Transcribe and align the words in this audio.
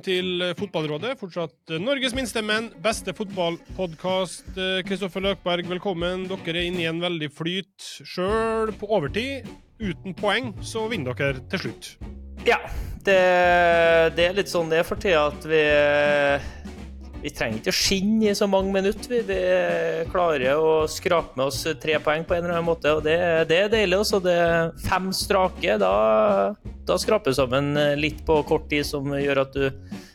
velkommen 0.00 0.04
til 0.04 0.54
Fotballrådet. 0.56 1.18
Fortsatt 1.18 1.80
Norges 1.80 2.14
minste, 2.14 2.42
men 2.42 2.70
beste 2.82 3.12
fotballpodkast. 3.12 4.56
Kristoffer 4.86 5.20
Løkberg, 5.20 5.68
velkommen. 5.68 6.26
Dere 6.28 6.58
er 6.58 6.68
inne 6.68 6.82
i 6.82 6.88
en 6.88 7.00
veldig 7.00 7.30
flyt 7.30 7.84
sjøl 8.04 8.72
på 8.72 8.86
overtid. 8.88 9.46
Uten 9.80 10.14
poeng, 10.14 10.54
så 10.62 10.88
vinner 10.88 11.14
dere 11.14 11.40
til 11.50 11.60
slutt. 11.66 11.90
Ja, 12.46 12.58
det, 13.04 13.20
det 14.16 14.26
er 14.28 14.36
litt 14.36 14.48
sånn 14.48 14.70
det 14.70 14.80
er 14.80 14.88
for 14.88 15.00
tida 15.00 15.28
at 15.28 15.44
vi 15.44 15.60
vi 17.20 17.32
trenger 17.34 17.60
ikke 17.60 17.72
å 17.72 17.76
skinne 17.76 18.30
i 18.30 18.36
så 18.36 18.48
mange 18.48 18.72
minutter. 18.72 19.20
Vi, 19.28 19.38
klarer 20.10 20.56
å 20.56 20.86
skrape 20.88 21.36
med 21.36 21.50
oss 21.50 21.62
tre 21.82 21.98
poeng 22.00 22.24
på 22.24 22.36
en 22.36 22.44
eller 22.44 22.56
annen 22.56 22.68
måte, 22.70 22.94
og 22.96 23.04
det, 23.04 23.18
det 23.50 23.58
er 23.66 23.72
deilig. 23.72 24.00
Også. 24.00 24.22
Det 24.24 24.36
er 24.40 24.72
fem 24.86 25.10
strake. 25.16 25.76
Da, 25.82 25.92
da 26.88 26.96
skraper 27.00 27.36
sammen 27.36 27.74
litt 28.00 28.24
på 28.28 28.40
kort 28.48 28.70
tid, 28.72 28.88
som 28.88 29.12
gjør 29.12 29.44
at 29.44 29.56
du 29.56 29.68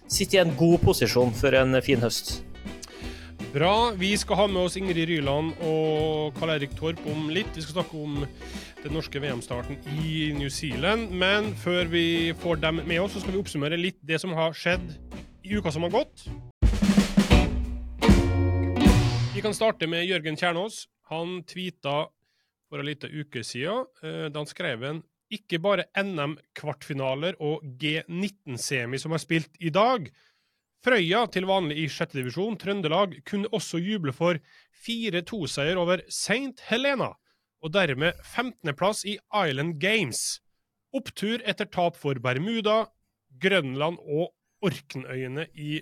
sitter 0.07 0.39
i 0.39 0.43
en 0.45 0.57
god 0.57 0.81
posisjon 0.85 1.33
for 1.37 1.57
en 1.57 1.77
fin 1.85 2.01
høst. 2.01 2.39
Bra. 3.55 3.93
Vi 3.95 4.09
skal 4.19 4.41
ha 4.41 4.45
med 4.51 4.65
oss 4.67 4.75
Ingrid 4.75 5.05
Ryland 5.07 5.53
og 5.63 6.35
Karl 6.35 6.57
Erik 6.57 6.73
Torp 6.75 6.99
om 7.07 7.29
litt. 7.31 7.53
Vi 7.55 7.63
skal 7.63 7.77
snakke 7.77 8.01
om 8.01 8.17
den 8.81 8.91
norske 8.97 9.21
VM-starten 9.23 9.77
i 10.01 10.33
New 10.35 10.49
Zealand. 10.51 11.13
Men 11.15 11.53
før 11.61 11.87
vi 11.93 12.33
får 12.41 12.59
dem 12.65 12.81
med 12.83 12.99
oss, 12.99 13.15
så 13.15 13.23
skal 13.23 13.37
vi 13.37 13.39
oppsummere 13.45 13.79
litt 13.79 14.01
det 14.03 14.19
som 14.19 14.35
har 14.35 14.57
skjedd 14.57 14.89
i 15.45 15.55
uka 15.55 15.71
som 15.71 15.87
har 15.87 15.93
gått. 15.93 16.25
Vi 19.35 19.41
kan 19.41 19.53
starte 19.53 19.87
med 19.91 20.05
Jørgen 20.07 20.37
Kjernås. 20.39 20.85
Han 21.11 21.41
tweeta 21.43 22.05
for 22.69 22.79
en 22.79 22.87
liten 22.87 23.11
uke 23.11 23.41
siden 23.43 23.81
eh, 23.99 24.29
da 24.31 24.39
han 24.39 24.47
skrev 24.47 24.83
en 24.87 25.01
ikke 25.35 25.57
bare 25.59 25.83
NM-kvartfinaler 25.99 27.35
og 27.43 27.65
G19-semi 27.81 28.95
som 29.01 29.11
er 29.11 29.19
spilt 29.19 29.57
i 29.59 29.73
dag. 29.75 30.05
Frøya, 30.87 31.25
til 31.33 31.49
vanlig 31.49 31.81
i 31.81 31.89
sjette 31.91 32.15
divisjon, 32.15 32.55
Trøndelag, 32.61 33.17
kunne 33.27 33.51
også 33.51 33.81
juble 33.83 34.13
for 34.15 34.39
4-2-seier 34.85 35.81
over 35.81 36.05
St. 36.07 36.63
Helena, 36.69 37.09
og 37.59 37.73
dermed 37.75 38.15
15.-plass 38.21 39.03
i 39.03 39.17
Island 39.19 39.81
Games. 39.83 40.21
Opptur 40.95 41.43
etter 41.43 41.67
tap 41.67 41.99
for 41.99 42.21
Bermuda, 42.23 42.85
Grønland 43.43 43.99
og 43.99 44.31
Orknøyene 44.63 45.49
i 45.59 45.81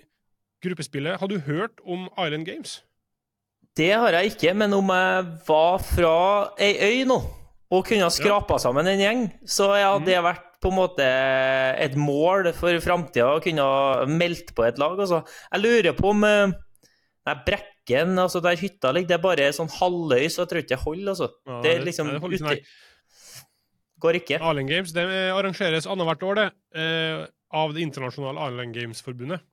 gruppespillet. 0.66 1.20
Har 1.22 1.30
du 1.30 1.38
hørt 1.46 1.86
om 1.86 2.09
Island 2.18 2.50
Games? 2.50 2.80
Det 3.77 3.89
har 3.89 4.13
jeg 4.19 4.33
ikke, 4.35 4.52
men 4.53 4.73
om 4.77 4.91
jeg 4.93 5.29
var 5.47 5.79
fra 5.81 6.17
ei 6.61 6.73
øy 6.77 7.07
nå 7.09 7.17
og 7.73 7.88
kunne 7.88 8.05
ha 8.05 8.11
skrapa 8.13 8.59
sammen 8.61 8.85
en 8.85 9.02
gjeng, 9.02 9.21
så 9.49 9.71
hadde 9.73 10.05
det 10.05 10.19
vært 10.21 10.52
på 10.61 10.69
en 10.69 10.77
måte 10.77 11.07
et 11.81 11.95
mål 11.97 12.51
for 12.55 12.77
framtida 12.83 13.31
å 13.33 13.41
kunne 13.44 13.66
ha 13.66 14.05
meldt 14.07 14.53
på 14.55 14.67
et 14.67 14.77
lag. 14.77 14.94
Altså. 14.94 15.23
Jeg 15.49 15.63
lurer 15.63 15.97
på 15.97 16.11
om 16.13 16.21
eh, 16.27 16.53
Nei, 17.23 17.35
Brekken, 17.47 18.17
altså 18.19 18.41
der 18.44 18.59
hytta 18.59 18.91
ligger, 18.91 19.09
det 19.09 19.16
er 19.16 19.23
bare 19.23 19.49
sånn 19.55 19.71
halvøy, 19.71 20.25
så 20.27 20.44
jeg 20.44 20.51
tror 20.51 20.61
ikke 20.61 20.73
det 20.73 20.81
holder. 20.83 21.09
Altså. 21.13 21.29
Ja, 21.47 21.59
det 21.63 21.71
er 21.71 21.85
liksom 21.88 22.11
nei, 22.11 22.19
det 22.19 22.41
uti... 22.44 22.57
Går 24.03 24.19
ikke. 24.19 24.39
Arlen 24.44 24.67
Games 24.67 24.91
det 24.91 25.05
arrangeres 25.31 25.88
annethvert 25.88 26.25
år, 26.27 26.39
det, 26.41 26.47
eh, 26.83 27.23
av 27.55 27.71
det 27.73 27.85
internasjonale 27.88 28.44
Arlen 28.44 28.75
Games-forbundet. 28.75 29.45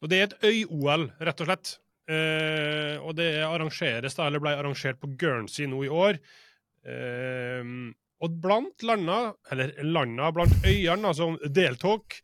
Og 0.00 0.12
Det 0.12 0.20
er 0.20 0.28
et 0.28 0.46
øy-OL, 0.46 1.08
rett 1.18 1.42
og 1.42 1.50
slett. 1.50 1.74
Uh, 2.10 2.96
og 3.06 3.14
det 3.14 3.28
arrangeres 3.46 4.16
da, 4.18 4.26
eller 4.26 4.42
ble 4.42 4.56
arrangert 4.58 4.98
på 4.98 5.12
Guernsey 5.20 5.68
nå 5.70 5.84
i 5.86 5.92
år. 5.92 6.18
Eh, 6.80 7.64
og 8.20 8.36
blant 8.42 8.84
landa, 8.84 9.18
eller 9.52 9.72
landa 9.84 10.30
blant 10.34 10.66
øyene 10.66 11.12
som 11.16 11.36
deltok, 11.44 12.18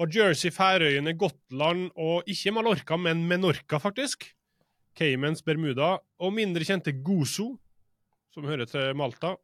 var 0.00 0.12
Jersey, 0.12 0.52
Færøyene, 0.52 1.12
Gotland 1.20 1.90
og 2.00 2.28
ikke 2.28 2.54
Mallorca, 2.56 2.96
men 2.96 3.26
Menorca, 3.28 3.80
faktisk. 3.80 4.30
Caymans, 4.96 5.44
Bermuda 5.44 5.98
og 6.20 6.32
mindre 6.36 6.64
kjente 6.66 6.94
Gozo, 7.04 7.52
som 8.32 8.48
hører 8.48 8.68
til 8.68 8.96
Malta, 8.96 9.34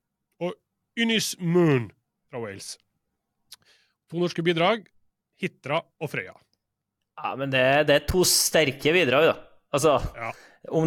og 0.40 0.56
Unis 1.00 1.34
Moon 1.40 1.90
fra 2.28 2.40
Wales. 2.42 2.74
To 4.10 4.20
norske 4.20 4.44
bidrag, 4.44 4.84
Hitra 5.40 5.80
og 6.00 6.10
Frøya. 6.12 6.36
Ja, 7.16 7.32
men 7.40 7.52
det, 7.52 7.64
det 7.88 7.96
er 7.96 8.08
to 8.08 8.24
sterke 8.28 8.92
bidrag, 8.96 9.30
da. 9.30 9.36
Altså 9.76 9.98
ja. 10.16 10.32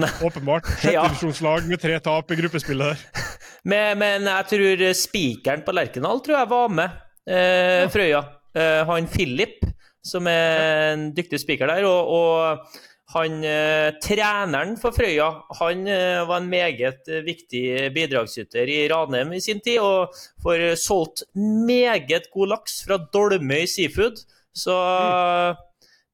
det... 0.01 0.11
Åpenbart. 0.25 0.67
Sjettedivisjonslag 0.81 1.63
ja. 1.63 1.69
med 1.69 1.81
tre 1.81 1.99
tap 2.03 2.33
i 2.33 2.39
gruppespillet 2.41 2.91
der. 2.91 3.29
men, 3.69 4.01
men, 4.01 4.27
jeg 4.31 4.49
tror 4.53 4.85
spikeren 4.97 5.63
på 5.65 5.75
Lerkendal 5.77 6.23
tror 6.25 6.39
jeg 6.39 6.51
var 6.51 6.75
med, 6.81 6.99
eh, 7.29 7.85
ja. 7.85 7.89
Frøya. 7.93 8.21
Eh, 8.57 8.81
han 8.89 9.09
Philip, 9.13 9.59
som 10.05 10.27
er 10.31 10.93
en 10.95 11.09
dyktig 11.15 11.41
spiker 11.43 11.69
der. 11.69 11.85
og, 11.87 12.09
og 12.09 12.79
han, 13.13 13.39
eh, 13.45 13.89
Treneren 14.03 14.75
for 14.77 14.93
Frøya 14.93 15.29
han 15.57 15.87
eh, 15.89 16.19
var 16.29 16.41
en 16.41 16.49
meget 16.49 17.07
viktig 17.25 17.63
bidragsyter 17.95 18.69
i 18.69 18.83
Ranheim 18.91 19.33
i 19.33 19.41
sin 19.41 19.61
tid, 19.65 19.79
og 19.81 20.13
får 20.43 20.75
solgt 20.81 21.25
meget 21.35 22.29
god 22.33 22.53
laks 22.53 22.83
fra 22.85 22.99
Dolmøy 23.13 23.65
Seafood. 23.65 24.21
Så 24.53 24.75
mm. 24.75 25.65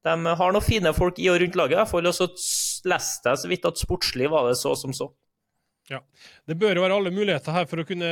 De 0.06 0.36
har 0.40 0.54
noen 0.54 0.64
fine 0.64 0.94
folk 0.96 1.20
i 1.22 1.30
og 1.34 1.40
rundt 1.42 1.58
laget. 1.58 1.80
Jeg 1.82 1.92
får 1.92 2.10
også 2.12 2.32
leste 2.90 3.32
jeg 3.32 3.42
så 3.42 3.52
vidt 3.52 3.70
at 3.70 3.82
sportslig 3.82 4.30
var 4.32 4.50
det 4.50 4.58
så 4.60 4.76
som 4.78 4.94
så. 4.94 5.10
Ja. 5.90 6.02
Det 6.50 6.58
bør 6.58 6.78
jo 6.78 6.82
være 6.86 6.98
alle 6.98 7.14
muligheter 7.14 7.54
her 7.54 7.68
for 7.70 7.82
å 7.82 7.86
kunne 7.86 8.10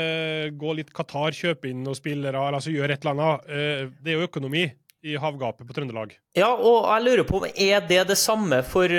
gå 0.62 0.78
litt 0.78 0.94
Qatar, 0.94 1.34
kjøpe 1.34 1.72
inn 1.72 1.82
noen 1.86 1.98
spillere, 1.98 2.38
altså 2.38 2.74
gjøre 2.74 2.98
et 2.98 3.06
eller 3.06 3.18
annet. 3.18 3.50
Eh, 3.50 3.84
det 4.02 4.14
er 4.14 4.20
jo 4.20 4.30
økonomi 4.30 4.68
i 5.04 5.18
havgapet 5.20 5.68
på 5.68 5.76
Trøndelag. 5.76 6.14
Ja, 6.38 6.54
og 6.54 6.86
jeg 6.88 7.04
lurer 7.04 7.26
på, 7.28 7.42
er 7.44 7.82
det 7.90 8.06
det 8.08 8.16
samme 8.18 8.62
for, 8.64 8.94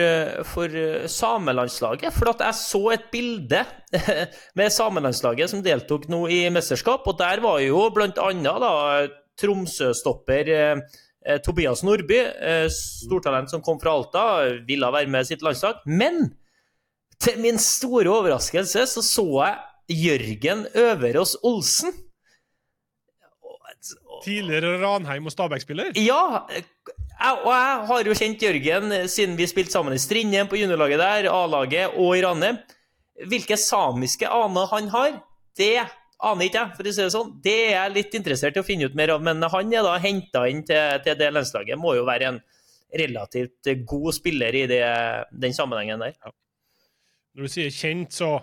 for 0.51 0.75
samelandslaget? 1.09 2.13
For 2.13 2.29
at 2.35 2.45
jeg 2.45 2.59
så 2.59 2.83
et 2.93 3.07
bilde 3.15 3.63
med 4.59 4.75
samelandslaget 4.75 5.55
som 5.55 5.65
deltok 5.65 6.05
nå 6.13 6.27
i 6.29 6.43
mesterskap, 6.53 7.09
og 7.09 7.17
der 7.23 7.41
var 7.47 7.63
jo 7.65 7.87
annet 7.95 9.17
Tromsø-stopper 9.41 10.53
eh, 10.53 10.85
Eh, 10.85 11.03
Tobias 11.45 11.83
Nordby, 11.83 12.19
eh, 12.21 12.67
stortalent 12.71 13.51
som 13.51 13.63
kom 13.65 13.79
fra 13.81 13.95
Alta, 13.97 14.25
ville 14.69 14.91
være 14.93 15.11
med 15.11 15.27
sitt 15.27 15.45
landslag. 15.45 15.81
Men 15.87 16.35
til 17.23 17.39
min 17.41 17.61
store 17.63 18.11
overraskelse 18.13 18.85
så 18.91 19.05
så 19.05 19.25
jeg 19.41 19.57
Jørgen 20.05 20.67
Øverås 20.75 21.37
Olsen. 21.45 21.93
Tidligere 24.25 24.79
Ranheim- 24.81 25.27
og 25.29 25.33
Stabæk-spiller? 25.33 25.93
Ja. 26.01 26.45
Jeg, 26.49 27.35
og 27.45 27.53
jeg 27.53 27.87
har 27.89 28.09
jo 28.09 28.15
kjent 28.17 28.43
Jørgen 28.43 28.95
siden 29.09 29.37
vi 29.37 29.47
spilte 29.49 29.73
sammen 29.73 29.97
i 29.97 30.01
Strindheim 30.01 30.49
på 30.49 30.57
juniorlaget 30.57 31.01
der, 31.01 31.29
A-laget 31.33 31.99
og 32.01 32.17
i 32.17 32.23
Ranheim. 32.25 32.57
Hvilke 33.29 33.57
samiske 33.61 34.29
aner 34.29 34.67
han 34.73 34.89
har, 34.89 35.21
det 35.57 35.85
aner 36.31 36.49
ikke 36.49 36.65
for 36.77 36.89
å 36.89 36.95
si 36.95 37.03
det 37.03 37.13
sånn. 37.15 37.33
Det 37.45 37.55
er 37.67 37.75
jeg 37.75 37.95
litt 37.95 38.17
interessert 38.19 38.57
i 38.57 38.63
å 38.63 38.67
finne 38.67 38.89
ut 38.89 38.97
mer 38.99 39.15
av. 39.15 39.25
Men 39.25 39.43
han 39.43 39.75
er 39.75 39.87
da 39.87 39.97
henta 40.03 40.47
inn 40.51 40.63
til, 40.67 41.03
til, 41.05 41.19
det 41.21 41.33
landslaget. 41.35 41.81
Må 41.81 41.97
jo 41.99 42.07
være 42.09 42.31
en 42.33 42.41
relativt 42.95 43.71
god 43.89 44.15
spiller 44.15 44.55
i 44.55 44.65
det, 44.71 44.83
den 45.45 45.57
sammenhengen 45.57 46.03
der. 46.03 46.15
Ja. 46.19 46.35
Når 47.35 47.49
du 47.49 47.51
sier 47.51 47.75
kjent, 47.75 48.15
så 48.15 48.37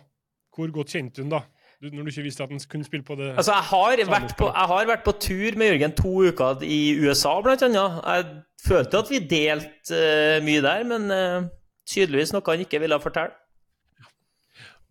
hvor 0.52 0.72
godt 0.76 0.96
kjente 0.96 1.24
hun 1.24 1.32
da? 1.32 1.46
Når 1.82 2.04
du 2.06 2.12
ikke 2.12 2.28
visste 2.28 2.44
at 2.44 2.52
han 2.54 2.60
kunne 2.70 2.86
spille 2.86 3.04
på 3.04 3.16
det 3.18 3.32
Altså, 3.32 3.56
jeg 3.56 3.64
har, 3.72 4.02
vært 4.12 4.36
på, 4.38 4.46
jeg 4.52 4.68
har 4.70 4.88
vært 4.88 5.06
på 5.06 5.14
tur 5.18 5.56
med 5.58 5.72
Jørgen 5.72 5.96
to 5.98 6.12
uker 6.28 6.66
i 6.68 6.82
USA, 7.02 7.32
blant 7.42 7.64
annet. 7.66 7.96
Jeg 8.06 8.26
følte 8.68 9.00
at 9.02 9.10
vi 9.10 9.22
delte 9.32 10.02
uh, 10.02 10.44
mye 10.46 10.62
der, 10.62 10.84
men 10.92 11.08
uh, 11.10 11.48
tydeligvis 11.90 12.36
noe 12.36 12.46
han 12.46 12.62
ikke 12.68 12.84
ville 12.84 13.00
fortelle. 13.02 13.34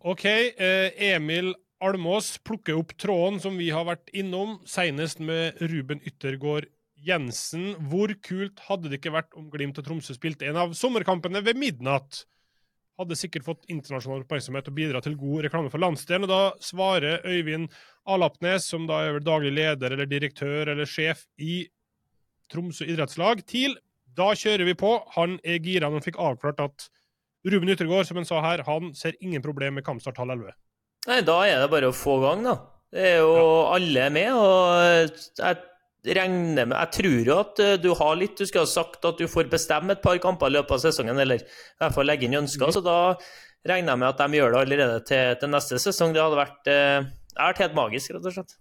OK. 0.00 0.24
Uh, 0.58 0.88
Emil 1.12 1.52
Almås 1.80 2.34
plukker 2.44 2.76
opp 2.76 2.92
tråden 3.00 3.38
som 3.40 3.56
vi 3.56 3.70
har 3.72 3.86
vært 3.88 4.10
innom, 4.12 4.58
senest 4.68 5.22
med 5.24 5.56
Ruben 5.64 6.02
Yttergård 6.04 6.66
Jensen. 7.00 7.70
Hvor 7.88 8.12
kult 8.20 8.60
hadde 8.66 8.90
det 8.90 8.98
ikke 9.00 9.14
vært 9.14 9.32
om 9.38 9.46
Glimt 9.52 9.80
og 9.80 9.86
Tromsø 9.86 10.16
spilte 10.16 10.50
en 10.50 10.60
av 10.60 10.74
sommerkampene 10.76 11.40
ved 11.46 11.56
midnatt? 11.56 12.26
Hadde 13.00 13.16
sikkert 13.16 13.46
fått 13.46 13.64
internasjonal 13.72 14.26
oppmerksomhet 14.26 14.68
og 14.68 14.76
bidra 14.76 15.00
til 15.00 15.16
god 15.16 15.46
reklame 15.46 15.72
for 15.72 15.80
landsdelen. 15.80 16.28
Da 16.28 16.52
svarer 16.60 17.24
Øyvind 17.24 17.70
Alapnes, 18.04 18.68
som 18.68 18.84
da 18.90 19.00
er 19.06 19.16
vel 19.16 19.24
daglig 19.24 19.56
leder 19.56 19.96
eller 19.96 20.10
direktør 20.10 20.74
eller 20.74 20.88
sjef 20.88 21.24
i 21.40 21.62
Tromsø 22.52 22.84
idrettslag, 22.84 23.40
til 23.48 23.78
da 24.18 24.34
kjører 24.36 24.68
vi 24.68 24.76
på. 24.76 24.98
Han 25.16 25.40
er 25.46 25.62
gira 25.64 25.88
han 25.88 26.04
fikk 26.04 26.20
avklart 26.20 26.60
at 26.60 26.90
Ruben 27.48 27.72
Yttergård, 27.72 28.04
som 28.04 28.20
han 28.20 28.28
sa 28.28 28.42
her, 28.44 28.66
han 28.68 28.92
ser 28.92 29.16
ingen 29.24 29.40
problem 29.40 29.78
med 29.78 29.86
kampstart 29.86 30.20
halv 30.20 30.36
elleve. 30.36 30.52
Nei, 31.08 31.22
da 31.24 31.38
er 31.48 31.62
det 31.62 31.70
bare 31.72 31.88
å 31.88 31.96
få 31.96 32.18
gang, 32.24 32.44
da. 32.44 32.56
Det 32.90 33.04
er 33.12 33.20
jo 33.22 33.34
ja. 33.36 33.50
alle 33.76 34.06
med, 34.12 34.30
og 34.34 35.20
jeg 35.38 36.16
regner 36.16 36.66
med 36.66 36.74
Jeg 36.74 36.90
tror 36.96 37.28
jo 37.28 37.36
at 37.38 37.60
eh, 37.62 37.76
du 37.78 37.92
har 37.94 38.16
litt 38.18 38.40
Du 38.40 38.42
skulle 38.48 38.64
ha 38.64 38.70
sagt 38.70 39.04
at 39.06 39.20
du 39.20 39.28
får 39.30 39.46
bestemme 39.52 39.94
et 39.94 40.02
par 40.02 40.18
kamper 40.18 40.50
i 40.50 40.56
løpet 40.56 40.74
av 40.74 40.82
sesongen, 40.82 41.20
eller 41.22 41.44
i 41.44 41.84
hvert 41.84 41.94
fall 41.94 42.10
legge 42.10 42.26
inn 42.26 42.40
ønsker. 42.40 42.72
Mm. 42.72 42.74
Så 42.74 42.82
da 42.84 42.98
regner 43.70 43.94
jeg 43.94 44.02
med 44.02 44.08
at 44.08 44.24
de 44.24 44.40
gjør 44.40 44.54
det 44.54 44.64
allerede 44.64 44.98
til, 45.06 45.38
til 45.40 45.54
neste 45.54 45.78
sesong. 45.84 46.16
Det 46.16 46.24
hadde 46.24 46.40
vært, 46.40 46.72
eh, 46.72 47.06
vært 47.36 47.62
helt 47.64 47.78
magisk, 47.78 48.16
rett 48.16 48.26
og 48.26 48.36
slett. 48.38 48.56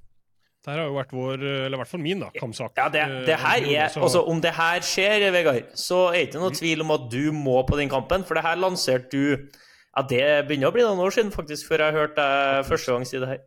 Dette 0.60 0.74
her 0.74 0.82
har 0.82 0.90
jo 0.90 0.98
vært 0.98 1.14
vår, 1.16 1.44
eller 1.48 1.78
i 1.78 1.80
hvert 1.80 1.90
fall 1.90 2.02
min, 2.04 2.20
da, 2.20 2.30
kampsak. 2.36 2.74
Ja, 2.76 2.90
det, 2.92 3.06
Eh, 3.08 3.22
det 3.30 3.38
her 3.40 3.64
er, 3.64 3.96
altså 3.96 4.26
Om 4.28 4.42
det 4.44 4.52
her 4.58 4.84
skjer, 4.84 5.32
Vegard, 5.32 5.72
så 5.80 6.10
er 6.10 6.20
det 6.20 6.28
ikke 6.28 6.44
noe 6.44 6.58
tvil 6.58 6.84
om 6.84 6.92
at 6.98 7.10
du 7.14 7.32
må 7.32 7.62
på 7.64 7.80
den 7.80 7.90
kampen. 7.90 8.26
For 8.28 8.36
det 8.36 8.44
her 8.44 8.60
lanserte 8.60 9.10
du 9.16 9.48
Ja, 9.98 10.04
det 10.06 10.24
begynner 10.48 10.70
å 10.70 10.76
bli 10.76 10.86
noen 10.86 11.02
år 11.02 11.16
siden, 11.16 11.32
faktisk, 11.34 11.68
før 11.72 11.88
jeg 11.88 11.98
hørte 11.98 12.22
deg 12.22 12.68
første 12.70 12.96
gang 12.96 13.08
si 13.10 13.22
det 13.22 13.30
her. 13.32 13.40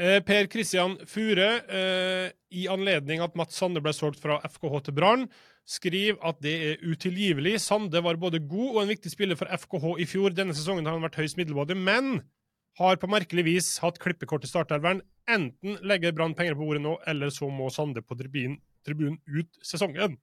Eh, 0.00 0.20
per 0.24 0.46
Kristian 0.48 0.94
Fure, 1.04 1.48
eh, 1.68 2.30
i 2.54 2.66
anledning 2.70 3.20
at 3.20 3.34
Mats 3.36 3.58
Sande 3.58 3.82
ble 3.82 3.92
solgt 3.92 4.20
fra 4.22 4.38
FKH 4.46 4.84
til 4.86 4.96
Brann, 4.96 5.26
skriver 5.68 6.18
at 6.26 6.38
det 6.42 6.54
er 6.68 6.84
utilgivelig. 6.86 7.58
Sande 7.60 8.00
var 8.02 8.16
både 8.16 8.40
god 8.40 8.76
og 8.76 8.82
en 8.84 8.92
viktig 8.92 9.10
spiller 9.12 9.38
for 9.38 9.50
FKH 9.50 9.98
i 10.00 10.06
fjor. 10.08 10.32
Denne 10.34 10.56
sesongen 10.56 10.86
har 10.86 10.96
han 10.96 11.04
vært 11.04 11.20
høyst 11.20 11.38
middelmådig, 11.38 11.76
men 11.76 12.22
har 12.78 12.96
på 12.96 13.10
merkelig 13.10 13.44
vis 13.44 13.68
hatt 13.82 13.98
klippekort 14.00 14.46
i 14.46 14.50
startelveren. 14.50 15.02
Enten 15.28 15.76
legger 15.86 16.14
Brann 16.16 16.36
penger 16.38 16.56
på 16.56 16.64
bordet 16.64 16.82
nå, 16.86 16.96
eller 17.10 17.34
så 17.34 17.50
må 17.50 17.68
Sande 17.74 18.02
på 18.02 18.16
tribunen, 18.18 18.60
tribunen 18.86 19.18
ut 19.28 19.60
sesongen. 19.62 20.16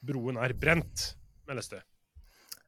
Broen 0.00 0.40
er 0.40 0.56
brent, 0.56 1.12
meldes 1.46 1.70
det. 1.70 1.84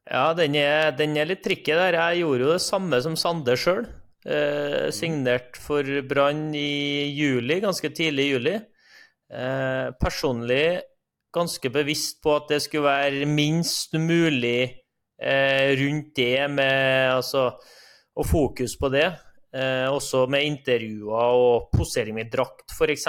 Ja, 0.09 0.33
den 0.35 0.55
er, 0.59 0.91
den 0.97 1.15
er 1.15 1.29
litt 1.29 1.43
tricky 1.45 1.75
der. 1.77 1.95
Jeg 1.95 2.23
gjorde 2.23 2.43
jo 2.43 2.53
det 2.55 2.63
samme 2.63 2.99
som 3.03 3.15
Sande 3.19 3.55
sjøl. 3.59 3.85
Eh, 4.23 4.87
signert 4.95 5.57
for 5.59 5.87
Brann 6.07 6.49
i 6.55 7.11
juli, 7.15 7.59
ganske 7.63 7.91
tidlig 7.95 8.25
i 8.27 8.33
juli. 8.33 8.55
Eh, 9.33 9.87
personlig 9.99 10.81
ganske 11.33 11.71
bevisst 11.73 12.21
på 12.23 12.35
at 12.37 12.51
det 12.51 12.61
skulle 12.63 12.85
være 12.85 13.27
minst 13.27 13.95
mulig 13.97 14.59
eh, 15.17 15.73
rundt 15.79 16.11
det 16.19 16.49
med 16.51 17.15
altså 17.15 17.51
Og 18.13 18.27
fokus 18.29 18.75
på 18.77 18.91
det. 18.93 19.07
Eh, 19.53 19.87
også 19.89 20.27
med 20.29 20.45
intervjuer 20.45 21.37
og 21.37 21.71
posering 21.73 22.13
med 22.13 22.29
drakt, 22.29 22.69
f.eks. 22.69 23.07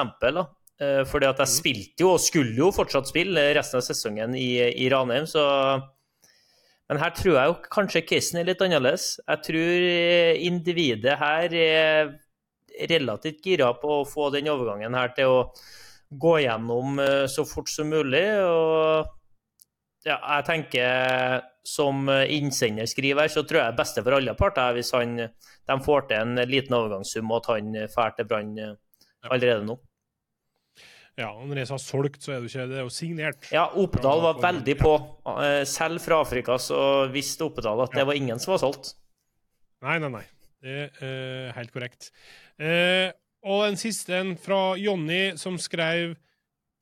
Eh, 0.81 1.03
fordi 1.05 1.27
at 1.29 1.43
jeg 1.43 1.53
spilte 1.53 2.07
jo, 2.07 2.15
og 2.15 2.23
skulle 2.25 2.57
jo 2.57 2.71
fortsatt 2.73 3.11
spille 3.11 3.51
resten 3.57 3.83
av 3.83 3.85
sesongen 3.85 4.33
i, 4.37 4.57
i 4.81 4.89
Ranheim, 4.89 5.29
så 5.29 5.45
men 6.91 7.01
her 7.01 7.15
tror 7.17 7.39
jeg 7.39 7.51
jo 7.51 7.57
kanskje 7.73 8.05
casen 8.05 8.41
er 8.41 8.49
litt 8.51 8.63
annerledes. 8.65 9.15
Jeg 9.25 9.43
tror 9.47 9.87
eh, 9.89 10.43
individet 10.45 11.17
her 11.21 11.57
er 11.57 12.13
relativt 12.91 13.41
gira 13.47 13.71
på 13.81 14.01
å 14.01 14.07
få 14.09 14.29
den 14.35 14.51
overgangen 14.53 14.97
her 14.99 15.15
til 15.17 15.33
å 15.33 15.41
gå 16.11 16.35
gjennom 16.45 17.01
eh, 17.01 17.25
så 17.31 17.47
fort 17.49 17.73
som 17.73 17.89
mulig. 17.89 18.27
Og 18.45 19.09
ja, 20.05 20.19
jeg 20.19 20.47
tenker 20.51 21.49
som 21.65 22.05
innsender 22.29 22.85
skriver 22.85 23.31
så 23.33 23.41
tror 23.49 23.63
jeg 23.63 23.73
det 23.73 23.81
beste 23.81 24.03
for 24.05 24.19
alle 24.19 24.35
parter 24.37 24.67
er 24.69 24.77
hvis 24.77 24.93
han, 24.93 25.17
de 25.17 25.77
får 25.87 26.11
til 26.11 26.21
en 26.21 26.45
liten 26.51 26.77
overgangssum, 26.77 27.31
og 27.33 27.41
at 27.41 27.53
han 27.55 27.73
drar 27.73 28.13
til 28.19 28.29
Brann 28.29 28.53
eh, 28.61 28.77
allerede 29.31 29.65
nå. 29.65 29.79
Ja, 31.15 31.29
når 31.47 31.61
jeg 31.61 31.69
sa 31.71 31.77
solgt, 31.79 32.25
så 32.25 32.33
er 32.35 32.41
det 32.43 32.49
jo 32.49 32.51
ikke 32.51 32.67
det 32.73 32.79
er 32.81 32.87
jo 32.89 32.93
signert. 32.93 33.45
Ja, 33.55 33.69
Oppedal 33.79 34.23
var 34.25 34.41
veldig 34.43 34.75
på. 34.81 34.95
Eh, 35.37 35.61
Selv 35.71 36.03
fra 36.03 36.19
Afrika 36.25 36.57
så 36.59 36.79
visste 37.13 37.47
Oppedal 37.47 37.85
at 37.85 37.95
det 37.95 38.07
var 38.09 38.19
ingen 38.19 38.41
som 38.43 38.57
var 38.57 38.63
solgt. 38.65 38.97
Nei, 39.85 40.01
nei, 40.03 40.11
nei. 40.11 40.25
Det 40.65 40.75
er 40.75 41.05
eh, 41.07 41.53
helt 41.55 41.71
korrekt. 41.75 42.09
Eh, 42.59 43.13
og 43.47 43.67
en 43.69 43.79
siste 43.79 44.17
en 44.17 44.33
fra 44.41 44.75
Jonny, 44.81 45.37
som 45.39 45.61
skrev 45.61 46.17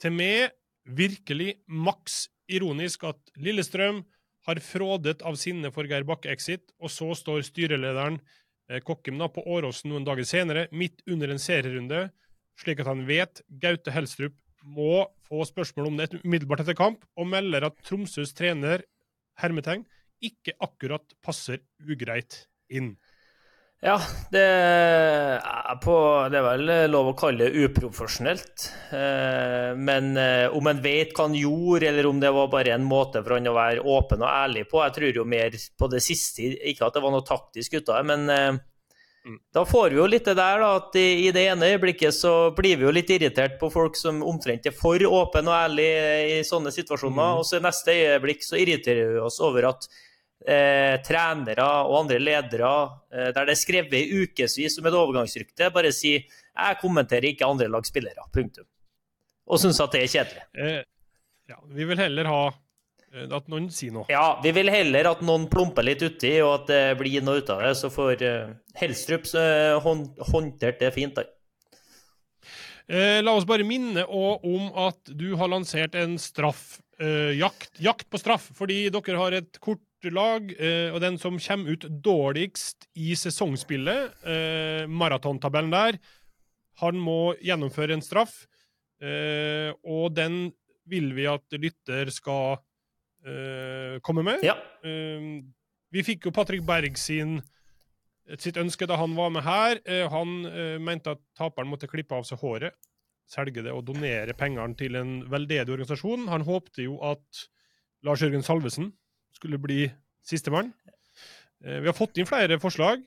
til 0.01 0.17
meg 0.17 0.55
virkelig 0.89 1.59
maks 1.69 2.25
ironisk 2.53 3.05
at 3.11 3.21
Lillestrøm 3.37 4.01
har 4.49 4.59
frådet 4.65 5.21
av 5.27 5.37
sinne 5.39 5.71
for 5.75 5.87
Geir 5.87 6.07
Bakke-exit, 6.09 6.73
og 6.81 6.91
så 6.91 7.13
står 7.19 7.45
styrelederen 7.47 8.17
Kokkim 8.87 9.19
da 9.21 9.29
på 9.31 9.43
Åråsen 9.53 9.91
noen 9.93 10.07
dager 10.07 10.25
senere, 10.27 10.65
midt 10.73 11.03
under 11.11 11.31
en 11.35 11.43
serierunde, 11.43 12.07
slik 12.61 12.81
at 12.83 12.91
han 12.91 13.05
vet 13.09 13.43
Gaute 13.63 13.93
Helstrup 13.95 14.35
må 14.63 15.07
få 15.27 15.43
spørsmål 15.49 15.89
om 15.89 15.97
det 15.99 16.05
et- 16.13 16.21
umiddelbart 16.25 16.61
etter 16.63 16.77
kamp, 16.79 17.05
og 17.19 17.27
melder 17.27 17.65
at 17.67 17.81
Tromsøs 17.83 18.35
trener, 18.39 18.85
hermetegn, 19.43 19.85
ikke 20.23 20.55
akkurat 20.63 21.03
passer 21.25 21.59
ugreit 21.83 22.45
inn. 22.71 22.93
Ja, 23.83 23.97
det 24.31 24.39
er, 24.39 25.41
på, 25.83 25.95
det 26.31 26.39
er 26.39 26.45
vel 26.47 26.71
lov 26.93 27.09
å 27.11 27.17
kalle 27.19 27.49
det 27.51 27.65
uprofesjonelt. 27.67 28.69
Eh, 28.95 29.75
Men 29.75 30.13
eh, 30.17 30.47
om 30.55 30.69
en 30.71 30.83
vet 30.85 31.11
hva 31.17 31.27
han 31.27 31.35
gjorde, 31.35 31.89
eller 31.89 32.07
om 32.07 32.21
det 32.23 32.31
var 32.31 32.47
bare 32.53 32.77
en 32.77 32.87
måte 32.87 33.25
for 33.25 33.35
han 33.35 33.51
å 33.51 33.57
være 33.57 33.83
åpen 33.83 34.23
og 34.23 34.31
ærlig 34.31 34.69
på 34.71 34.85
Jeg 34.85 34.95
tror 35.01 35.19
jo 35.19 35.25
mer 35.27 35.51
på 35.51 35.91
det 35.91 36.03
siste, 36.07 36.53
ikke 36.63 36.87
at 36.87 36.95
det 36.95 37.03
var 37.03 37.11
noe 37.17 37.27
taktisk 37.27 37.75
ut 37.81 37.89
av 37.91 37.99
det, 37.99 38.07
men 38.13 38.31
eh. 38.31 38.61
Da 39.55 39.63
får 39.65 39.91
vi 39.91 39.97
jo 40.01 40.07
litt 40.11 40.25
det 40.27 40.35
der, 40.35 40.59
da, 40.59 40.71
at 40.81 40.97
i, 40.99 41.31
det 41.31 41.45
ene 41.47 41.69
øyeblikket 41.71 42.15
så 42.17 42.51
blir 42.57 42.77
vi 42.81 42.87
jo 42.89 42.91
litt 42.95 43.11
irritert 43.15 43.59
på 43.61 43.69
folk 43.71 43.95
som 43.97 44.23
omtrent 44.27 44.67
er 44.67 44.75
for 44.75 44.99
åpen 45.07 45.47
og 45.47 45.55
ærlig 45.55 45.91
i 46.39 46.41
sånne 46.47 46.73
situasjoner, 46.75 47.13
Mm. 47.13 47.39
og 47.39 47.45
så 47.47 47.61
i 47.61 47.63
neste 47.63 47.95
øyeblikk 47.95 48.43
så 48.43 48.59
irriterer 48.59 49.13
vi 49.15 49.21
oss 49.23 49.39
over 49.41 49.69
at 49.71 49.87
eh, 50.47 50.99
trenere 51.07 51.69
og 51.87 52.01
andre 52.01 52.19
ledere, 52.19 52.73
eh, 53.15 53.31
der 53.31 53.47
det 53.47 53.55
er 53.55 53.61
skrevet 53.63 53.95
i 53.95 54.25
ukevis 54.25 54.75
som 54.75 54.87
et 54.87 54.99
overgangsrykte, 54.99 55.71
bare 55.73 55.93
sier 55.93 56.25
'jeg 56.27 56.81
kommenterer 56.83 57.31
ikke 57.31 57.47
andre 57.47 57.69
lags 57.69 57.91
spillere', 57.91 58.27
punktum. 58.33 58.67
Og 59.47 59.59
syns 59.59 59.81
at 59.81 59.93
det 59.93 60.03
er 60.03 60.11
kjedelig. 60.19 60.43
Eh, 60.59 60.83
ja, 61.49 61.57
vi 61.71 61.85
vil 61.85 61.97
heller 61.99 62.25
ha 62.25 62.51
at 63.13 63.49
noen 63.53 63.69
sier 63.73 63.93
noe. 63.95 64.07
Ja, 64.13 64.41
vi 64.43 64.53
vil 64.57 64.71
heller 64.73 65.11
at 65.11 65.23
noen 65.25 65.49
plumper 65.53 65.85
litt 65.87 66.03
uti, 66.03 66.35
og 66.45 66.63
at 66.63 66.71
det 66.71 66.83
blir 67.01 67.25
noe 67.25 67.43
ut 67.43 67.53
av 67.53 67.63
det. 67.65 67.75
Så 67.79 67.93
får 67.93 68.25
uh, 68.25 68.53
Helstrup 68.81 69.29
eh, 69.37 69.89
håndtert 70.33 70.81
det 70.81 70.93
fint, 70.95 71.19
da. 71.19 71.27
Eh, 72.89 73.21
la 73.23 73.35
oss 73.37 73.47
bare 73.49 73.67
minne 73.69 74.05
om 74.09 74.71
at 74.89 75.13
du 75.13 75.33
har 75.41 75.53
lansert 75.53 75.97
en 75.99 76.17
straff. 76.21 76.81
Eh, 77.01 77.35
jakt, 77.39 77.77
jakt 77.85 78.09
på 78.11 78.21
straff, 78.21 78.49
fordi 78.57 78.87
dere 78.93 79.21
har 79.21 79.37
et 79.37 79.61
kort 79.63 79.81
lag, 80.03 80.49
og 80.91 80.97
den 80.99 81.15
som 81.23 81.37
kommer 81.39 81.77
ut 81.77 81.85
dårligst 82.03 82.89
i 82.99 83.13
sesongspillet, 83.15 84.17
eh, 84.27 84.89
maratontabellen 84.91 85.71
der, 85.71 86.01
han 86.83 86.99
må 86.99 87.37
gjennomføre 87.39 87.95
en 87.95 88.03
straff. 88.03 88.35
Eh, 89.03 89.71
og 89.83 90.13
den 90.15 90.53
vil 90.91 91.11
vi 91.17 91.27
at 91.31 91.59
lytter 91.59 92.11
skal 92.15 92.59
eh, 93.27 93.99
komme 94.05 94.25
med. 94.27 94.45
Ja. 94.47 94.57
Uh, 94.85 95.43
vi 95.93 96.05
fikk 96.07 96.27
jo 96.27 96.33
Patrick 96.35 96.65
Berg 96.65 96.97
sin, 97.01 97.41
sitt 98.41 98.57
ønske 98.61 98.89
da 98.89 98.97
han 99.01 99.17
var 99.19 99.33
med 99.35 99.45
her. 99.47 99.81
Uh, 99.89 100.07
han 100.13 100.35
eh, 100.49 100.79
mente 100.83 101.17
at 101.17 101.23
taperen 101.39 101.71
måtte 101.71 101.91
klippe 101.91 102.17
av 102.17 102.27
seg 102.29 102.41
håret, 102.43 102.77
selge 103.29 103.65
det 103.65 103.73
og 103.73 103.85
donere 103.89 104.35
pengene 104.37 104.77
til 104.79 104.97
en 105.01 105.19
veldedig 105.33 105.77
organisasjon. 105.77 106.29
Han 106.33 106.47
håpte 106.49 106.87
jo 106.87 106.99
at 107.07 107.45
Lars 108.03 108.25
Jørgen 108.25 108.45
Salvesen 108.45 108.93
skulle 109.37 109.61
bli 109.63 109.87
sistemann. 110.27 110.73
Eh, 111.65 111.81
vi 111.81 111.91
har 111.91 111.97
fått 111.97 112.19
inn 112.19 112.29
flere 112.29 112.59
forslag, 112.63 113.05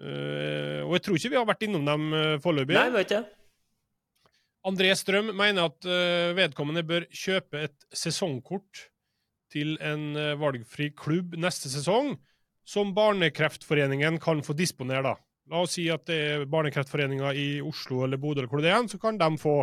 eh, 0.00 0.80
og 0.82 0.96
jeg 0.96 1.04
tror 1.06 1.20
ikke 1.20 1.32
vi 1.34 1.38
har 1.38 1.46
vært 1.48 1.68
innom 1.68 1.86
dem 1.86 2.08
eh, 2.16 2.38
foreløpig. 2.42 2.76
Nei, 2.76 2.90
vet 2.96 3.14
jeg. 3.14 3.28
André 4.66 4.90
Strøm 4.98 5.30
mener 5.36 5.70
at 5.70 5.86
eh, 5.88 6.32
vedkommende 6.36 6.84
bør 6.84 7.06
kjøpe 7.16 7.62
et 7.68 7.86
sesongkort 7.96 8.89
til 9.52 9.74
en 9.82 10.14
eh, 10.18 10.36
valgfri 10.40 10.90
klubb 10.96 11.36
neste 11.40 11.70
sesong, 11.72 12.14
som 12.66 12.94
Barnekreftforeningen 12.94 14.20
kan 14.22 14.44
få 14.46 14.54
disponere. 14.58 15.02
da. 15.10 15.16
La 15.50 15.64
oss 15.64 15.74
si 15.78 15.88
at 15.90 16.06
det 16.06 16.18
er 16.22 16.48
Barnekreftforeninga 16.50 17.32
i 17.34 17.48
Oslo 17.64 18.04
eller 18.06 18.20
Bodø, 18.22 18.44
eller 18.44 18.52
hvor 18.52 18.62
det 18.62 18.70
er, 18.70 18.86
så 18.86 19.00
kan 19.02 19.18
de 19.18 19.30
få 19.40 19.60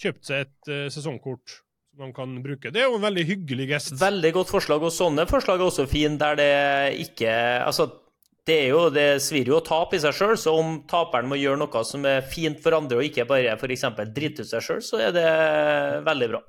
kjøpt 0.00 0.26
seg 0.26 0.46
et 0.46 0.70
eh, 0.72 0.86
sesongkort 0.92 1.60
som 1.90 2.06
de 2.06 2.12
kan 2.16 2.36
bruke. 2.42 2.70
Det 2.72 2.82
er 2.82 2.88
jo 2.88 2.98
en 2.98 3.06
veldig 3.06 3.26
hyggelig 3.28 3.66
gest. 3.70 3.96
Veldig 4.00 4.30
godt 4.34 4.52
forslag, 4.52 4.82
og 4.82 4.94
sånne 4.94 5.26
forslag 5.30 5.60
er 5.60 5.68
også 5.68 5.88
fine 5.90 6.18
der 6.20 6.38
det 6.38 6.52
ikke 7.04 7.32
Altså, 7.66 7.88
det 8.46 8.56
er 8.64 8.68
jo 8.72 8.84
Det 8.90 9.08
svir 9.22 9.50
jo 9.50 9.58
å 9.58 9.64
tape 9.64 9.98
i 9.98 10.02
seg 10.02 10.14
sjøl, 10.16 10.36
så 10.40 10.54
om 10.58 10.80
taperen 10.90 11.28
må 11.30 11.38
gjøre 11.38 11.60
noe 11.60 11.82
som 11.86 12.06
er 12.08 12.24
fint 12.26 12.62
for 12.62 12.78
andre, 12.78 12.98
og 12.98 13.06
ikke 13.06 13.28
bare 13.28 13.54
f.eks. 13.58 13.86
drite 14.14 14.46
ut 14.46 14.50
seg 14.50 14.64
sjøl, 14.64 14.82
så 14.82 15.02
er 15.02 15.14
det 15.14 15.28
veldig 16.06 16.30
bra. 16.32 16.42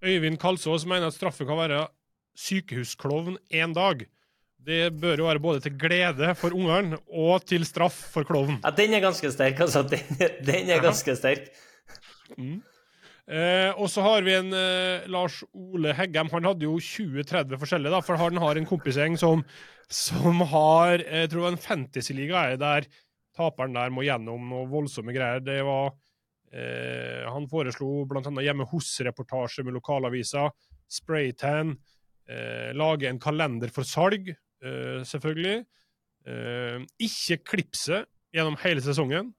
Øyvind 0.00 0.38
Kalsås 0.40 0.86
mener 0.88 1.10
at 1.10 1.16
straffen 1.16 1.48
kan 1.48 1.58
være 1.60 1.84
sykehusklovn 2.38 3.36
én 3.52 3.74
dag. 3.76 4.06
Det 4.60 4.90
bør 5.00 5.22
jo 5.22 5.28
være 5.28 5.40
både 5.40 5.60
til 5.64 5.76
glede 5.80 6.34
for 6.36 6.52
ungene 6.56 6.98
og 7.08 7.44
til 7.48 7.64
straff 7.64 7.96
for 8.12 8.28
klovnen. 8.28 8.60
Ja, 8.64 8.72
den 8.76 8.94
er 8.96 9.00
ganske 9.00 9.30
sterk, 9.32 9.60
altså. 9.60 9.82
Den, 9.88 10.04
den 10.46 10.70
er 10.70 10.82
ganske 10.84 11.16
sterk. 11.16 11.48
Eh, 13.30 13.70
og 13.78 13.86
så 13.92 14.02
har 14.04 14.24
vi 14.26 14.34
en 14.34 14.52
eh, 14.56 15.06
Lars 15.08 15.40
Ole 15.54 15.94
Heggem. 15.96 16.28
Han 16.32 16.48
hadde 16.50 16.66
jo 16.66 16.76
20-30 16.76 17.60
forskjellige, 17.60 17.92
da, 17.94 18.02
for 18.04 18.20
han 18.20 18.40
har 18.42 18.58
en 18.58 18.68
kompisgjeng 18.68 19.16
som, 19.20 19.44
som 19.86 20.42
har 20.50 21.04
eh, 21.04 21.24
Jeg 21.24 21.32
tror 21.34 21.48
en 21.48 21.60
fantasyliga 21.60 22.48
er 22.50 22.60
der 22.60 22.88
taperen 23.38 23.76
der 23.76 23.92
må 23.94 24.04
gjennom 24.04 24.48
noe 24.50 24.68
voldsomme 24.68 25.14
greier. 25.14 25.40
Det 25.44 25.60
var 25.64 25.94
eh, 26.52 27.26
Han 27.30 27.48
foreslo 27.48 28.04
annet 28.10 28.44
hjemme 28.44 28.66
hos-reportasje 28.70 29.64
med 29.64 29.74
lokalaviser, 29.74 30.50
spraytan, 30.90 31.76
eh, 32.28 32.72
lage 32.74 33.08
en 33.08 33.20
kalender 33.20 33.68
for 33.70 33.82
salg, 33.84 34.28
eh, 34.30 35.02
selvfølgelig. 35.04 35.64
Eh, 36.26 36.80
ikke 37.00 37.40
klipse 37.44 38.04
gjennom 38.34 38.56
hele 38.64 38.80
sesongen. 38.80 39.34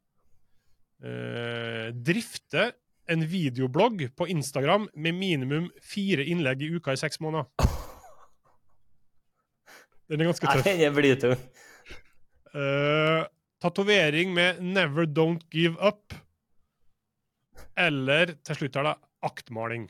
eh, 1.03 1.89
drifte 1.94 2.72
en 3.10 3.24
videoblogg 3.25 4.15
på 4.15 4.27
Instagram 4.30 4.88
med 4.94 5.15
minimum 5.18 5.72
fire 5.82 6.24
innlegg 6.24 6.62
i 6.62 6.70
uka 6.75 6.94
i 6.94 7.00
seks 7.01 7.20
måneder. 7.20 7.48
Den 10.12 10.22
er 10.22 10.30
ganske 10.30 10.46
Nei, 10.46 10.56
tøff. 10.56 10.65
den 10.68 10.94
blir 10.94 11.15
blytung. 11.15 11.38
Uh, 12.53 13.25
Tatovering 13.63 14.34
med 14.34 14.60
'Never 14.60 15.06
Don't 15.06 15.46
Give 15.51 15.77
Up'. 15.80 16.13
Eller 17.82 18.36
til 18.46 18.58
slutt 18.60 18.80
er 18.80 18.90
det 18.90 18.96
aktmaling. 19.26 19.90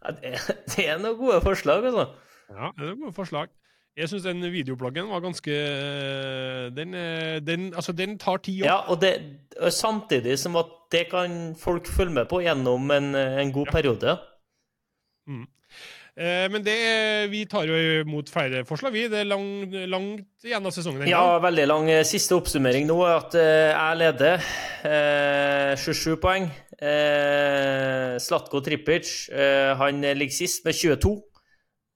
Ja, 0.00 0.12
det, 0.16 0.34
det 0.72 0.86
er 0.88 1.00
noen 1.00 1.18
gode 1.18 1.40
forslag, 1.44 1.84
altså. 1.90 2.06
Ja, 2.50 2.70
det 2.76 2.84
er 2.84 2.92
noen 2.92 3.06
gode 3.08 3.16
forslag. 3.16 3.52
Jeg 3.98 4.08
syns 4.08 4.24
den 4.24 4.44
videobloggen 4.52 5.08
var 5.10 5.20
ganske 5.20 5.54
Den, 6.76 6.94
eh, 6.94 7.40
den, 7.42 7.72
altså, 7.74 7.92
den 7.92 8.18
tar 8.22 8.38
tid. 8.38 8.62
Ja, 8.64 8.78
og 8.88 9.00
det, 9.02 9.16
samtidig 9.74 10.38
som 10.38 10.56
at 10.56 10.70
det 10.94 11.08
kan 11.10 11.56
folk 11.58 11.86
følge 11.90 12.14
med 12.14 12.28
på 12.30 12.40
gjennom 12.44 12.90
en, 12.94 13.14
en 13.14 13.52
god 13.52 13.72
periode. 13.74 14.14
Eh, 15.28 15.42
men 16.52 16.64
det, 16.66 16.76
vi 17.32 17.44
tar 17.48 17.68
jo 17.70 17.76
imot 18.02 18.32
flere 18.32 18.64
forslag, 18.68 18.92
vi. 18.96 19.06
Det 19.12 19.22
er 19.22 19.28
lang, 19.30 19.46
langt 19.88 20.44
igjen 20.44 20.66
av 20.66 20.74
sesongen. 20.74 21.06
Ja, 21.08 21.38
veldig 21.42 21.66
lang 21.70 21.90
eh, 21.92 22.02
siste 22.08 22.36
oppsummering 22.36 22.88
nå 22.88 22.98
er 23.06 23.16
at 23.16 23.38
eh, 23.38 23.70
jeg 23.70 24.00
leder. 24.02 24.50
Eh, 24.90 25.72
27 25.80 26.18
poeng. 26.20 26.50
Eh, 26.80 28.16
Slatko 28.20 28.62
Tripic 28.64 29.28
eh, 29.32 29.74
han 29.78 30.00
ligger 30.00 30.38
sist 30.42 30.64
med 30.66 30.76
22. 30.76 31.16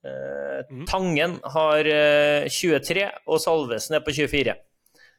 Eh, 0.05 0.45
Mhm. 0.71 0.87
Tangen 0.87 1.41
har 1.55 1.87
eh, 1.87 2.49
23, 2.49 3.11
og 3.27 3.41
Salvesen 3.41 3.97
er 3.97 4.05
på 4.05 4.15
24. 4.15 4.55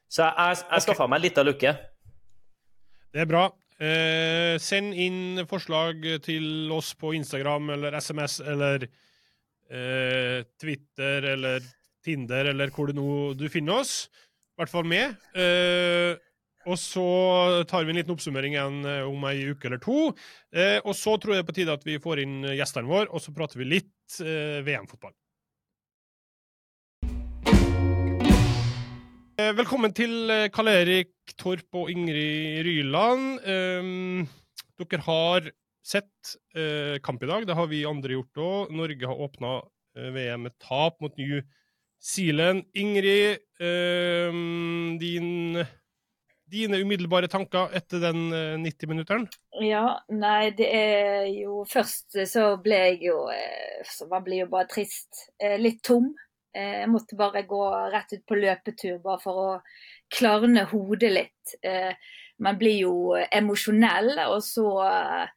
Så 0.10 0.24
jeg, 0.24 0.58
jeg, 0.72 0.82
skaffa 0.86 1.04
okay. 1.04 1.12
meg 1.12 1.24
litt 1.26 1.38
av 1.38 1.48
lukke. 1.48 1.76
Det 3.14 3.24
er 3.24 3.30
bra. 3.30 3.48
Eh, 3.76 4.56
send 4.64 4.96
inn 4.96 5.42
forslag 5.50 6.06
til 6.24 6.72
oss 6.72 6.94
på 6.96 7.12
Instagram 7.18 7.74
eller 7.76 7.98
SMS 8.00 8.38
eller 8.40 8.86
eh, 8.88 10.46
Twitter 10.62 11.28
eller 11.34 11.66
Tinder 12.06 12.54
eller 12.54 12.72
hvor 12.72 12.88
det 12.88 12.96
nå 12.96 13.34
du 13.36 13.50
finner 13.52 13.82
oss. 13.82 14.06
I 14.56 14.62
hvert 14.62 14.72
fall 14.72 14.88
med. 14.88 15.18
Eh, 15.36 16.16
og 16.66 16.80
så 16.82 17.06
tar 17.70 17.84
vi 17.86 17.94
en 17.94 18.00
liten 18.00 18.16
oppsummering 18.16 18.56
igjen 18.56 18.80
eh, 18.90 19.04
om 19.06 19.28
ei 19.30 19.52
uke 19.52 19.68
eller 19.70 19.82
to. 19.84 20.14
Eh, 20.56 20.80
og 20.80 20.96
så 20.98 21.18
tror 21.20 21.36
jeg 21.36 21.44
det 21.44 21.46
er 21.46 21.52
på 21.52 21.58
tide 21.60 21.76
at 21.76 21.86
vi 21.86 22.00
får 22.02 22.24
inn 22.24 22.40
gjestene 22.56 22.90
våre, 22.90 23.12
og 23.12 23.22
så 23.22 23.36
prater 23.36 23.62
vi 23.62 23.68
litt 23.76 24.22
eh, 24.24 24.64
VM-fotball. 24.66 25.14
Velkommen 29.36 29.92
til 29.92 30.30
eh, 30.32 30.46
Karl 30.48 30.70
Erik 30.72 31.34
Torp 31.36 31.76
og 31.76 31.90
Ingrid 31.92 32.62
Ryland. 32.64 33.42
Um, 33.44 34.22
dere 34.80 35.00
har 35.04 35.50
sett 35.84 36.38
eh, 36.56 36.96
kamp 37.04 37.26
i 37.26 37.28
dag. 37.28 37.44
Det 37.44 37.58
har 37.58 37.68
vi 37.68 37.82
andre 37.84 38.16
gjort 38.16 38.40
òg. 38.40 38.72
Norge 38.72 39.10
har 39.12 39.24
åpna 39.28 39.58
eh, 40.00 40.08
VM 40.16 40.48
med 40.48 40.56
tap 40.64 41.04
mot 41.04 41.20
New 41.20 41.42
Zealand. 42.00 42.64
Ingrid, 42.80 43.44
um, 43.60 44.96
din, 45.04 45.60
dine 46.48 46.80
umiddelbare 46.80 47.28
tanker 47.28 47.76
etter 47.76 48.06
den 48.08 48.30
eh, 48.32 48.56
90-minutteren? 48.64 49.28
Ja, 49.68 49.98
nei, 50.16 50.54
det 50.56 50.72
er 50.72 51.28
jo 51.34 51.66
Først 51.68 52.16
så 52.32 52.54
ble 52.64 52.80
jeg 52.86 53.02
jo 53.10 53.26
eh, 53.36 53.84
Man 54.08 54.24
blir 54.24 54.46
jo 54.46 54.54
bare 54.56 54.72
trist. 54.72 55.28
Eh, 55.44 55.60
Litt 55.60 55.84
tom. 55.84 56.14
Eh, 56.56 56.80
Jeg 56.82 56.90
måtte 56.90 57.18
bare 57.20 57.44
gå 57.48 57.64
rett 57.92 58.14
ut 58.14 58.26
på 58.28 58.38
løpetur 58.40 59.00
bare 59.04 59.22
for 59.24 59.42
å 59.42 59.50
klarne 60.16 60.66
hodet 60.72 61.12
litt. 61.12 61.58
Eh, 61.62 61.94
Man 62.38 62.58
blir 62.60 62.82
jo 62.82 63.16
emosjonell, 63.16 64.18
og 64.28 64.42
så 64.44 64.66
eh, 64.84 65.28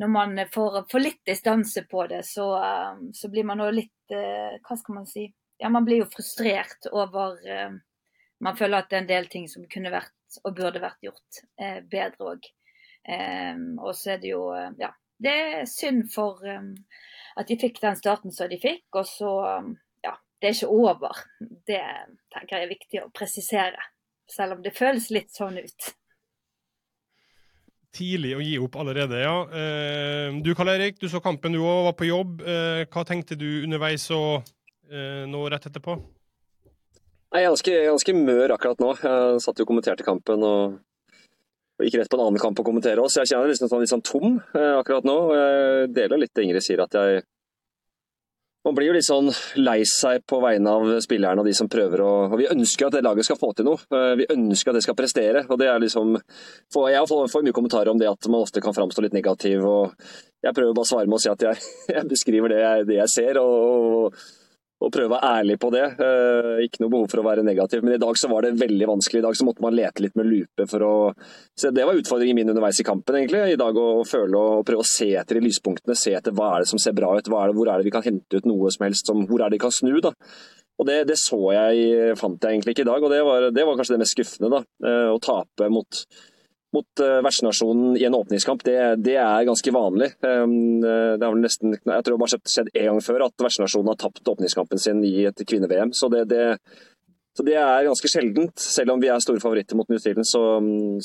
når 0.00 0.08
man 0.08 0.38
får, 0.48 0.78
får 0.88 1.02
litt 1.02 1.20
distanse 1.26 1.82
på 1.90 2.06
det, 2.08 2.22
så, 2.24 2.46
så 3.12 3.28
blir 3.28 3.44
man 3.44 3.58
jo 3.58 3.66
litt 3.74 4.14
Hva 4.14 4.76
skal 4.78 4.94
man 4.94 5.08
si? 5.10 5.26
Ja, 5.58 5.68
man 5.68 5.84
blir 5.84 5.98
jo 6.04 6.06
frustrert 6.08 6.86
over 6.92 7.34
Man 8.40 8.56
føler 8.56 8.78
at 8.78 8.88
det 8.88 8.96
er 8.96 9.02
en 9.02 9.10
del 9.10 9.26
ting 9.28 9.48
som 9.50 9.66
kunne 9.68 9.90
vært 9.90 10.38
og 10.44 10.54
burde 10.54 10.80
vært 10.80 11.02
gjort 11.02 11.40
bedre 11.90 12.30
òg. 12.30 12.46
Og 13.82 13.90
så 13.98 14.14
er 14.14 14.22
det 14.22 14.30
jo 14.30 14.44
Ja, 14.78 14.92
det 15.18 15.34
er 15.34 15.66
synd 15.66 16.06
for 16.14 16.46
at 16.46 17.50
de 17.50 17.58
fikk 17.58 17.82
den 17.82 17.98
starten 17.98 18.32
som 18.32 18.48
de 18.48 18.60
fikk. 18.62 18.86
Og 18.94 19.04
så 19.10 19.34
det 20.38 20.50
er 20.50 20.54
ikke 20.54 20.70
over. 20.70 21.22
Det 21.66 21.84
tenker 22.34 22.56
jeg 22.56 22.66
er 22.66 22.74
viktig 22.74 23.00
å 23.02 23.08
presisere. 23.14 23.88
Selv 24.28 24.58
om 24.58 24.62
det 24.62 24.76
føles 24.76 25.08
litt 25.14 25.32
sånn 25.34 25.58
ut. 25.58 25.88
Tidlig 27.96 28.34
å 28.36 28.42
gi 28.44 28.58
opp 28.60 28.76
allerede, 28.78 29.18
ja. 29.22 29.36
Eh, 29.48 30.36
du 30.44 30.52
Karl 30.54 30.74
Erik, 30.74 30.98
du 31.00 31.08
så 31.08 31.22
kampen 31.24 31.56
du 31.56 31.62
òg, 31.62 31.88
var 31.88 31.96
på 31.98 32.06
jobb. 32.06 32.42
Eh, 32.44 32.84
hva 32.92 33.04
tenkte 33.08 33.38
du 33.40 33.64
underveis 33.64 34.04
og 34.14 34.44
eh, 34.92 35.24
nå 35.26 35.46
rett 35.48 35.66
etterpå? 35.70 35.96
Jeg 37.32 37.44
er 37.44 37.48
ganske, 37.48 37.78
ganske 37.88 38.14
mør 38.16 38.54
akkurat 38.54 38.84
nå. 38.84 38.92
Jeg 39.00 39.40
satt 39.44 39.58
jo 39.58 39.66
og 39.66 39.72
kommenterte 39.72 40.06
kampen 40.06 40.44
og, 40.46 40.76
og 41.80 41.88
gikk 41.88 41.98
rett 41.98 42.12
på 42.12 42.20
en 42.20 42.26
annen 42.28 42.44
kamp 42.44 42.60
å 42.60 42.66
kommentere 42.68 43.02
også. 43.02 43.24
Jeg 43.24 43.32
kjenner 43.32 43.48
meg 43.48 43.56
liksom 43.56 43.72
sånn, 43.72 43.82
litt 43.82 43.92
sånn 43.92 44.06
tom 44.06 44.38
akkurat 44.52 45.08
nå. 45.08 45.16
og 45.24 45.34
Jeg 45.34 45.90
deler 45.96 46.22
litt 46.22 46.36
det 46.36 46.46
Ingrid 46.46 46.64
sier, 46.64 46.84
at 46.84 46.96
jeg 46.96 47.24
Man 48.66 48.74
blir 48.74 48.88
jo 48.90 48.94
litt 48.96 49.06
sånn 49.06 49.30
lei 49.62 49.78
seg 49.86 50.24
på 50.28 50.40
vegne 50.42 50.72
av 50.74 50.88
spillerne 51.04 51.40
og 51.40 51.46
de 51.46 51.54
som 51.56 51.70
prøver 51.70 52.02
å 52.02 52.10
og 52.26 52.34
Vi 52.40 52.48
ønsker 52.50 52.88
at 52.88 52.96
det 52.96 53.04
laget 53.06 53.28
skal 53.28 53.38
få 53.38 53.52
til 53.56 53.68
noe. 53.68 53.78
Eh, 53.94 54.14
Vi 54.18 54.26
ønsker 54.34 54.72
at 54.72 54.78
det 54.80 54.82
skal 54.84 54.98
prestere. 54.98 55.44
og 55.48 55.58
det 55.58 55.68
er 55.68 55.78
liksom 55.78 56.16
Jeg 56.18 57.06
får, 57.08 57.42
mye 57.42 57.52
kommentarer 57.54 57.90
om 57.90 57.98
det 57.98 58.10
at 58.10 58.28
man 58.28 58.42
ofte 58.42 58.60
kan 58.60 58.74
framstå 58.74 59.02
litt 59.02 59.14
negativ. 59.14 59.64
og 59.64 59.94
Jeg 60.42 60.54
prøver 60.54 60.74
bare 60.74 60.86
å 60.86 60.90
svare 60.90 61.06
med 61.06 61.18
å 61.18 61.22
si 61.22 61.30
at 61.30 61.40
jeg, 61.40 61.56
jeg 61.96 62.08
beskriver 62.08 62.48
det 62.48 62.60
jeg, 62.60 62.86
det 62.86 62.98
jeg 62.98 63.08
ser. 63.14 63.38
og, 63.38 64.12
og 64.78 64.92
prøve 64.94 65.10
å 65.10 65.14
være 65.16 65.30
ærlig 65.40 65.56
på 65.58 65.70
det. 65.74 65.84
Eh, 65.98 66.50
ikke 66.66 66.82
noe 66.84 66.92
behov 66.92 67.08
for 67.10 67.22
å 67.22 67.26
være 67.26 67.42
negativ, 67.46 67.82
men 67.82 67.96
i 67.96 68.00
dag 68.02 68.18
så 68.18 68.30
var 68.30 68.46
det 68.46 68.52
veldig 68.60 68.86
vanskelig. 68.86 69.22
I 69.22 69.26
dag 69.26 69.38
så 69.38 69.46
måtte 69.48 69.64
man 69.64 69.74
lete 69.74 70.04
litt 70.04 70.14
med 70.18 70.28
lupe 70.30 70.68
for 70.70 70.84
å 70.86 70.92
så 71.58 71.72
Det 71.74 71.86
var 71.86 71.98
utfordringen 71.98 72.38
min 72.38 72.52
underveis 72.52 72.78
i 72.78 72.86
kampen, 72.86 73.16
egentlig. 73.18 73.40
I 73.52 73.58
dag 73.58 73.74
å 73.74 74.04
føle 74.06 74.38
og 74.38 74.66
prøve 74.68 74.84
å 74.84 74.86
se 74.86 75.10
etter 75.18 75.40
i 75.40 75.42
lyspunktene. 75.42 75.96
Se 75.98 76.14
etter 76.14 76.36
hva 76.36 76.52
er 76.54 76.62
det 76.62 76.70
som 76.70 76.78
ser 76.78 76.94
bra 76.94 77.10
ut, 77.16 77.26
er 77.26 77.50
det, 77.50 77.56
hvor 77.58 77.72
er 77.72 77.82
det 77.82 77.88
vi 77.88 77.94
kan 77.96 78.06
hente 78.06 78.38
ut 78.38 78.46
noe 78.46 78.70
som 78.70 78.86
helst, 78.86 79.10
som, 79.10 79.24
hvor 79.26 79.42
er 79.42 79.50
det 79.50 79.58
vi 79.58 79.64
kan 79.66 79.74
snu. 79.74 79.96
da. 80.04 80.14
Og 80.78 80.86
det, 80.86 81.00
det 81.10 81.18
så 81.18 81.40
jeg, 81.56 82.14
fant 82.20 82.38
jeg 82.38 82.54
egentlig 82.54 82.76
ikke 82.76 82.86
i 82.86 82.90
dag, 82.92 83.02
og 83.02 83.10
det 83.10 83.22
var, 83.26 83.48
det 83.50 83.64
var 83.66 83.78
kanskje 83.78 83.96
det 83.96 84.02
mest 84.04 84.14
skuffende. 84.14 84.52
da. 84.54 84.62
Eh, 84.86 85.08
Å 85.10 85.18
tape 85.18 85.70
mot 85.74 86.04
mot 86.76 87.02
uh, 87.02 87.18
vertsnasjonen 87.24 87.96
i 87.96 88.04
en 88.04 88.16
åpningskamp, 88.18 88.60
det, 88.66 88.76
det 89.04 89.16
er 89.22 89.46
ganske 89.48 89.72
vanlig. 89.72 90.10
Um, 90.20 90.82
det 90.82 91.24
har 91.24 91.32
vel 91.32 91.42
nesten, 91.44 91.78
jeg 91.78 92.04
tror 92.04 92.18
det 92.18 92.26
har 92.26 92.34
skjedd 92.36 92.70
én 92.74 92.90
gang 92.90 93.02
før 93.04 93.24
at 93.28 93.46
vertsnasjonen 93.46 93.92
har 93.94 93.98
tapt 94.02 94.28
åpningskampen 94.34 94.82
sin 94.82 95.00
i 95.06 95.14
et 95.30 95.44
kvinne-VM. 95.48 95.94
Så 95.96 96.10
det, 96.12 96.26
det, 96.32 96.44
så 97.38 97.46
det 97.46 97.54
er 97.54 97.86
ganske 97.86 98.10
sjeldent. 98.10 98.58
Selv 98.58 98.92
om 98.92 99.00
vi 99.02 99.10
er 99.12 99.20
store 99.22 99.40
favoritter 99.42 99.78
mot 99.78 99.88
New 99.88 100.00
Zealand, 100.02 100.26
så, 100.26 100.42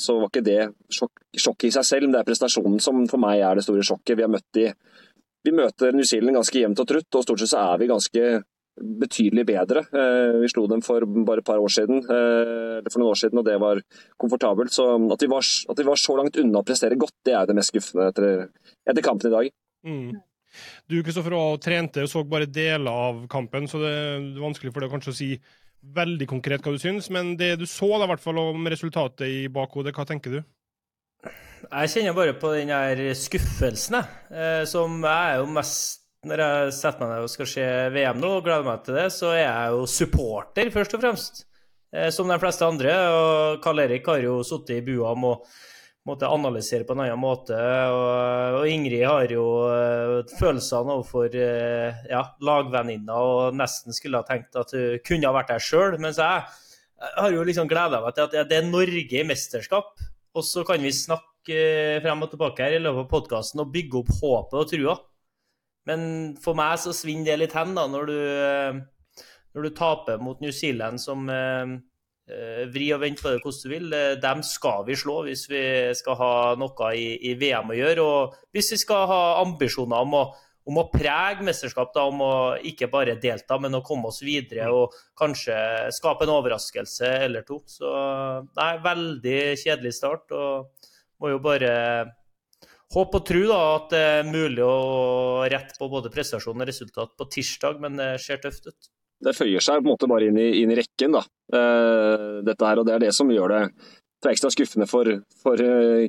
så 0.00 0.18
var 0.18 0.32
ikke 0.32 0.46
det 0.48 0.60
sjokk, 0.92 1.20
sjokk 1.38 1.68
i 1.68 1.74
seg 1.76 1.86
selv. 1.86 2.08
Men 2.08 2.16
det 2.16 2.22
er 2.24 2.30
prestasjonen 2.32 2.80
som 2.82 3.04
for 3.10 3.22
meg 3.22 3.44
er 3.44 3.54
det 3.54 3.64
store 3.66 3.84
sjokket. 3.86 4.18
Vi 4.18 4.26
møtt 4.32 4.48
de, 4.58 4.72
vi 5.44 5.52
møter 5.54 5.94
New 5.94 6.08
Zealand 6.08 6.40
ganske 6.40 6.58
jevnt 6.58 6.82
og 6.82 6.88
trutt, 6.90 7.08
og 7.14 7.26
stort 7.26 7.44
sett 7.44 7.52
så 7.52 7.62
er 7.62 7.80
vi 7.80 7.90
ganske 7.92 8.26
betydelig 8.74 9.46
bedre. 9.46 9.84
Eh, 9.94 10.40
Vi 10.42 10.50
slo 10.50 10.66
dem 10.66 10.82
for 10.82 11.04
bare 11.06 11.38
et 11.38 11.46
par 11.46 11.62
år 11.62 11.70
siden, 11.70 12.02
eh, 12.02 12.78
eller 12.80 12.90
for 12.90 13.00
noen 13.00 13.12
år 13.12 13.20
siden, 13.20 13.38
og 13.38 13.44
det 13.44 13.58
var 13.60 13.80
komfortabelt. 14.18 14.72
Så 14.72 15.12
at 15.12 15.20
vi 15.22 15.30
var, 15.30 15.42
at 15.70 15.78
vi 15.78 15.84
var 15.84 15.96
så 15.96 16.16
langt 16.16 16.36
unna 16.36 16.60
å 16.60 16.66
prestere 16.66 16.98
godt, 16.98 17.14
det 17.24 17.34
er 17.34 17.46
det 17.46 17.56
mest 17.56 17.72
skuffende 17.72 18.08
etter, 18.10 18.48
etter 18.86 19.02
kampen 19.02 19.30
i 19.30 19.34
dag. 19.34 19.50
Mm. 19.86 20.22
Du 20.88 21.02
Kristoffer, 21.02 21.34
trente 21.58 22.02
og 22.02 22.08
så 22.08 22.22
bare 22.28 22.46
deler 22.46 22.90
av 22.90 23.26
kampen, 23.28 23.66
så 23.66 23.80
det 23.82 23.92
er 23.92 24.42
vanskelig 24.42 24.72
for 24.72 24.80
deg 24.80 24.90
kanskje 24.90 25.12
å 25.12 25.18
si 25.18 25.30
veldig 25.94 26.26
konkret 26.30 26.62
hva 26.62 26.72
du 26.74 26.78
syns. 26.78 27.10
Men 27.10 27.36
det 27.36 27.58
du 27.58 27.66
så, 27.66 27.88
da, 27.98 28.06
i 28.06 28.12
hvert 28.12 28.22
fall 28.22 28.38
om 28.38 28.66
resultatet 28.66 29.26
i 29.28 29.48
bakhodet, 29.52 29.94
hva 29.94 30.06
tenker 30.08 30.38
du? 30.38 30.40
Jeg 31.64 31.90
kjenner 31.90 32.14
bare 32.16 32.34
på 32.36 32.52
den 32.54 32.68
her 32.74 33.00
skuffelsen, 33.16 33.98
jeg. 33.98 34.06
Eh, 34.30 34.64
som 34.68 35.00
jeg 35.02 35.34
er 35.34 35.40
jo 35.40 35.46
mest 35.56 36.03
Når 36.24 36.40
jeg 36.40 36.76
setter 36.76 37.04
meg 37.04 37.10
ned 37.12 37.26
og 37.26 37.32
skal 37.32 37.48
se 37.50 37.64
VM 37.92 38.20
nå 38.22 38.30
og 38.38 38.46
gleder 38.46 38.64
meg 38.66 38.84
til 38.86 38.96
det, 38.96 39.10
så 39.12 39.34
er 39.34 39.42
jeg 39.44 39.74
jo 39.74 39.84
supporter, 39.90 40.70
først 40.72 40.96
og 40.96 41.04
fremst. 41.04 41.44
Eh, 41.94 42.10
Som 42.10 42.32
de 42.32 42.38
fleste 42.40 42.66
andre. 42.66 42.94
Og 43.12 43.62
Karl 43.64 43.84
Erik 43.84 44.08
har 44.10 44.24
jo 44.24 44.40
sittet 44.46 44.80
i 44.80 44.86
bua 44.86 45.14
med 45.18 46.24
å 46.24 46.32
analysere 46.32 46.84
på 46.88 46.96
en 46.96 47.04
annen 47.04 47.20
måte. 47.20 47.56
Og, 47.56 48.58
og 48.60 48.68
Ingrid 48.68 49.04
har 49.06 49.30
jo 49.32 49.44
uh, 49.68 50.34
følelsene 50.40 50.98
overfor 50.98 51.32
uh, 51.32 52.02
ja, 52.10 52.24
lagvenninna 52.44 53.20
og 53.20 53.56
nesten 53.56 53.96
skulle 53.96 54.20
ha 54.20 54.28
tenkt 54.28 54.58
at 54.60 54.74
hun 54.74 55.00
kunne 55.06 55.30
ha 55.30 55.36
vært 55.36 55.54
der 55.54 55.64
sjøl. 55.64 55.96
Mens 56.02 56.20
jeg, 56.20 56.42
jeg 57.04 57.14
har 57.20 57.36
jo 57.36 57.46
liksom 57.46 57.70
gleda 57.70 58.02
meg 58.04 58.16
til 58.16 58.26
at 58.26 58.50
det 58.50 58.58
er 58.58 58.68
Norge 58.68 59.20
i 59.20 59.28
mesterskap. 59.28 59.94
Og 60.34 60.42
så 60.42 60.64
kan 60.66 60.82
vi 60.82 60.90
snakke 60.90 61.54
eh, 61.54 62.02
frem 62.02 62.24
og 62.26 62.32
tilbake 62.32 62.64
her 62.64 62.74
i 62.74 62.82
løpet 62.82 63.04
av 63.04 63.10
podkasten 63.12 63.62
og 63.62 63.70
bygge 63.74 64.00
opp 64.00 64.14
håpet 64.18 64.56
og 64.58 64.70
trua. 64.72 64.96
Men 65.88 66.34
for 66.40 66.56
meg 66.58 66.78
så 66.82 66.94
svinner 66.96 67.32
det 67.32 67.40
litt 67.42 67.56
hen 67.56 67.74
da, 67.76 67.86
når 67.90 68.06
du, 68.08 68.20
eh, 68.44 69.26
når 69.54 69.66
du 69.66 69.74
taper 69.76 70.22
mot 70.22 70.40
New 70.40 70.54
Zealand, 70.54 71.02
som 71.02 71.28
eh, 71.32 71.74
eh, 72.30 72.62
vri 72.72 72.88
og 72.96 73.02
vent 73.04 73.20
på 73.20 73.32
det 73.32 73.42
hvordan 73.42 73.60
du 73.60 73.74
vil. 73.74 73.98
Dem 74.22 74.40
skal 74.46 74.86
vi 74.88 74.96
slå 74.98 75.20
hvis 75.28 75.44
vi 75.50 75.66
skal 75.98 76.18
ha 76.20 76.32
noe 76.60 76.94
i, 76.96 77.12
i 77.30 77.36
VM 77.40 77.74
å 77.74 77.78
gjøre. 77.78 78.08
Og 78.08 78.40
hvis 78.56 78.72
vi 78.76 78.80
skal 78.86 79.06
ha 79.10 79.22
ambisjoner 79.42 80.08
om 80.08 80.16
å, 80.22 80.24
om 80.64 80.80
å 80.80 80.88
prege 80.88 81.44
mesterskap, 81.44 81.92
da, 81.92 82.06
om 82.08 82.24
å 82.24 82.34
ikke 82.64 82.88
bare 82.92 83.18
delta, 83.20 83.60
men 83.60 83.76
å 83.76 83.84
komme 83.84 84.08
oss 84.08 84.22
videre 84.24 84.70
og 84.72 84.96
kanskje 85.20 85.58
skape 85.92 86.24
en 86.24 86.36
overraskelse 86.38 87.12
eller 87.28 87.44
to. 87.44 87.60
Så 87.68 87.92
nei, 88.56 88.72
veldig 88.88 89.38
kjedelig 89.60 89.96
start. 90.00 90.32
og 90.32 90.90
må 91.20 91.30
jo 91.32 91.40
bare 91.42 91.72
håpe 92.94 93.20
og 93.20 93.28
tro 93.28 93.44
da, 93.48 93.60
at 93.76 93.88
det 93.92 94.02
er 94.16 94.28
mulig 94.28 94.64
å 94.64 95.44
rette 95.50 95.78
på 95.80 95.88
både 95.90 96.12
prestasjon 96.14 96.60
og 96.60 96.68
resultat 96.68 97.14
på 97.18 97.28
tirsdag, 97.36 97.80
men 97.82 97.98
det 98.00 98.12
ser 98.22 98.42
tøft 98.42 98.70
ut 98.70 98.92
det 99.24 99.34
føyer 99.36 99.62
seg 99.62 99.82
på 99.82 99.88
en 99.88 99.94
måte 99.94 100.08
bare 100.10 100.30
inn 100.30 100.38
i, 100.40 100.48
inn 100.62 100.72
i 100.72 100.78
rekken, 100.78 101.16
da. 101.16 101.24
Uh, 101.54 102.40
dette 102.46 102.66
her, 102.66 102.80
og 102.80 102.88
Det 102.88 102.96
er 102.96 103.04
det 103.06 103.12
som 103.16 103.30
gjør 103.32 103.54
det, 103.54 103.60
det 104.24 104.32
ekstra 104.32 104.50
skuffende 104.52 104.88
for 104.90 105.08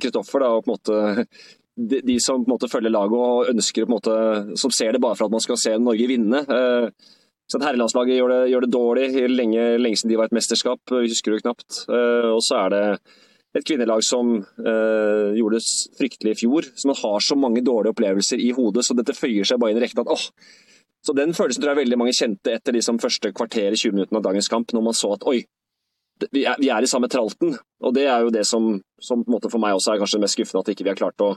Kristoffer. 0.02 0.46
Uh, 0.46 0.56
og 0.58 0.66
på 0.66 0.72
en 0.72 0.74
måte 0.74 1.28
de, 1.76 2.00
de, 2.08 2.16
som 2.24 2.42
på 2.42 2.50
en 2.50 2.56
måte 2.56 2.72
følger 2.72 2.94
laget 2.94 3.20
og 3.20 3.52
ønsker 3.52 3.86
på 3.86 3.92
en 3.92 3.98
måte, 3.98 4.18
som 4.60 4.74
ser 4.74 4.96
det 4.96 5.04
bare 5.04 5.18
for 5.20 5.28
at 5.28 5.36
man 5.36 5.44
skal 5.44 5.60
se 5.60 5.76
Norge 5.80 6.10
vinne. 6.12 6.44
Uh, 6.50 7.14
så 7.52 7.62
Herrelandslaget 7.62 8.18
gjør 8.18 8.32
det, 8.34 8.42
gjør 8.50 8.66
det 8.66 8.74
dårlig 8.74 9.08
lenge, 9.30 9.66
lenge 9.78 10.00
siden 10.00 10.16
de 10.16 10.18
var 10.18 10.32
et 10.32 10.34
mesterskap, 10.34 10.82
vi 10.90 11.12
husker 11.12 11.36
det 11.36 11.44
knapt. 11.44 11.84
Og 11.86 12.40
så 12.42 12.56
er 12.58 12.72
det 12.74 12.86
et 13.56 13.66
kvinnelag 13.66 14.04
som 14.04 14.36
uh, 14.44 15.32
gjorde 15.36 15.62
det 15.62 15.96
fryktelig 15.96 16.36
i 16.36 16.40
fjor. 16.44 16.68
Så 16.76 16.90
man 16.90 17.00
har 17.00 17.24
så 17.24 17.38
mange 17.40 17.64
dårlige 17.64 17.96
opplevelser 17.96 18.42
i 18.44 18.52
hodet, 18.56 18.84
så 18.84 18.98
dette 18.98 19.16
føyer 19.16 19.48
seg 19.48 19.62
bare 19.62 19.74
inn 19.74 19.80
i 19.80 19.86
rekken 19.86 20.04
at 20.04 20.30
så 21.06 21.14
Den 21.14 21.36
følelsen 21.38 21.62
tror 21.62 21.76
jeg 21.76 21.84
veldig 21.84 21.98
mange 22.02 22.16
kjente 22.18 22.56
etter 22.56 22.74
liksom 22.74 22.98
første 22.98 23.30
kvarter 23.30 23.76
i 23.76 23.78
20 23.78 23.94
minutter 23.94 24.18
av 24.18 24.24
dagens 24.26 24.50
kamp, 24.50 24.72
når 24.74 24.84
man 24.88 24.96
så 24.98 25.12
at 25.14 25.26
oi, 25.30 25.44
vi 26.34 26.46
er, 26.50 26.58
vi 26.58 26.72
er 26.74 26.82
i 26.82 26.90
samme 26.90 27.10
tralten. 27.12 27.54
Og 27.86 27.94
Det 27.94 28.08
er 28.10 28.26
jo 28.26 28.32
det 28.34 28.42
som, 28.50 28.72
som 28.98 29.22
for 29.28 29.62
meg 29.62 29.78
også 29.78 29.94
er 29.94 30.02
kanskje 30.02 30.22
mest 30.24 30.34
skuffende, 30.34 30.64
at 30.64 30.72
ikke 30.74 30.88
vi 30.88 30.94
har 30.94 30.98
klart 30.98 31.22
å 31.22 31.36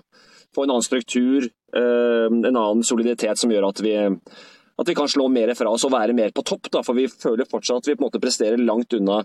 få 0.57 0.65
en 0.65 0.73
annen 0.73 0.87
struktur, 0.87 1.51
eh, 1.77 2.29
en 2.31 2.49
annen 2.49 2.85
soliditet 2.87 3.37
som 3.37 3.53
gjør 3.53 3.69
at 3.69 3.83
vi, 3.85 3.93
at 3.99 4.89
vi 4.89 4.97
kan 4.97 5.11
slå 5.11 5.29
mer 5.29 5.53
fra 5.59 5.69
oss 5.75 5.85
og 5.85 5.93
være 5.93 6.17
mer 6.17 6.33
på 6.33 6.47
topp. 6.49 6.71
Da, 6.73 6.81
for 6.87 6.97
vi 6.97 7.09
føler 7.13 7.51
fortsatt 7.51 7.83
at 7.83 7.91
vi 7.91 7.99
på 7.99 8.05
en 8.05 8.09
måte 8.09 8.23
presterer 8.23 8.63
langt 8.63 8.97
unna 8.97 9.21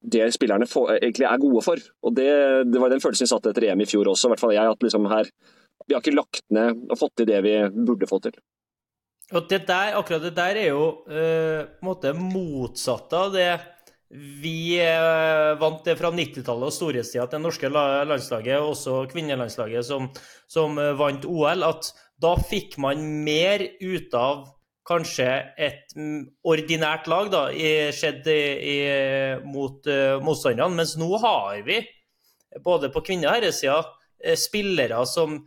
det 0.00 0.30
spillerne 0.34 0.68
for, 0.68 0.92
egentlig 0.96 1.26
er 1.28 1.42
gode 1.42 1.64
for. 1.64 1.82
Og 2.06 2.14
det, 2.16 2.30
det 2.72 2.80
var 2.80 2.92
den 2.92 3.02
følelsen 3.02 3.26
vi 3.26 3.32
satte 3.32 3.52
etter 3.52 3.68
EM 3.68 3.84
i 3.84 3.88
fjor 3.88 4.12
også, 4.12 4.28
i 4.28 4.34
hvert 4.34 4.42
fall 4.42 4.54
jeg. 4.56 4.70
at 4.72 4.86
liksom 4.86 5.08
her, 5.12 5.28
Vi 5.86 5.94
har 5.94 6.00
ikke 6.00 6.16
lagt 6.16 6.44
ned 6.50 6.86
og 6.90 6.98
fått 7.00 7.18
til 7.20 7.28
det 7.28 7.42
vi 7.44 7.56
burde 7.74 8.08
få 8.08 8.20
til. 8.24 8.36
Og 9.30 9.46
det 9.50 9.62
der, 9.68 9.94
akkurat 9.94 10.24
det 10.26 10.34
der 10.34 10.58
er 10.58 10.72
jo 10.72 10.86
uh, 11.06 11.60
måte 11.86 12.10
motsatt 12.18 13.12
av 13.14 13.30
det 13.34 13.52
vi 14.10 14.74
uh, 14.82 15.54
vant 15.60 15.84
det 15.86 15.94
fra 16.00 16.10
90-tallet 16.10 16.66
og 16.66 16.74
storhetstida 16.74 17.28
til 17.28 17.38
det 17.38 17.44
norske 17.44 17.70
landslaget, 17.70 18.56
og 18.58 18.72
også 18.72 19.04
kvinnelandslaget 19.12 19.86
som, 19.86 20.08
som 20.50 20.74
uh, 20.80 20.96
vant 20.98 21.28
OL, 21.30 21.62
at 21.62 21.92
da 22.20 22.34
fikk 22.42 22.74
man 22.82 23.04
mer 23.22 23.62
ut 23.78 24.16
av 24.18 24.48
kanskje 24.88 25.28
et 25.60 25.94
ordinært 26.46 27.08
lag, 27.10 27.30
da, 27.32 27.46
skjedd 27.94 28.26
mot 29.46 29.86
uh, 29.86 30.18
motstanderne. 30.24 30.76
Mens 30.78 30.96
nå 31.00 31.10
har 31.22 31.60
vi, 31.66 31.80
både 32.64 32.90
på 32.92 33.04
kvinne- 33.06 33.28
og 33.28 33.36
herresida, 33.38 33.80
spillere 34.36 34.98
som 35.08 35.38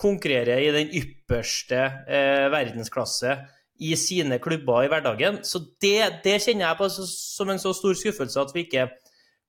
konkurrerer 0.00 0.62
i 0.62 0.70
den 0.74 0.92
ypperste 0.98 1.80
uh, 2.06 2.46
verdensklasse 2.52 3.36
i 3.82 3.94
sine 3.98 4.38
klubber 4.42 4.84
i 4.84 4.90
hverdagen. 4.92 5.40
Så 5.46 5.64
det, 5.82 6.22
det 6.24 6.38
kjenner 6.44 6.68
jeg 6.68 6.80
på 6.80 6.90
som 6.92 7.50
en 7.50 7.62
så 7.62 7.74
stor 7.76 7.96
skuffelse 7.98 8.42
at 8.42 8.54
vi 8.54 8.66
ikke 8.66 8.88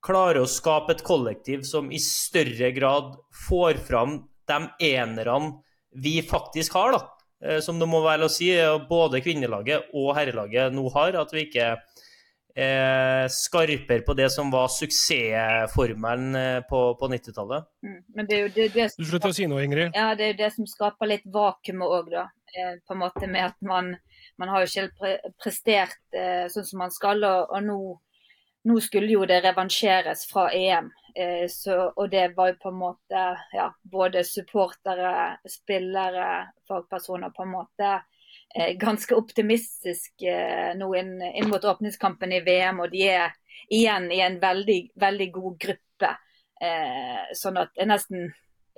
klarer 0.04 0.42
å 0.42 0.50
skape 0.50 0.96
et 0.96 1.04
kollektiv 1.06 1.64
som 1.68 1.90
i 1.94 2.00
større 2.02 2.72
grad 2.76 3.14
får 3.46 3.80
fram 3.86 4.18
de 4.48 4.58
enerne 4.90 5.54
vi 6.04 6.18
faktisk 6.26 6.74
har, 6.76 6.96
da. 6.96 7.04
Eh, 7.42 7.60
som 7.64 7.80
det 7.80 7.88
må 7.90 8.02
være 8.04 8.28
å 8.28 8.32
si, 8.32 8.52
både 8.88 9.22
kvinnelaget 9.24 9.90
og 9.96 10.14
herrelaget 10.18 10.74
nå 10.74 10.86
har. 10.94 11.16
At 11.24 11.34
vi 11.34 11.48
ikke 11.48 11.72
eh, 12.56 13.26
skarper 13.28 14.00
på 14.06 14.14
det 14.14 14.30
som 14.30 14.50
var 14.50 14.68
suksessformelen 14.68 16.36
eh, 16.36 16.60
på, 16.68 16.80
på 17.00 17.08
90-tallet. 17.10 17.66
Mm, 17.82 18.00
men 18.14 18.28
det 18.28 18.36
er 18.36 18.42
jo 18.42 18.52
det, 18.54 18.68
det 18.74 18.88
som, 18.92 19.02
Du 19.02 19.10
slutter 19.10 19.34
å 19.34 19.36
si 19.36 19.48
noe, 19.50 19.64
Ingrid. 19.66 19.94
Ja, 19.96 20.12
det 20.18 20.26
er 20.26 20.34
jo 20.34 20.40
det 20.44 20.50
som 20.56 20.68
skaper 20.70 21.10
litt 21.10 21.26
vakuumet 21.34 21.96
òg, 21.98 22.10
da. 22.14 22.28
Eh, 22.54 22.74
på 22.86 22.94
en 22.94 23.02
måte 23.02 23.30
med 23.30 23.50
at 23.50 23.58
man, 23.66 23.94
man 24.38 24.52
har 24.52 24.64
jo 24.64 24.70
ikke 24.70 25.32
prestert 25.42 25.98
eh, 26.14 26.46
sånn 26.52 26.68
som 26.68 26.84
man 26.84 26.94
skal, 26.94 27.24
og, 27.26 27.54
og 27.54 27.66
nå, 27.66 27.78
nå, 28.70 28.78
skulle 28.84 29.12
jo 29.16 29.26
det 29.28 29.42
revansjeres 29.44 30.28
fra 30.30 30.50
EM. 30.54 30.92
Eh, 31.14 31.46
så, 31.50 31.76
og 31.94 32.10
det 32.10 32.32
var 32.36 32.50
jo 32.50 32.60
på 32.62 32.72
en 32.72 32.80
måte 32.80 33.22
ja, 33.54 33.68
både 33.82 34.24
supportere, 34.26 35.38
spillere, 35.48 36.48
fagpersoner 36.68 37.30
på 37.36 37.46
en 37.46 37.54
måte 37.54 37.92
Eh, 38.54 38.76
ganske 38.76 39.14
optimistisk 39.14 40.22
eh, 40.22 40.76
nå 40.78 40.86
inn, 40.94 41.16
inn, 41.22 41.48
mot 41.50 41.64
åpningskampen 41.64 42.32
i 42.32 42.40
VM. 42.46 42.84
Og 42.84 42.92
de 42.92 43.02
er 43.10 43.32
igjen 43.66 44.06
i 44.14 44.20
en 44.22 44.38
veldig, 44.42 44.78
veldig 45.00 45.28
god 45.34 45.56
gruppe. 45.66 46.10
Eh, 46.62 47.32
sånn 47.34 47.58
at 47.58 47.72
det 47.74 47.82
er 47.82 47.90
nesten 47.90 48.28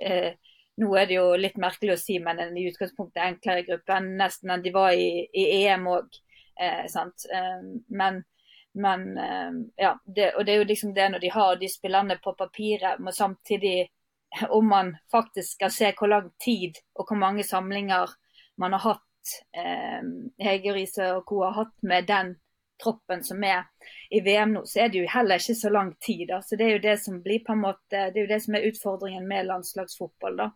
eh, 0.01 0.31
Nå 0.77 0.91
er 0.93 1.07
det 1.09 1.15
jo 1.15 1.29
litt 1.33 1.55
merkelig 1.57 1.95
å 1.95 1.97
si, 1.97 2.19
men 2.21 2.37
en 2.37 2.57
i 2.57 2.67
utgangspunktet 2.69 3.17
enklere 3.23 3.63
gruppe 3.65 3.95
enn 3.95 4.11
nesten 4.19 4.51
enn 4.53 4.61
de 4.61 4.69
var 4.75 4.91
i, 4.93 5.23
i 5.33 5.45
EM 5.63 5.87
òg. 5.89 6.19
Eh, 6.61 6.83
men, 7.89 8.19
men 8.77 9.17
ja, 9.75 9.95
det, 10.05 10.31
og 10.37 10.45
det 10.45 10.53
er 10.53 10.61
jo 10.61 10.67
liksom 10.69 10.93
det 10.93 11.07
når 11.11 11.23
de 11.23 11.31
har 11.33 11.55
de 11.57 11.69
spillerne 11.69 12.17
på 12.23 12.35
papiret, 12.37 12.99
men 12.99 13.13
samtidig 13.13 13.87
om 14.49 14.69
man 14.69 14.97
faktisk 15.11 15.57
skal 15.57 15.71
se 15.71 15.91
hvor 15.97 16.07
lang 16.07 16.31
tid 16.43 16.77
og 16.95 17.07
hvor 17.07 17.17
mange 17.17 17.43
samlinger 17.43 18.11
man 18.57 18.73
har 18.73 18.79
hatt 18.79 19.37
eh, 19.57 20.03
Hege 20.43 20.73
Riise 20.73 21.13
og 21.15 21.25
co. 21.25 21.43
har 21.43 21.55
hatt 21.63 21.75
med 21.81 22.07
den 22.07 22.35
troppen 22.83 23.23
som 23.23 23.43
er 23.43 23.63
i 24.09 24.21
VM 24.21 24.53
nå, 24.53 24.63
så 24.65 24.83
er 24.83 24.91
det 24.93 25.01
jo 25.01 25.09
heller 25.09 25.41
ikke 25.41 25.55
så 25.57 25.69
lang 25.73 25.93
tid. 26.01 26.27
Da. 26.29 26.41
Så 26.41 26.55
Det 26.55 26.65
er 26.65 26.71
jo 26.75 26.83
det 26.83 26.97
som 27.01 27.21
blir 27.23 27.39
på 27.45 27.53
en 27.53 27.63
måte, 27.63 28.09
det 28.13 28.17
er 28.17 28.25
jo 28.25 28.33
det 28.33 28.41
som 28.43 28.55
er 28.55 28.67
utfordringen 28.69 29.27
med 29.27 29.45
landslagsfotball. 29.45 30.37
da. 30.37 30.49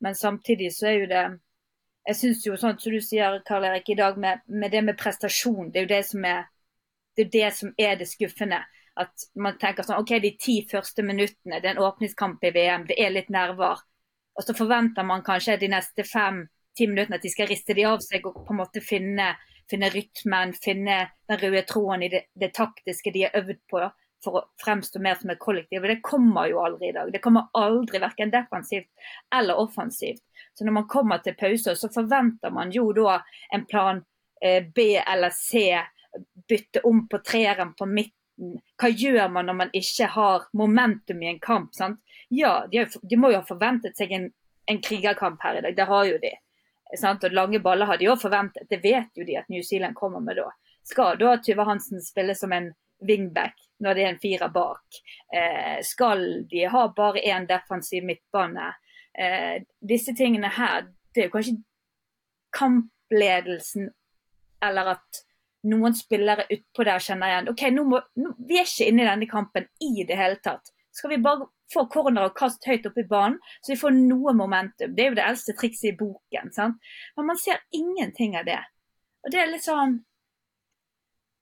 Men 0.00 0.14
samtidig 0.14 0.72
så 0.72 0.86
er 0.86 0.92
jo 1.00 1.06
det 1.06 1.40
Jeg 2.06 2.16
syns 2.16 2.46
jo 2.46 2.54
sånn 2.54 2.76
som 2.78 2.92
du 2.92 3.00
sier, 3.02 3.40
Karl 3.42 3.64
Erik, 3.64 3.88
i 3.90 3.94
dag 3.98 4.16
med, 4.16 4.38
med, 4.46 4.70
det 4.70 4.84
med 4.84 4.94
prestasjon, 4.96 5.72
det 5.72 5.80
er 5.80 5.82
jo 5.82 5.88
det 5.90 6.04
som 6.06 6.24
er 6.24 6.44
det, 7.16 7.26
er 7.26 7.32
det 7.32 7.52
som 7.56 7.72
er 7.78 7.96
det 8.00 8.08
skuffende. 8.10 8.62
At 8.96 9.26
man 9.36 9.58
tenker 9.60 9.84
sånn 9.84 10.00
OK, 10.00 10.14
de 10.22 10.32
ti 10.40 10.60
første 10.70 11.04
minuttene, 11.04 11.60
det 11.60 11.68
er 11.68 11.76
en 11.76 11.84
åpningskamp 11.84 12.44
i 12.48 12.52
VM, 12.54 12.86
det 12.88 12.96
er 13.00 13.12
litt 13.12 13.28
nerver. 13.32 13.82
Og 14.36 14.44
så 14.44 14.54
forventer 14.56 15.04
man 15.04 15.24
kanskje 15.24 15.58
de 15.60 15.68
neste 15.72 16.04
fem 16.04 16.44
ti 16.76 16.86
minuttene 16.86 17.18
at 17.18 17.24
de 17.24 17.32
skal 17.32 17.48
riste 17.50 17.76
de 17.76 17.84
av 17.88 18.02
seg 18.04 18.24
og 18.28 18.42
på 18.44 18.54
en 18.54 18.60
måte 18.60 18.82
finne, 18.84 19.30
finne 19.70 19.90
rytmen, 19.92 20.52
finne 20.60 20.98
den 21.28 21.40
røde 21.40 21.62
tråden 21.68 22.04
i 22.06 22.10
det, 22.12 22.26
det, 22.36 22.52
taktiske 22.56 23.12
de 23.14 23.26
har 23.26 23.38
øvd 23.40 23.62
på 23.70 23.84
for 24.24 24.40
å 24.40 24.44
fremstå 24.62 25.00
mer 25.04 25.18
som 25.20 25.30
et 25.30 25.40
kollektiv. 25.40 25.82
Og 25.82 25.90
det 25.92 26.02
kommer 26.04 26.48
jo 26.50 26.62
aldri 26.64 26.90
i 26.90 26.94
dag. 26.96 27.12
Det 27.12 27.20
kommer 27.24 27.50
aldri 27.56 28.00
verken 28.02 28.32
defensivt 28.32 28.88
eller 29.34 29.60
offensivt. 29.60 30.22
Så 30.56 30.64
når 30.64 30.78
man 30.80 30.88
kommer 30.90 31.20
til 31.22 31.36
pause, 31.38 31.76
så 31.76 31.90
forventer 31.92 32.52
man 32.52 32.72
jo 32.74 32.88
da 32.96 33.20
en 33.54 33.66
plan 33.68 34.00
eh, 34.42 34.64
B 34.74 34.96
eller 34.98 35.30
C, 35.36 35.68
bytte 36.48 36.80
om 36.80 37.04
på 37.08 37.18
treeren 37.18 37.74
på 37.78 37.86
midten. 37.86 38.58
Hva 38.76 38.90
gjør 38.92 39.30
man 39.32 39.48
når 39.48 39.56
man 39.56 39.70
ikke 39.76 40.08
har 40.12 40.48
momentum 40.52 41.22
i 41.22 41.30
en 41.30 41.40
kamp? 41.40 41.74
Sant? 41.74 42.00
Ja, 42.28 42.66
de, 42.70 42.82
har, 42.82 42.98
de 43.02 43.16
må 43.16 43.30
jo 43.32 43.40
ha 43.40 43.46
forventet 43.46 43.96
seg 43.96 44.12
en, 44.12 44.30
en 44.66 44.80
krigerkamp 44.82 45.42
her 45.42 45.58
i 45.58 45.62
dag. 45.66 45.76
Det 45.76 45.88
har 45.88 46.08
jo 46.10 46.18
de. 46.22 46.32
Sant? 46.98 47.24
Og 47.24 47.34
lange 47.34 47.60
baller 47.64 47.88
har 47.90 48.00
de 48.00 48.10
òg 48.12 48.20
forventet. 48.20 48.68
Det 48.70 48.82
vet 48.84 49.10
jo 49.16 49.26
de 49.26 49.38
at 49.40 49.48
New 49.52 49.62
Zealand 49.64 49.96
kommer 49.98 50.22
med 50.22 50.38
da. 50.40 50.50
Skal 50.86 51.18
da 51.18 51.36
Tyve 51.42 51.64
Hansen 51.66 52.02
spille 52.02 52.34
som 52.38 52.52
en 52.52 52.70
wingback 53.02 53.56
når 53.82 53.94
det 53.94 54.04
er 54.04 54.12
en 54.12 54.20
firer 54.22 54.52
bak? 54.54 55.00
Eh, 55.34 55.78
skal 55.82 56.44
de 56.50 56.66
ha 56.70 56.86
bare 56.96 57.24
én 57.26 57.48
defensiv 57.48 58.04
midtbane? 58.06 58.74
Eh, 59.18 59.62
disse 59.80 60.14
tingene 60.14 60.52
her, 60.52 60.86
det 61.14 61.24
er 61.24 61.30
jo 61.30 61.34
kanskje 61.34 61.56
kampledelsen 62.56 63.90
eller 64.62 64.94
at 64.96 65.25
noen 65.70 65.94
spillere 65.96 66.46
utpå 66.50 66.86
der 66.86 67.02
kjenner 67.02 67.32
igjen. 67.32 67.50
OK, 67.52 67.66
nå 67.74 67.84
må, 67.90 68.00
nå, 68.22 68.32
vi 68.48 68.60
er 68.60 68.68
ikke 68.68 68.88
inne 68.90 69.04
i 69.04 69.10
denne 69.10 69.28
kampen 69.30 69.68
i 69.82 70.06
det 70.08 70.18
hele 70.18 70.40
tatt. 70.44 70.72
Skal 70.96 71.12
vi 71.12 71.20
bare 71.22 71.48
få 71.72 71.86
corner 71.92 72.28
og 72.28 72.36
kast 72.38 72.64
høyt 72.66 72.86
opp 72.88 72.98
i 72.98 73.06
banen, 73.08 73.38
så 73.60 73.74
vi 73.74 73.80
får 73.80 73.94
noe 73.96 74.34
momentum. 74.36 74.94
Det 74.94 75.04
er 75.04 75.10
jo 75.10 75.18
det 75.18 75.26
eldste 75.26 75.54
trikset 75.58 75.90
i 75.90 75.96
boken. 75.98 76.52
sant? 76.54 76.78
Men 77.16 77.32
man 77.32 77.40
ser 77.40 77.62
ingenting 77.74 78.36
av 78.38 78.46
det. 78.46 78.60
Og 79.24 79.32
det 79.34 79.42
er 79.42 79.50
litt 79.50 79.66
sånn 79.66 80.04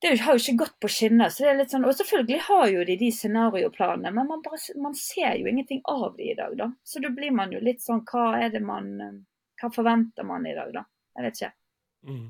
Det 0.03 0.11
har 0.21 0.37
jo 0.37 0.41
ikke 0.43 0.65
gått 0.65 0.75
på 0.83 0.89
skinner. 0.93 1.31
så 1.33 1.45
det 1.45 1.51
er 1.51 1.59
litt 1.59 1.71
sånn, 1.73 1.85
Og 1.85 1.95
selvfølgelig 1.97 2.41
har 2.49 2.67
jo 2.69 2.85
de 2.85 2.97
de 3.01 3.11
scenarioplanene, 3.13 4.11
men 4.13 4.27
man, 4.29 4.43
bare, 4.45 4.59
man 4.77 4.95
ser 4.95 5.39
jo 5.41 5.47
ingenting 5.49 5.81
av 5.89 6.17
de 6.17 6.31
i 6.33 6.35
dag, 6.35 6.57
da. 6.59 6.73
Så 6.85 7.01
da 7.01 7.09
blir 7.09 7.33
man 7.33 7.53
jo 7.53 7.61
litt 7.61 7.81
sånn 7.81 8.05
Hva 8.05 8.43
er 8.43 8.51
det 8.51 8.61
man 8.61 9.25
Hva 9.61 9.71
forventer 9.73 10.27
man 10.29 10.47
i 10.47 10.55
dag, 10.55 10.73
da? 10.75 10.85
Jeg 11.17 11.25
vet 11.25 11.41
ikke. 11.41 11.53
Mm. 12.11 12.27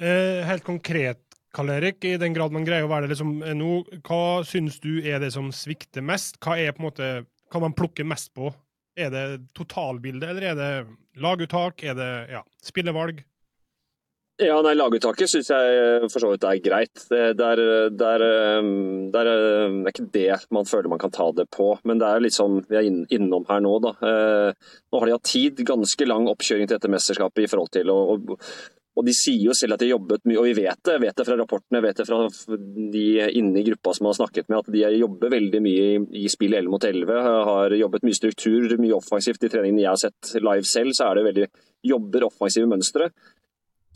Eh, 0.00 0.44
helt 0.48 0.64
konkret, 0.64 1.20
Karl 1.52 1.68
Erik, 1.74 2.04
i 2.04 2.16
den 2.16 2.32
grad 2.32 2.52
man 2.54 2.64
greier 2.64 2.86
å 2.86 2.92
være 2.92 3.06
det 3.06 3.12
liksom 3.12 3.42
eh, 3.44 3.56
nå, 3.56 3.82
hva 4.06 4.40
syns 4.48 4.78
du 4.80 5.02
er 5.04 5.20
det 5.20 5.32
som 5.34 5.50
svikter 5.52 6.04
mest? 6.04 6.40
Hva 6.40 6.56
er 6.56 6.72
på 6.72 6.80
en 6.80 6.88
måte, 6.88 7.10
kan 7.52 7.64
man 7.64 7.76
plukke 7.76 8.06
mest 8.08 8.32
på? 8.36 8.54
Er 8.96 9.12
det 9.12 9.26
totalbildet, 9.56 10.32
eller 10.32 10.48
er 10.52 10.56
det 10.56 11.20
laguttak? 11.20 11.84
Er 11.84 11.96
det 11.98 12.10
ja, 12.32 12.40
spillevalg? 12.64 13.20
Ja, 14.40 14.56
nei, 14.64 14.72
Laguttaket 14.74 15.28
syns 15.28 15.50
jeg 15.52 16.08
for 16.08 16.22
så 16.24 16.30
vidt 16.32 16.44
er 16.48 16.60
greit. 16.64 17.02
Det, 17.10 17.18
er, 17.18 17.34
det, 17.36 17.46
er, 17.46 17.60
det, 17.92 18.08
er, 18.08 18.22
det, 19.12 19.20
er, 19.22 19.90
ikke 19.92 20.06
det 20.14 20.38
man 20.56 20.66
føler 20.66 20.90
man 20.90 21.02
kan 21.02 21.12
ta 21.14 21.28
det 21.36 21.46
på, 21.52 21.68
men 21.86 22.00
det 22.00 22.08
er 22.08 22.24
litt 22.24 22.34
sånn 22.34 22.62
vi 22.66 22.80
er 22.80 22.88
innom 22.88 23.44
her 23.50 23.60
nå. 23.62 23.76
da. 23.84 23.92
Nå 24.00 25.02
har 25.02 25.06
de 25.08 25.14
hatt 25.14 25.28
tid, 25.28 25.62
ganske 25.68 26.08
lang 26.08 26.26
oppkjøring 26.32 26.64
til 26.64 26.78
dette 26.78 26.90
mesterskapet 26.90 27.44
i 27.44 27.50
forhold 27.52 27.74
til 27.76 27.92
å, 27.92 28.00
og 28.92 29.06
de 29.06 29.12
sier 29.16 29.46
jo 29.46 29.54
selv 29.56 29.74
at 29.74 29.80
de 29.80 29.86
har 29.88 29.94
jobbet 29.94 30.26
mye, 30.28 30.36
og 30.36 30.46
vi 30.50 30.64
vet 30.66 30.80
det. 30.84 30.98
vet 31.00 31.16
det 31.16 31.24
fra 31.24 31.36
rapportene, 31.40 31.80
vet 31.80 32.00
det 32.02 32.04
fra 32.04 32.18
de 32.92 33.04
inne 33.40 33.60
i 33.60 33.64
gruppa 33.70 33.94
som 33.96 34.08
har 34.10 34.18
snakket 34.18 34.50
med, 34.52 34.58
at 34.60 34.72
de 34.74 34.82
jobber 35.00 35.32
veldig 35.32 35.60
mye 35.64 35.86
i, 36.20 36.26
spill 36.32 36.58
11 36.58 36.72
mot 36.74 36.84
11. 36.84 37.20
Har 37.48 37.76
jobbet 37.78 38.04
mye 38.04 38.18
struktur, 38.18 38.74
mye 38.82 38.98
offensivt 38.98 39.46
i 39.48 39.52
treningene 39.52 39.86
jeg 39.86 39.94
har 39.94 40.02
sett 40.02 40.34
live 40.44 40.68
selv, 40.68 40.92
så 40.98 41.08
er 41.08 41.18
det 41.18 41.28
veldig 41.30 41.48
jobber 41.92 42.28
offensive 42.28 42.68
mønstre. 42.68 43.08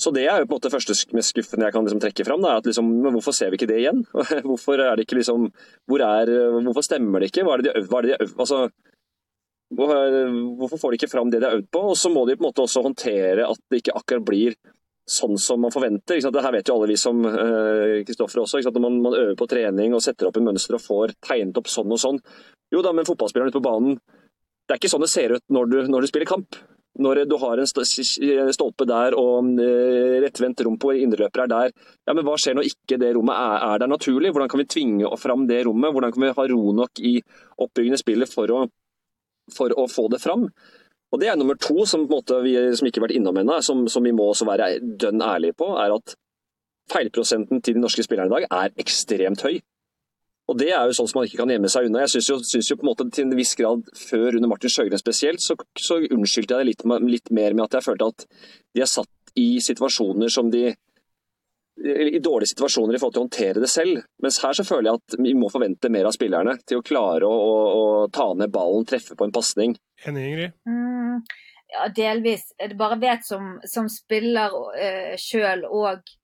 Så 0.01 0.13
det 0.13 0.27
er 0.29 0.43
jo 0.43 0.49
på 0.49 0.57
en 0.57 0.59
måte 0.59 0.73
første 0.73 0.97
mest 1.17 1.33
skuffende 1.33 1.69
jeg 1.69 1.77
kan 1.77 1.85
liksom 1.85 2.01
trekke 2.01 2.25
fram. 2.29 2.43
Da, 2.45 2.57
at 2.61 2.69
liksom, 2.69 2.89
Hvorfor 3.15 3.37
ser 3.37 3.53
vi 3.53 3.61
ikke 3.61 3.69
det 3.69 3.79
igjen? 3.83 4.03
Hvorfor 4.49 4.81
er 4.81 4.97
det 4.97 5.07
ikke 5.07 5.21
liksom, 5.21 5.49
hvor 5.89 6.05
er, 6.05 6.33
hvorfor 6.65 6.85
stemmer 6.85 7.21
det 7.21 7.31
ikke? 7.33 7.45
Hva 7.47 7.57
er 7.57 7.63
det 7.63 7.69
de 7.69 7.73
har 7.73 7.85
øvd 7.85 8.41
altså, 8.45 8.67
Hvorfor 9.77 10.79
får 10.79 10.93
de 10.93 10.99
ikke 11.01 11.11
fram 11.11 11.31
det 11.33 11.41
de 11.41 11.49
har 11.49 11.57
øvd 11.57 11.71
på? 11.73 11.85
Og 11.93 11.97
så 11.99 12.13
må 12.13 12.27
de 12.29 12.37
på 12.37 12.45
en 12.45 12.49
måte 12.51 12.65
også 12.65 12.85
håndtere 12.85 13.49
at 13.49 13.63
det 13.73 13.81
ikke 13.81 13.97
akkurat 13.97 14.29
blir 14.29 14.59
sånn 15.07 15.39
som 15.39 15.63
man 15.63 15.73
forventer. 15.75 16.19
Ikke 16.19 16.33
Det 16.35 16.43
her 16.43 16.55
vet 16.57 16.69
jo 16.69 16.77
alle 16.77 16.91
vi 16.91 16.99
som 16.99 17.23
Kristoffer 17.23 18.43
uh, 18.43 18.45
også. 18.45 18.61
Når 18.67 18.83
man, 18.83 19.01
man, 19.05 19.19
øver 19.19 19.37
på 19.39 19.49
trening 19.51 19.95
og 19.95 20.03
setter 20.03 20.29
opp 20.29 20.39
en 20.41 20.49
mønster 20.51 20.77
og 20.77 20.83
får 20.83 21.17
tegnet 21.25 21.59
opp 21.61 21.71
sånn 21.71 21.93
og 21.95 22.01
sånn. 22.03 22.23
Jo 22.75 22.83
da, 22.83 22.93
men 22.93 23.07
fotballspilleren 23.07 23.53
ute 23.53 23.61
på 23.61 23.69
banen 23.69 24.01
Det 24.67 24.75
er 24.75 24.81
ikke 24.81 24.91
sånn 24.91 25.05
det 25.05 25.13
ser 25.13 25.37
ut 25.37 25.45
når 25.55 25.69
du, 25.71 25.77
når 25.93 26.03
du 26.03 26.11
spiller 26.11 26.29
kamp. 26.29 26.59
Når 26.99 27.27
du 27.29 27.37
har 27.39 27.61
en 27.61 27.69
stolpe 27.69 28.87
der 28.89 29.15
og 29.21 29.53
uh, 29.61 30.17
rettvendt 30.25 30.65
rom 30.67 30.79
på 30.81 30.97
indreløper 30.97 31.45
er 31.45 31.53
der, 31.53 31.75
ja, 32.09 32.15
men 32.17 32.25
hva 32.27 32.39
skjer 32.41 32.57
når 32.57 32.71
ikke 32.71 32.99
det 32.99 33.13
rommet 33.15 33.37
er, 33.37 33.61
er, 33.69 33.83
der 33.85 33.93
naturlig? 33.93 34.33
Hvordan 34.33 34.51
kan 34.51 34.63
vi 34.63 34.71
tvinge 34.75 35.13
fram 35.21 35.45
det 35.47 35.61
rommet? 35.69 35.93
Hvordan 35.95 36.17
kan 36.17 36.25
vi 36.25 36.33
ha 36.41 36.49
ro 36.51 36.75
nok 36.81 37.05
i 37.05 37.15
oppbyggende 37.63 38.01
spillet 38.01 38.33
for 38.33 38.51
å, 38.51 38.65
for 39.55 39.77
å 39.77 39.87
få 39.93 40.09
det 40.11 40.23
fram? 40.25 40.49
Og 41.17 41.21
Det 41.23 41.31
er 41.33 41.37
nummer 41.41 41.57
to, 41.57 41.87
som, 41.89 42.03
vi, 42.45 42.53
som 42.77 42.85
ikke 42.85 43.01
har 43.01 43.07
vært 43.07 43.17
innom 43.17 43.39
ennå, 43.41 43.55
som, 43.65 43.87
som, 43.89 44.05
vi 44.05 44.13
må 44.13 44.27
også 44.29 44.45
være 44.45 44.75
dønn 45.01 45.23
ærlige 45.25 45.57
på, 45.57 45.71
er 45.81 45.95
at 45.95 46.13
feilprosenten 46.93 47.63
til 47.65 47.79
de 47.79 47.81
norske 47.81 48.05
spillerne 48.05 48.29
i 48.29 48.35
dag 48.35 48.45
er 48.53 48.75
ekstremt 48.85 49.41
høy. 49.47 49.57
Og 50.47 50.59
Det 50.61 50.69
er 50.69 50.85
jo 50.85 50.95
sånn 50.95 51.09
som 51.09 51.23
man 51.23 51.31
ikke 51.31 51.41
kan 51.41 51.51
gjemme 51.55 51.71
seg 51.73 51.89
unna. 51.89 52.05
Jeg 52.05 52.13
synes 52.19 52.29
jo, 52.29 52.37
synes 52.45 52.69
jo 52.69 52.77
på 52.77 52.85
en 52.85 52.91
måte 52.91 53.09
til 53.11 53.25
en 53.25 53.39
viss 53.39 53.57
grad, 53.59 53.89
før 53.97 54.37
under 54.37 54.53
Martin 54.53 54.71
Sjøgren 54.71 55.01
spesielt, 55.01 55.41
så, 55.43 55.57
så 55.81 56.03
unnskyldte 56.05 56.53
jeg 56.53 56.61
det 56.61 56.69
litt, 56.69 56.85
litt, 57.09 57.33
mer 57.35 57.57
med 57.57 57.65
at 57.65 57.79
jeg 57.79 57.87
følte 57.89 58.11
at 58.13 58.27
de 58.77 58.85
er 58.85 58.93
satt 58.93 59.33
i 59.41 59.49
situasjoner 59.65 60.31
som 60.33 60.53
de 60.53 60.69
i 61.85 62.19
dårlige 62.19 62.49
situasjoner 62.55 62.97
i 62.97 62.99
forhold 63.01 63.15
til 63.15 63.21
å 63.21 63.25
håndtere 63.27 63.61
det 63.61 63.69
selv. 63.69 64.05
Mens 64.25 64.39
her 64.41 64.57
så 64.57 64.65
føler 64.65 64.89
jeg 64.89 65.01
at 65.01 65.17
vi 65.21 65.35
må 65.37 65.51
forvente 65.53 65.91
mer 65.93 66.09
av 66.09 66.15
spillerne 66.17 66.57
til 66.65 66.81
å 66.81 66.85
klare 66.87 67.29
å, 67.29 67.35
å, 67.37 67.57
å 67.81 68.07
ta 68.13 68.31
ned 68.39 68.53
ballen, 68.53 68.87
treffe 68.89 69.17
på 69.17 69.27
en 69.27 69.35
pasning. 69.35 69.77
Enig, 70.09 70.25
Ingrid? 70.31 70.55
Mm, 70.69 71.21
ja, 71.75 71.89
delvis. 71.97 72.49
Jeg 72.57 72.79
bare 72.81 72.97
vet 73.03 73.27
som, 73.29 73.59
som 73.69 73.91
spiller 73.93 74.57
uh, 74.57 75.13
sjøl 75.21 75.67
og 75.69 76.17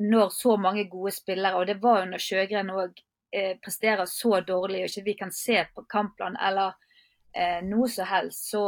når 0.00 0.32
så 0.32 0.56
mange 0.60 0.86
gode 0.92 1.12
spillere, 1.16 1.60
og 1.60 1.68
det 1.68 1.78
var 1.80 2.02
jo 2.02 2.10
når 2.10 2.24
Sjøgren 2.24 2.72
òg 2.72 2.96
uh, 2.96 3.54
presterer 3.64 4.08
så 4.08 4.40
dårlig 4.48 4.82
og 4.84 4.90
ikke 4.90 5.06
vi 5.10 5.16
kan 5.20 5.32
se 5.32 5.60
på 5.74 5.84
kampplan 5.92 6.38
eller 6.40 6.72
uh, 6.72 7.60
noe 7.68 7.88
som 7.92 8.08
helst, 8.08 8.48
så, 8.48 8.64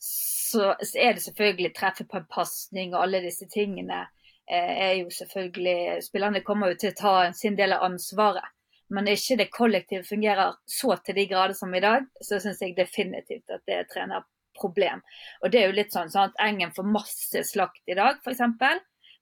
så, 0.00 0.72
så, 0.80 0.96
er 0.96 1.16
det 1.16 1.26
selvfølgelig 1.26 1.74
treffe 1.76 2.08
på 2.08 2.20
en 2.20 2.28
pasning 2.32 2.94
og 2.94 3.04
alle 3.04 3.20
disse 3.28 3.48
tingene 3.52 4.06
Eh, 4.06 4.19
er 4.50 4.94
jo 5.00 5.10
selvfølgelig 5.14 6.00
Spillerne 6.02 6.42
kommer 6.46 6.72
jo 6.72 6.80
til 6.80 6.92
å 6.92 6.98
ta 6.98 7.14
sin 7.36 7.58
del 7.58 7.76
av 7.76 7.86
ansvaret. 7.86 8.46
Men 8.90 9.06
ikke 9.06 9.36
det 9.38 9.52
kollektive 9.54 10.02
fungerer 10.02 10.56
så 10.66 10.96
til 11.04 11.14
de 11.14 11.26
grader 11.30 11.54
som 11.54 11.74
i 11.74 11.82
dag, 11.82 12.06
så 12.26 12.40
syns 12.42 12.62
jeg 12.62 12.74
definitivt 12.74 13.52
at 13.54 13.62
det 13.66 13.76
er 13.76 13.84
et 13.84 13.92
trenerproblem. 13.92 15.02
Og 15.44 15.52
det 15.52 15.60
er 15.60 15.70
jo 15.70 15.76
litt 15.76 15.94
sånn 15.94 16.10
sånn 16.10 16.32
at 16.32 16.40
Engen 16.42 16.74
får 16.74 16.88
masse 16.90 17.44
slakt 17.52 17.84
i 17.86 17.94
dag, 17.98 18.18
f.eks. 18.24 18.42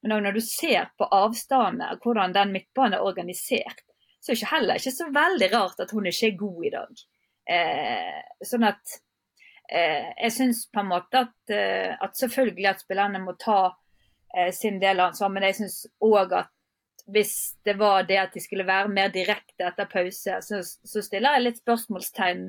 Men 0.00 0.14
når 0.24 0.38
du 0.38 0.40
ser 0.44 0.88
på 0.96 1.08
avstandene, 1.12 1.98
hvordan 2.00 2.32
den 2.36 2.54
midtbanen 2.54 2.96
er 2.96 3.04
organisert, 3.04 3.84
så 4.20 4.32
er 4.32 4.40
det 4.40 4.50
heller 4.52 4.80
ikke 4.80 4.94
så 4.94 5.10
veldig 5.14 5.50
rart 5.52 5.84
at 5.84 5.92
hun 5.94 6.08
ikke 6.08 6.30
er 6.30 6.40
god 6.40 6.64
i 6.64 6.72
dag. 6.72 7.04
Eh, 7.48 8.16
sånn 8.48 8.66
at 8.68 8.96
eh, 9.72 10.08
jeg 10.24 10.34
syns 10.34 10.64
på 10.72 10.82
en 10.82 10.90
måte 10.90 11.26
at, 11.26 11.36
eh, 11.52 11.92
at 11.92 12.16
selvfølgelig 12.18 12.70
at 12.72 12.82
spillerne 12.84 13.20
må 13.24 13.36
ta 13.40 13.60
eh, 13.68 13.88
sin 14.52 14.76
del 14.80 15.00
av 15.00 15.10
ansvar. 15.10 15.30
Men 15.32 15.46
jeg 15.48 15.56
syns 15.58 15.76
òg 16.04 16.34
at 16.36 16.50
hvis 17.08 17.56
det 17.64 17.78
var 17.80 18.02
det 18.02 18.18
at 18.20 18.34
de 18.34 18.40
skulle 18.40 18.66
være 18.68 18.92
mer 18.92 19.08
direkte 19.12 19.64
etter 19.64 19.88
pause, 19.88 20.40
så, 20.44 20.60
så 20.62 21.02
stiller 21.04 21.38
jeg 21.38 21.46
litt 21.46 21.60
spørsmålstegn 21.62 22.42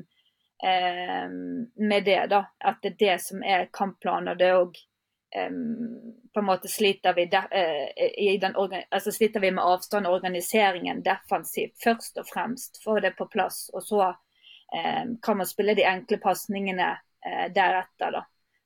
eh, 0.68 1.32
med 1.80 2.04
det. 2.04 2.20
da, 2.32 2.44
At 2.60 2.82
det 2.82 2.92
er 2.92 3.00
det 3.04 3.18
som 3.24 3.42
er 3.42 3.70
kampplanen. 3.72 4.34
og 4.34 4.38
det 4.38 4.52
også, 4.54 4.86
Um, 5.30 6.14
på 6.34 6.40
en 6.40 6.46
måte 6.46 6.68
sliter 6.68 7.14
vi, 7.14 7.28
de, 7.30 7.38
uh, 7.38 8.40
den, 8.40 8.54
altså 8.90 9.12
sliter 9.14 9.40
vi 9.40 9.52
med 9.54 9.62
avstand 9.62 10.08
og 10.08 10.16
organiseringen 10.16 11.04
defensivt, 11.06 11.76
først 11.84 12.18
og 12.18 12.26
fremst. 12.26 12.80
Få 12.82 12.96
det 13.00 13.12
på 13.14 13.28
plass. 13.30 13.68
Og 13.70 13.82
så 13.82 14.08
um, 14.10 15.12
kan 15.22 15.38
man 15.38 15.46
spille 15.46 15.76
de 15.78 15.86
enkle 15.86 16.18
pasningene 16.18 16.88
uh, 16.98 17.46
deretter. 17.54 18.18
da. 18.18 18.24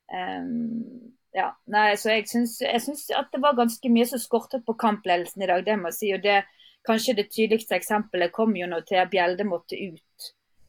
Um, 0.09 1.13
ja, 1.35 1.49
nei, 1.67 1.89
så 1.99 2.13
jeg 2.13 2.29
syns, 2.31 3.09
at 3.11 3.33
det 3.33 3.41
var 3.43 3.57
ganske 3.57 3.89
mye 3.91 4.07
som 4.07 4.21
skortet 4.23 4.63
på 4.65 4.77
kampledelsen 4.79 5.43
i 5.43 5.49
dag, 5.49 5.65
det 5.67 5.75
må 5.81 5.91
jeg 5.91 5.99
si. 5.99 6.13
og 6.15 6.23
det 6.23 6.43
Kanskje 6.85 7.15
det 7.17 7.31
tydeligste 7.33 7.73
eksempelet 7.79 8.31
kom 8.31 8.51
jo 8.53 8.67
når 8.69 8.83
Thea 8.85 9.07
Bjelde 9.09 9.47
måtte 9.49 9.73
ut. 9.73 10.27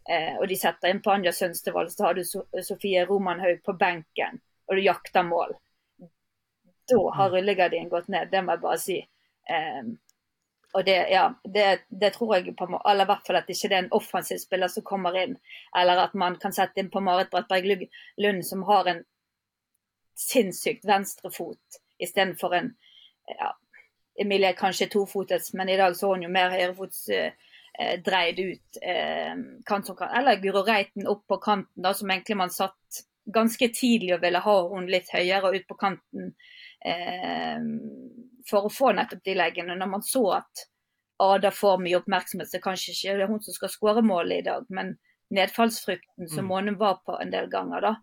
Eh, 0.08 0.38
og 0.40 0.46
de 0.48 0.56
setter 0.56 0.88
inn 0.88 1.02
på 1.04 1.12
Anja 1.12 1.32
Sønstevold, 1.34 1.90
så 1.92 2.06
har 2.06 2.16
du 2.16 2.62
Sofie 2.64 3.02
Romanhaug 3.04 3.60
på 3.66 3.74
benken, 3.76 4.40
og 4.64 4.78
du 4.78 4.80
jakter 4.80 5.26
mål. 5.28 5.52
Da 6.88 7.02
har 7.18 7.34
rullegardinen 7.34 7.90
gått 7.92 8.08
ned, 8.08 8.30
det 8.32 8.42
må 8.46 8.54
jeg 8.54 8.62
bare 8.62 8.80
si. 8.80 8.96
Eh, 9.50 9.90
og 10.72 10.84
det, 10.86 10.96
ja, 11.12 11.26
det, 11.44 11.66
det, 11.88 12.12
tror 12.14 12.36
jeg 12.36 12.56
på 12.56 12.68
eller 12.68 13.04
i 13.04 13.10
hvert 13.10 13.28
fall 13.28 13.38
at 13.38 13.50
ikke 13.50 13.68
det 13.72 13.76
er 13.76 13.84
en 13.84 13.94
offensiv 13.96 14.40
spiller 14.40 14.72
som 14.72 14.84
kommer 14.88 15.16
inn. 15.20 15.36
Eller 15.76 16.00
at 16.02 16.14
man 16.14 16.40
kan 16.40 16.52
sette 16.52 16.80
inn 16.80 16.90
på 16.92 17.00
Marit 17.04 17.30
Brattberg 17.32 17.86
Lund, 18.16 18.44
som 18.44 18.64
har 18.68 18.88
en 18.90 19.04
sinnssykt 20.16 20.86
venstrefot 20.88 21.80
istedenfor 22.02 22.54
en 22.56 22.74
ja, 23.26 23.52
Emilie 24.20 24.48
er 24.48 24.56
kanskje 24.56 24.88
tofotets, 24.88 25.52
men 25.52 25.68
i 25.68 25.76
dag 25.76 25.96
så 25.96 26.14
hun 26.14 26.24
jo 26.24 26.30
mer 26.32 26.52
høyrefots 26.54 27.08
eh, 27.12 27.34
eh, 27.78 27.98
dreid 28.04 28.38
ut 28.40 28.78
eh, 28.80 29.34
kant 29.68 29.88
som 29.88 29.98
kant. 29.98 30.14
Eller 30.16 30.40
Guro 30.40 30.62
Reiten 30.64 31.08
opp 31.10 31.26
på 31.28 31.36
kanten, 31.42 31.82
da, 31.82 31.92
som 31.94 32.10
egentlig 32.10 32.38
man 32.40 32.54
satt 32.54 33.02
ganske 33.34 33.68
tidlig 33.74 34.14
og 34.14 34.22
ville 34.22 34.40
ha 34.40 34.56
hun 34.70 34.86
litt 34.90 35.10
høyere 35.12 35.50
ut 35.56 35.66
på 35.68 35.76
kanten 35.80 36.32
eh, 36.86 37.60
for 38.48 38.68
å 38.68 38.72
få 38.72 38.94
nettopp 38.96 39.24
de 39.26 39.36
leggene. 39.36 39.76
Når 39.76 39.92
man 39.98 40.06
så 40.06 40.24
at 40.38 40.66
Ada 41.22 41.50
får 41.52 41.80
mye 41.80 41.96
oppmerksomhet, 41.96 42.50
så 42.50 42.60
kanskje 42.60 42.92
ikke 42.92 43.18
det 43.18 43.24
er 43.24 43.30
hun 43.30 43.44
som 43.44 43.56
skal 43.56 43.72
skåre 43.72 44.02
målet 44.04 44.42
i 44.42 44.48
dag, 44.48 44.66
men 44.68 44.96
nedfallsfrykten 45.32 46.28
som 46.28 46.44
mm. 46.44 46.50
Månum 46.50 46.76
var 46.80 47.00
på 47.08 47.16
en 47.20 47.32
del 47.32 47.48
ganger, 47.52 47.80
da. 47.82 47.94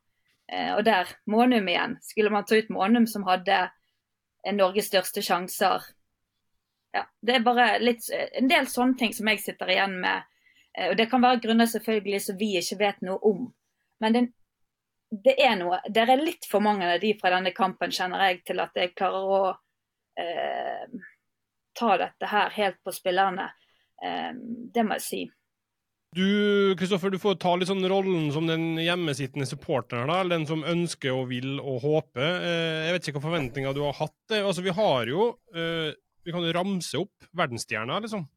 Eh, 0.54 0.76
og 0.76 0.84
der 0.86 1.10
Månum 1.26 1.68
igjen. 1.68 1.98
Skulle 2.02 2.30
man 2.30 2.46
ta 2.46 2.60
ut 2.60 2.70
Månum, 2.70 3.08
som 3.08 3.26
hadde 3.28 3.66
Norges 4.54 4.89
største 4.92 5.22
sjanser 5.24 5.86
ja, 6.94 7.06
Det 7.22 7.36
er 7.36 7.46
bare 7.46 7.68
litt, 7.82 8.06
en 8.12 8.50
del 8.52 8.68
sånne 8.70 8.98
ting 9.00 9.13
som 9.16 9.30
jeg 9.32 9.42
sitter 9.42 9.72
igjen 9.74 9.98
med. 10.04 10.30
Eh, 10.78 10.92
og 10.92 10.98
Det 10.98 11.10
kan 11.10 11.24
være 11.24 11.42
grunner 11.46 11.70
selvfølgelig 11.70 12.22
som 12.28 12.39
vi 12.39 12.54
ikke 12.60 12.80
vet 12.84 13.02
noe 13.08 13.18
om. 13.30 13.48
Men 14.04 14.18
det, 14.18 14.24
det 15.26 15.36
er 15.42 15.56
noe 15.58 15.80
Det 15.89 16.04
er 16.04 16.22
litt 16.22 16.48
for 16.50 16.63
mange 16.66 16.92
av 16.92 17.02
de 17.02 17.16
fra 17.20 17.34
denne 17.34 17.54
kampen, 17.56 17.94
kjenner 17.94 18.28
jeg, 18.28 18.44
til 18.50 18.62
at 18.62 18.78
jeg 18.78 18.94
klarer 18.98 19.34
å 19.38 19.44
eh, 20.22 20.86
ta 21.74 21.96
dette 21.98 22.30
her 22.30 22.54
helt 22.60 22.84
på 22.86 22.94
spillerne. 22.94 23.50
Eh, 24.04 24.32
det 24.74 24.86
må 24.86 25.00
jeg 25.00 25.08
si. 25.08 25.24
Du 26.13 26.76
Kristoffer, 26.78 27.10
du 27.10 27.17
får 27.17 27.39
ta 27.41 27.56
litt 27.58 27.69
sånn 27.69 27.86
rollen 27.89 28.28
som 28.34 28.45
den 28.45 28.76
hjemmesittende 28.82 29.47
supporteren, 29.49 30.10
da, 30.12 30.19
eller 30.21 30.38
den 30.38 30.47
som 30.49 30.62
ønsker 30.67 31.15
og 31.15 31.32
vil 31.32 31.56
og 31.58 31.80
håper. 31.82 32.28
Eh, 32.38 32.82
jeg 32.88 32.93
vet 32.93 33.02
ikke 33.08 33.15
hvilke 33.15 33.26
forventninger 33.26 33.73
du 33.73 33.82
har 33.88 33.95
hatt. 33.97 34.36
Altså, 34.38 34.62
Vi 34.65 34.76
har 34.78 35.10
jo 35.10 35.32
eh, 35.56 35.95
Vi 36.23 36.32
kan 36.32 36.45
jo 36.45 36.54
ramse 36.56 37.02
opp 37.02 37.26
verdensstjerner, 37.36 38.06
liksom. 38.06 38.28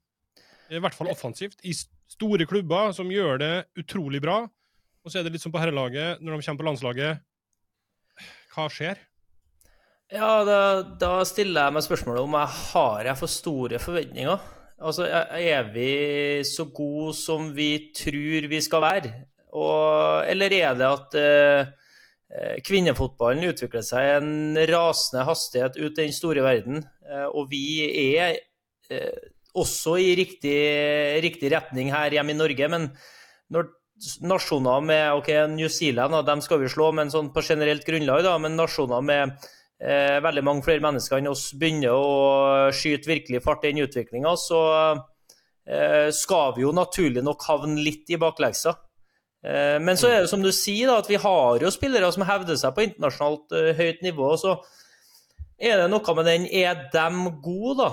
I 0.73 0.81
hvert 0.83 0.97
fall 0.97 1.13
offensivt. 1.13 1.61
I 1.63 1.75
store 1.77 2.47
klubber 2.49 2.95
som 2.97 3.13
gjør 3.13 3.39
det 3.43 3.53
utrolig 3.79 4.23
bra. 4.25 4.41
Og 5.05 5.13
så 5.13 5.21
er 5.21 5.27
det 5.27 5.37
litt 5.37 5.45
som 5.45 5.53
på 5.55 5.61
herrelaget, 5.63 6.19
når 6.25 6.35
de 6.35 6.47
kommer 6.49 6.63
på 6.65 6.67
landslaget 6.71 7.23
Hva 8.57 8.67
skjer? 8.73 8.99
Ja, 10.11 10.43
da, 10.47 10.59
da 10.99 11.13
stiller 11.27 11.67
jeg 11.67 11.77
meg 11.77 11.85
spørsmålet 11.87 12.25
om 12.25 12.35
jeg 12.39 12.55
har 12.73 13.09
jeg 13.11 13.21
for 13.21 13.31
store 13.31 13.79
forventninger. 13.83 14.56
Altså, 14.77 15.07
Er 15.09 15.73
vi 15.73 16.45
så 16.45 16.67
gode 16.69 17.15
som 17.17 17.53
vi 17.57 17.93
tror 17.97 18.49
vi 18.51 18.61
skal 18.61 18.83
være? 18.85 19.13
Og, 19.57 20.27
eller 20.29 20.53
er 20.53 20.75
det 20.77 20.89
at 20.89 21.17
eh, 21.17 22.59
kvinnefotballen 22.67 23.49
utvikler 23.49 23.85
seg 23.87 24.05
i 24.05 24.17
en 24.19 24.59
rasende 24.69 25.25
hastighet 25.25 25.79
ut 25.79 25.95
i 25.95 26.03
den 26.03 26.13
store 26.13 26.45
verden, 26.45 26.83
eh, 27.09 27.25
og 27.31 27.49
vi 27.49 27.87
er 27.87 28.37
eh, 28.93 29.17
også 29.57 29.97
i 30.03 30.13
riktig, 30.19 30.59
riktig, 31.25 31.49
retning 31.55 31.89
her 31.95 32.13
hjemme 32.13 32.35
i 32.35 32.37
Norge. 32.37 32.69
Men 32.69 32.91
når 33.49 33.71
nasjoner 34.29 34.85
med 34.85 35.05
ok, 35.23 35.31
New 35.55 35.71
Zealand 35.73 36.19
dem 36.27 36.43
skal 36.45 36.61
vi 36.61 36.69
slå, 36.69 36.91
men 36.93 37.13
sånn 37.13 37.33
på 37.33 37.45
generelt 37.47 37.87
grunnlag, 37.87 38.27
da, 38.27 38.37
men 38.43 38.59
nasjoner 38.61 39.01
med 39.01 39.49
eh, 39.83 40.17
veldig 40.25 40.45
mange 40.47 40.65
flere 40.67 40.85
mennesker 40.85 41.21
enn 41.21 41.31
oss 41.33 41.51
begynner 41.59 41.93
å 41.95 42.71
skyte 42.75 43.11
virkelig 43.11 43.43
fart 43.45 43.65
i 43.65 43.73
den 43.73 43.85
utviklinga, 43.87 44.33
så 44.41 44.63
eh, 45.67 46.09
skal 46.15 46.57
vi 46.57 46.67
jo 46.67 46.75
naturlig 46.77 47.25
nok 47.27 47.47
havne 47.49 47.81
litt 47.83 48.11
i 48.13 48.21
bakleksa. 48.21 48.77
Eh, 49.47 49.77
men 49.83 49.99
så 49.99 50.11
er 50.11 50.25
det 50.25 50.33
som 50.33 50.43
du 50.43 50.51
sier, 50.55 50.89
da, 50.89 50.99
at 51.03 51.11
vi 51.11 51.21
har 51.21 51.63
jo 51.63 51.75
spillere 51.75 52.11
som 52.15 52.27
hevder 52.27 52.59
seg 52.59 52.75
på 52.75 52.87
internasjonalt 52.89 53.55
eh, 53.55 53.73
høyt 53.79 54.03
nivå. 54.07 54.33
Så 54.41 54.57
er 55.57 55.83
det 55.83 55.91
noe 55.93 56.17
med 56.19 56.29
den 56.29 56.49
Er 56.51 56.89
de 56.93 57.31
gode, 57.45 57.77
da? 57.85 57.91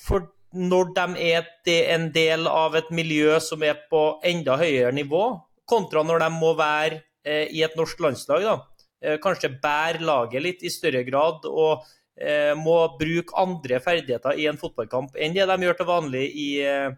For 0.00 0.30
når 0.56 0.94
de 0.96 1.26
er 1.34 1.50
en 1.92 2.08
del 2.14 2.46
av 2.48 2.76
et 2.78 2.88
miljø 2.94 3.36
som 3.44 3.62
er 3.66 3.76
på 3.90 4.20
enda 4.24 4.56
høyere 4.56 4.94
nivå, 4.94 5.24
kontra 5.68 6.04
når 6.06 6.22
de 6.22 6.30
må 6.32 6.54
være 6.56 7.02
eh, 7.26 7.50
i 7.52 7.62
et 7.66 7.76
norsk 7.76 8.00
landslag. 8.00 8.46
da. 8.46 8.56
Eh, 9.04 9.18
kanskje 9.20 9.52
bære 9.60 10.00
laget 10.08 10.42
litt 10.42 10.62
i 10.64 10.72
større 10.72 11.02
grad 11.04 11.44
og 11.50 11.84
eh, 12.16 12.54
må 12.56 12.78
bruke 12.96 13.36
andre 13.36 13.80
ferdigheter 13.84 14.38
i 14.40 14.46
en 14.48 14.56
fotballkamp 14.56 15.18
enn 15.20 15.34
det 15.36 15.44
de 15.50 15.56
gjør 15.66 15.76
til 15.76 15.90
vanlig 15.90 16.22
i, 16.32 16.46
eh, 16.64 16.94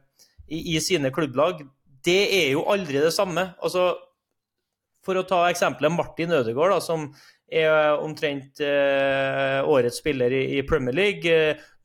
i, 0.47 0.61
i 0.77 0.83
sine 0.85 1.11
klubblag. 1.15 1.65
Det 2.07 2.21
er 2.37 2.53
jo 2.53 2.63
aldri 2.71 3.03
det 3.03 3.11
samme. 3.17 3.49
Altså, 3.59 3.91
for 5.03 5.19
å 5.19 5.27
ta 5.27 5.43
eksempelet 5.49 5.95
Martin 5.95 6.37
Ødegaard, 6.39 6.77
da, 6.77 6.81
som 6.85 7.09
er 7.49 7.99
omtrent 8.05 8.61
eh, 8.63 9.59
årets 9.67 9.99
spiller 9.99 10.33
i, 10.37 10.43
i, 10.59 10.65
Premier 10.69 10.95
League. 10.95 11.39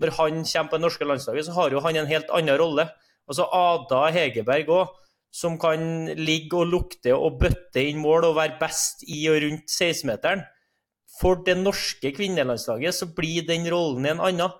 Når 0.03 0.13
han 0.19 0.43
kommer 0.43 0.69
på 0.69 0.77
det 0.77 0.85
norske 0.85 1.07
landslaget, 1.07 1.47
så 1.47 1.55
har 1.57 1.73
jo 1.73 1.81
han 1.81 1.97
en 1.97 2.09
helt 2.09 2.29
annen 2.35 2.59
rolle. 2.59 2.85
Altså 3.25 3.47
Ada 3.55 4.05
Hegerberg 4.13 4.69
òg 4.75 4.99
som 5.33 5.57
kan 5.57 6.11
ligge 6.19 6.59
og 6.61 6.69
lukte 6.69 7.13
og 7.17 7.39
bøtte 7.41 7.81
inn 7.81 8.01
mål 8.03 8.29
og 8.29 8.35
være 8.37 8.59
best 8.59 9.01
i 9.09 9.23
og 9.31 9.39
rundt 9.41 9.65
16-meteren. 9.65 10.43
For 11.19 11.41
det 11.45 11.55
norske 11.59 12.11
kvinnelandslaget 12.13 12.95
så 12.95 13.09
blir 13.17 13.45
den 13.47 13.65
rollen 13.69 14.05
en 14.09 14.21
annen. 14.21 14.53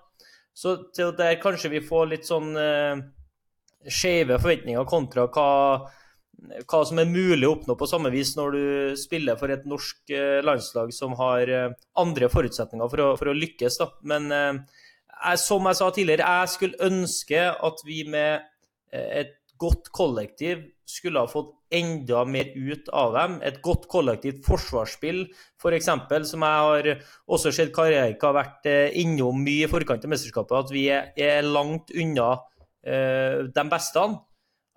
Så 0.54 0.76
der 1.18 1.38
kanskje 1.42 1.72
vi 1.72 1.82
får 1.82 2.10
litt 2.10 2.26
sånn 2.26 2.54
eh, 2.58 3.02
skeive 3.90 4.38
forventninger 4.38 4.86
kontra 4.86 5.26
hva, 5.34 5.48
hva, 6.62 6.80
som 6.86 7.00
er 7.02 7.10
mulig 7.10 7.48
å 7.48 7.56
oppnå 7.56 7.74
på 7.78 7.88
samme 7.90 8.12
vis 8.14 8.34
når 8.38 8.54
du 8.54 8.64
spiller 8.98 9.38
for 9.38 9.54
et 9.54 9.66
norsk 9.70 10.14
eh, 10.14 10.40
landslag 10.46 10.94
som 10.94 11.14
har 11.18 11.50
eh, 11.50 11.74
andre 12.02 12.30
forutsetninger 12.30 12.90
for 12.90 13.02
å, 13.02 13.08
for 13.18 13.30
å 13.30 13.36
lykkes. 13.38 13.78
Da. 13.82 13.90
Men 14.10 14.30
eh, 14.34 14.82
som 15.42 15.70
jeg 15.70 15.80
sa 15.80 15.90
tidligere, 15.94 16.36
jeg 16.42 16.54
skulle 16.54 16.90
ønske 16.90 17.48
at 17.70 17.86
vi 17.86 18.02
med 18.10 18.46
eh, 18.94 19.24
et 19.24 19.34
godt 19.64 19.90
kollektiv 19.96 20.62
skulle 20.88 21.22
ha 21.24 21.28
fått 21.30 21.52
enda 21.74 22.24
mer 22.28 22.50
ut 22.54 22.88
av 22.92 23.14
dem. 23.16 23.36
Et 23.46 23.60
godt 23.64 23.86
kollektivt 23.90 24.44
forsvarsspill, 24.46 25.24
f.eks., 25.60 25.88
for 26.08 26.26
som 26.28 26.44
jeg 26.46 26.66
har 26.66 26.90
også 27.26 27.52
sett 27.54 27.72
Karjeka 27.74 28.30
har 28.30 28.38
vært 28.38 28.68
eh, 28.70 28.98
innom 29.02 29.40
mye 29.44 29.66
i 29.66 29.70
forkant 29.70 30.04
av 30.04 30.12
mesterskapet, 30.12 30.58
at 30.58 30.74
vi 30.74 30.84
er 30.90 31.48
langt 31.48 31.92
unna 31.94 32.34
uh, 32.36 33.40
de 33.48 33.64
beste. 33.72 34.04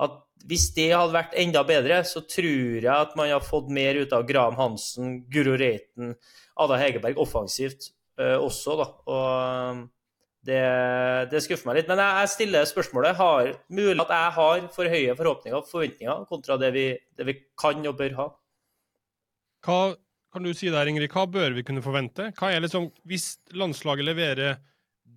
At 0.07 0.17
hvis 0.47 0.69
det 0.75 0.91
hadde 0.93 1.15
vært 1.15 1.35
enda 1.41 1.63
bedre, 1.67 2.01
så 2.07 2.23
tror 2.29 2.79
jeg 2.79 2.93
at 2.93 3.15
man 3.19 3.31
har 3.33 3.43
fått 3.43 3.69
mer 3.73 3.99
ut 3.99 4.13
av 4.15 4.25
Graham 4.29 4.57
Hansen, 4.59 5.21
Guro 5.33 5.57
Reiten, 5.59 6.15
Ada 6.57 6.79
Hegerberg 6.81 7.19
offensivt 7.21 7.91
uh, 8.21 8.37
også. 8.39 8.79
da. 8.79 8.89
Og 9.11 9.85
det, 10.47 10.63
det, 11.31 11.41
skuffer 11.43 11.69
meg 11.69 11.81
litt. 11.81 11.89
Men 11.91 12.01
jeg, 12.01 12.31
stiller 12.31 12.67
spørsmålet 12.67 13.17
har, 13.19 13.53
mulig 13.67 13.99
at 14.05 14.13
jeg 14.15 14.35
har 14.37 14.67
for 14.73 14.91
høye 14.93 15.15
forhåpninger 15.19 15.59
og 15.59 15.69
forventninger 15.69 16.25
kontra 16.29 16.59
det 16.61 16.71
vi, 16.75 16.87
det 17.19 17.27
vi, 17.27 17.37
kan 17.59 17.83
og 17.87 17.97
bør 17.99 18.15
ha. 18.21 18.27
Hva 19.67 19.81
kan 20.33 20.45
du 20.45 20.53
si 20.55 20.71
der, 20.71 20.87
Ingrid, 20.87 21.11
hva 21.11 21.25
bør 21.31 21.55
vi 21.57 21.65
kunne 21.67 21.83
forvente? 21.83 22.31
Hva 22.37 22.51
er 22.53 22.63
liksom, 22.63 22.91
Hvis 23.07 23.37
landslaget 23.57 24.07
leverer 24.07 24.59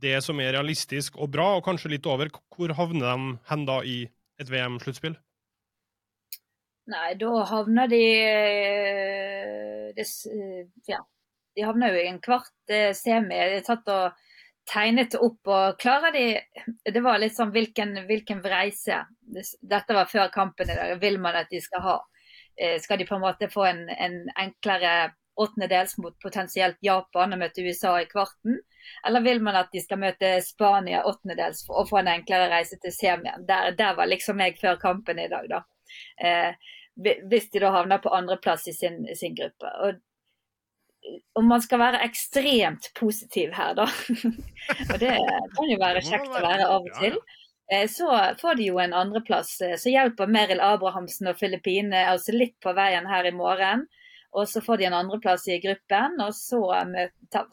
det 0.00 0.16
som 0.24 0.38
er 0.40 0.54
realistisk 0.56 1.18
og 1.20 1.32
bra, 1.34 1.56
og 1.58 1.66
kanskje 1.66 1.92
litt 1.94 2.06
over, 2.08 2.30
hvor 2.54 2.72
havner 2.78 3.06
de 3.10 3.34
hen 3.50 3.66
da 3.68 3.80
i 3.84 3.98
et 4.40 4.50
VM-sluttspill? 4.50 5.18
Nei, 6.90 7.10
da 7.20 7.44
havner 7.46 7.90
de 7.90 8.02
eh, 9.94 10.00
Ja, 10.88 11.04
de 11.54 11.66
havner 11.66 11.94
jo 11.94 12.00
i 12.00 12.08
en 12.08 12.22
kvart 12.24 12.72
eh, 12.72 12.90
semi. 12.96 13.36
Det 13.36 13.60
er 13.60 13.66
tatt 13.68 13.90
og 13.92 14.16
tegnet 14.70 15.14
opp. 15.14 15.40
og 15.46 15.78
klarer 15.80 16.12
de, 16.12 16.40
Det 16.84 17.02
var 17.02 17.18
litt 17.18 17.36
sånn 17.36 17.52
hvilken, 17.54 17.96
hvilken 18.06 18.42
reise. 18.42 19.04
Dette 19.60 19.96
var 19.96 20.10
før 20.10 20.30
kampen 20.32 20.70
i 20.70 20.76
dag. 20.76 20.98
Vil 21.00 21.20
man 21.20 21.38
at 21.42 21.50
de 21.50 21.60
skal 21.60 21.84
ha? 21.86 21.96
Eh, 22.56 22.78
skal 22.80 22.98
de 22.98 23.06
på 23.08 23.16
en 23.16 23.24
måte 23.24 23.50
få 23.50 23.64
en, 23.66 23.88
en 23.88 24.22
enklere 24.36 25.12
åttendedels 25.40 25.96
mot 25.98 26.16
potensielt 26.20 26.76
Japan 26.84 27.32
og 27.32 27.40
møte 27.40 27.64
USA 27.64 27.94
i 28.00 28.08
kvarten? 28.10 28.58
Eller 29.06 29.24
vil 29.24 29.40
man 29.44 29.56
at 29.60 29.70
de 29.72 29.80
skal 29.82 30.00
møte 30.00 30.32
Spania 30.44 31.04
åttendedels 31.08 31.64
og 31.68 31.88
få 31.88 32.00
en 32.00 32.12
enklere 32.12 32.50
reise 32.52 32.78
til 32.82 32.92
semien? 32.94 33.46
Der, 33.48 33.72
der 33.78 33.96
var 33.96 34.10
liksom 34.10 34.40
jeg 34.44 34.58
før 34.60 34.80
kampen 34.82 35.20
i 35.22 35.30
dag, 35.32 35.48
da. 35.50 35.64
Eh, 36.20 36.76
hvis 37.00 37.48
de 37.50 37.62
da 37.62 37.70
havner 37.72 38.02
på 38.02 38.12
andreplass 38.12 38.66
i 38.68 38.74
sin, 38.76 39.02
sin 39.16 39.34
gruppe. 39.38 39.70
Og 39.84 40.00
om 41.38 41.46
man 41.48 41.62
skal 41.62 41.80
være 41.80 42.02
ekstremt 42.04 42.90
positiv 42.98 43.54
her, 43.56 43.74
da, 43.78 43.86
og 44.90 44.98
det 45.00 45.14
kan 45.56 45.70
jo 45.70 45.78
være 45.80 46.02
kjekt 46.04 46.32
å 46.32 46.42
være 46.44 46.66
av 46.66 46.88
og 46.88 46.98
til, 46.98 47.16
eh, 47.72 47.86
så 47.90 48.10
får 48.40 48.60
de 48.60 48.68
jo 48.70 48.80
en 48.82 48.96
andreplass. 48.96 49.54
Eh, 49.64 49.78
så 49.80 49.92
hjelper 49.92 50.30
Meril 50.30 50.62
Abrahamsen 50.64 51.32
og 51.32 51.40
Filippine 51.40 52.04
altså 52.10 52.36
litt 52.36 52.58
på 52.62 52.74
veien 52.76 53.08
her 53.10 53.30
i 53.30 53.34
morgen. 53.36 53.88
Og 54.30 54.46
så 54.48 54.60
får 54.62 54.78
de 54.78 54.84
en 54.86 54.94
andreplass 54.94 55.48
i 55.50 55.56
gruppen, 55.58 56.20
og 56.22 56.34
så 56.36 56.60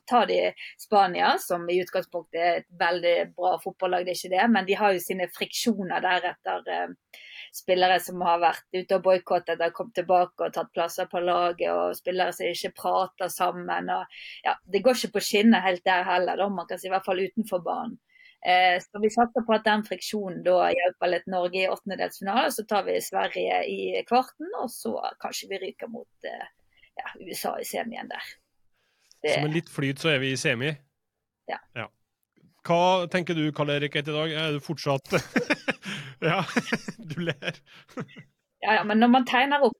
tar 0.05 0.27
de 0.29 0.41
Spania, 0.77 1.31
som 1.41 1.63
i 1.69 1.79
utgangspunktet 1.81 2.37
er 2.37 2.59
et 2.59 2.67
veldig 2.79 3.15
bra 3.33 3.55
fotballag, 3.63 4.05
det 4.05 4.13
er 4.13 4.19
ikke 4.19 4.35
det, 4.35 4.43
men 4.53 4.67
de 4.67 4.77
har 4.77 4.93
jo 4.93 5.01
sine 5.01 5.25
friksjoner 5.33 6.05
der 6.05 6.27
etter 6.35 6.69
eh, 6.75 7.23
spillere 7.57 7.99
som 8.03 8.21
har 8.25 8.41
vært 8.41 8.65
ute 8.75 8.97
og 8.97 9.03
boikottet, 9.05 9.61
har 9.61 9.73
kommet 9.75 9.95
tilbake 9.97 10.47
og 10.47 10.55
tatt 10.55 10.73
plasser 10.75 11.09
på 11.11 11.21
laget, 11.23 11.69
og 11.73 11.97
spillere 11.97 12.35
som 12.35 12.49
ikke 12.49 12.75
prater 12.77 13.31
sammen. 13.33 13.91
Og, 13.93 14.19
ja, 14.45 14.57
det 14.65 14.83
går 14.85 14.99
ikke 14.99 15.17
på 15.17 15.25
skinner 15.29 15.65
helt 15.65 15.85
der 15.87 16.05
heller, 16.07 16.39
da, 16.39 16.49
man 16.53 16.69
kan 16.69 16.81
si 16.81 16.89
i 16.89 16.93
hvert 16.93 17.07
fall 17.07 17.23
utenfor 17.23 17.63
banen. 17.65 17.97
Eh, 18.45 18.81
så 18.81 19.01
vi 19.01 19.09
satser 19.09 19.43
på 19.43 19.55
at 19.55 19.65
den 19.65 19.83
friksjonen 19.83 20.43
da 20.45 20.69
hjelper 20.71 21.09
litt 21.09 21.25
Norge 21.31 21.63
i 21.63 21.69
åttendedelsfinalen. 21.71 22.53
Så 22.53 22.67
tar 22.69 22.85
vi 22.87 22.99
Sverige 23.01 23.63
i 23.65 23.79
kvarten, 24.07 24.51
og 24.61 24.69
så 24.71 24.93
kanskje 25.21 25.49
vi 25.51 25.61
ryker 25.65 25.89
mot 25.91 26.27
eh, 26.29 26.45
ja, 27.01 27.13
USA 27.25 27.57
i 27.59 27.65
semien 27.67 28.09
der. 28.11 28.33
Det... 29.23 29.33
Så 29.33 29.41
med 29.41 29.57
litt 29.57 29.71
flyt 29.73 30.03
så 30.03 30.13
er 30.13 30.21
vi 30.23 30.31
i 30.35 30.39
semi? 30.39 30.69
Ja. 31.49 31.57
ja. 31.75 31.87
Hva 32.65 33.07
tenker 33.11 33.37
du, 33.37 33.45
Karl 33.55 33.69
Erik, 33.75 33.95
etter 33.95 34.11
i 34.11 34.17
dag? 34.17 34.31
Er 34.31 34.55
du 34.57 34.63
fortsatt 34.63 35.13
Ja, 36.29 36.41
du 37.11 37.19
ler. 37.21 37.59
ja, 38.63 38.79
ja, 38.79 38.83
men 38.83 38.99
når 38.99 39.13
man 39.13 39.27
tegner 39.29 39.67
opp 39.67 39.77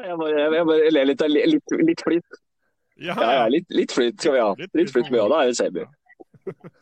Jeg 0.00 0.16
bare, 0.20 0.46
jeg 0.46 0.66
bare 0.68 0.92
ler 0.94 1.10
litt 1.10 1.24
av 1.24 1.32
litt, 1.32 1.74
litt 1.82 2.04
flyt. 2.06 2.40
Ja, 3.00 3.16
ja, 3.16 3.30
ja 3.40 3.46
litt, 3.50 3.66
litt, 3.72 3.92
flyt 3.92 4.20
skal 4.20 4.36
vi 4.36 4.40
ha. 4.44 4.52
Litt, 4.60 4.72
litt 4.76 4.92
flyt 4.92 5.08
vi 5.10 5.18
ha, 5.18 5.26
da 5.28 5.42
er 5.42 5.50
det 5.50 5.58
semi. 5.58 5.84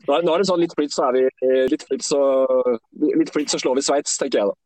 Nå 0.09 0.17
er 0.19 0.43
det 0.43 0.49
sånn 0.49 0.63
litt 0.63 0.75
flyt, 0.77 0.95
så 0.95 1.09
er 1.09 1.17
vi 1.17 1.23
eh, 1.27 1.65
litt 1.71 1.85
flyt, 1.87 2.05
så, 2.07 2.21
litt 3.19 3.33
flyt, 3.35 3.53
så 3.53 3.61
slår 3.63 3.79
vi 3.79 3.85
Sveits, 3.87 4.17
tenker 4.21 4.43
jeg 4.43 4.51
da. 4.51 4.57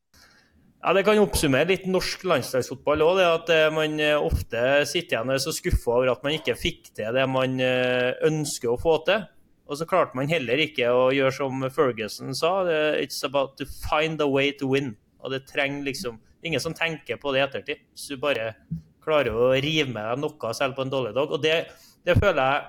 Ja, 0.83 0.95
Det 0.97 1.05
kan 1.07 1.21
oppsummere 1.23 1.69
litt 1.71 1.85
norsk 1.91 2.25
landslagsfotball 2.27 3.05
òg. 3.07 3.21
At 3.23 3.53
eh, 3.55 3.69
man 3.75 3.99
eh, 4.03 4.17
ofte 4.19 4.83
sitter 4.89 5.19
igjen 5.19 5.31
og 5.31 5.37
er 5.37 5.45
så 5.45 5.55
skuffa 5.55 5.95
over 5.95 6.13
at 6.13 6.25
man 6.27 6.37
ikke 6.39 6.59
fikk 6.59 6.91
til 6.97 7.15
det 7.15 7.29
man 7.31 7.61
ønsker 7.63 8.73
å 8.73 8.81
få 8.81 8.99
til. 9.07 9.23
Og 9.71 9.79
så 9.79 9.87
klarte 9.89 10.19
man 10.19 10.31
heller 10.31 10.61
ikke 10.61 10.91
å 10.91 11.07
gjøre 11.15 11.35
som 11.37 11.65
Ferguson 11.73 12.35
sa. 12.37 12.53
It's 12.99 13.23
about 13.25 13.57
to 13.61 13.67
find 13.67 14.21
a 14.21 14.29
way 14.29 14.53
to 14.59 14.69
win. 14.73 14.95
Og 15.23 15.33
det 15.33 15.45
trenger 15.49 15.87
liksom 15.87 16.19
ingen 16.43 16.61
som 16.61 16.75
tenker 16.75 17.21
på 17.23 17.33
det 17.33 17.41
i 17.41 17.45
ettertid. 17.47 17.85
Så 17.95 18.17
du 18.17 18.23
bare 18.23 18.53
klarer 19.03 19.35
å 19.35 19.53
rive 19.55 19.89
med 19.91 20.03
deg 20.03 20.23
noe 20.23 20.55
selv 20.57 20.77
på 20.77 20.85
en 20.85 20.93
dårlig 20.93 21.15
dag. 21.17 21.31
Og 21.31 21.43
det, 21.43 21.57
det 22.07 22.19
føler 22.19 22.43
jeg 22.43 22.63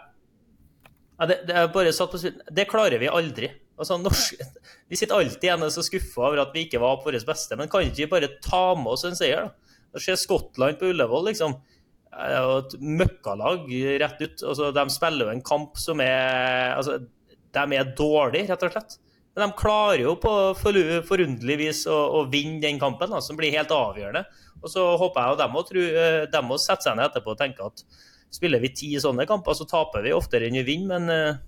ja, 1.13 1.27
det, 1.29 1.37
det, 1.47 1.59
bare 1.73 1.93
satt 1.95 2.13
på 2.13 2.19
det 2.57 2.69
klarer 2.69 3.01
vi 3.01 3.09
aldri. 3.11 3.49
Altså, 3.79 3.97
norsk, 4.01 4.39
vi 4.89 4.97
sitter 4.99 5.17
alltid 5.17 5.49
igjen 5.49 5.65
og 5.65 5.73
så 5.73 5.83
skuffa 5.85 6.27
over 6.29 6.45
at 6.45 6.55
vi 6.55 6.67
ikke 6.67 6.81
var 6.83 7.01
på 7.01 7.09
vårt 7.09 7.27
beste. 7.27 7.57
Men 7.59 7.69
kan 7.71 7.85
ikke 7.85 8.03
vi 8.03 8.11
bare 8.15 8.33
ta 8.43 8.65
med 8.77 8.93
oss 8.95 9.05
en 9.09 9.17
seier? 9.17 9.49
da? 9.49 10.01
Ser 10.01 10.17
Skottland 10.17 10.79
på 10.79 10.89
Ullevål, 10.89 11.29
liksom. 11.29 11.59
Det 12.13 12.35
er 12.37 12.43
jo 12.45 12.57
et 12.61 12.75
møkkalag 13.01 13.71
rett 14.03 14.19
ut. 14.21 14.43
Altså, 14.51 14.69
de 14.75 14.83
spiller 14.93 15.27
jo 15.27 15.33
en 15.33 15.45
kamp 15.45 15.79
som 15.81 16.01
er 16.03 16.75
altså, 16.75 16.99
De 17.53 17.63
er 17.77 17.95
dårlige, 17.97 18.51
rett 18.51 18.65
og 18.67 18.75
slett. 18.75 18.97
Men 19.33 19.47
de 19.47 19.57
klarer 19.57 20.03
jo 20.03 20.13
på 20.21 20.31
forunderlig 20.59 21.55
vis 21.57 21.83
å, 21.89 21.95
å, 22.19 22.25
vinne 22.29 22.61
den 22.61 22.77
kampen, 22.81 23.09
da, 23.09 23.21
som 23.21 23.37
blir 23.37 23.53
helt 23.55 23.73
avgjørende. 23.73 24.27
Og 24.61 24.69
så 24.69 24.83
håper 25.01 25.23
jeg 25.23 25.37
at 25.37 25.41
de 25.41 25.47
må, 25.53 25.63
de 26.35 26.41
må 26.45 26.59
sette 26.61 26.85
seg 26.85 26.99
ned 26.99 27.09
etterpå 27.09 27.33
og 27.33 27.39
tenke 27.39 27.65
at 27.65 27.81
spiller 28.33 28.61
vi 28.61 28.71
ti 28.77 28.91
sånne 29.01 29.25
kamper, 29.29 29.57
så 29.57 29.65
taper 29.69 30.05
vi 30.05 30.13
oftere 30.13 30.47
enn 30.47 30.59
vi 30.61 30.65
vinner. 30.67 31.01
Men 31.01 31.09
uh, 31.09 31.41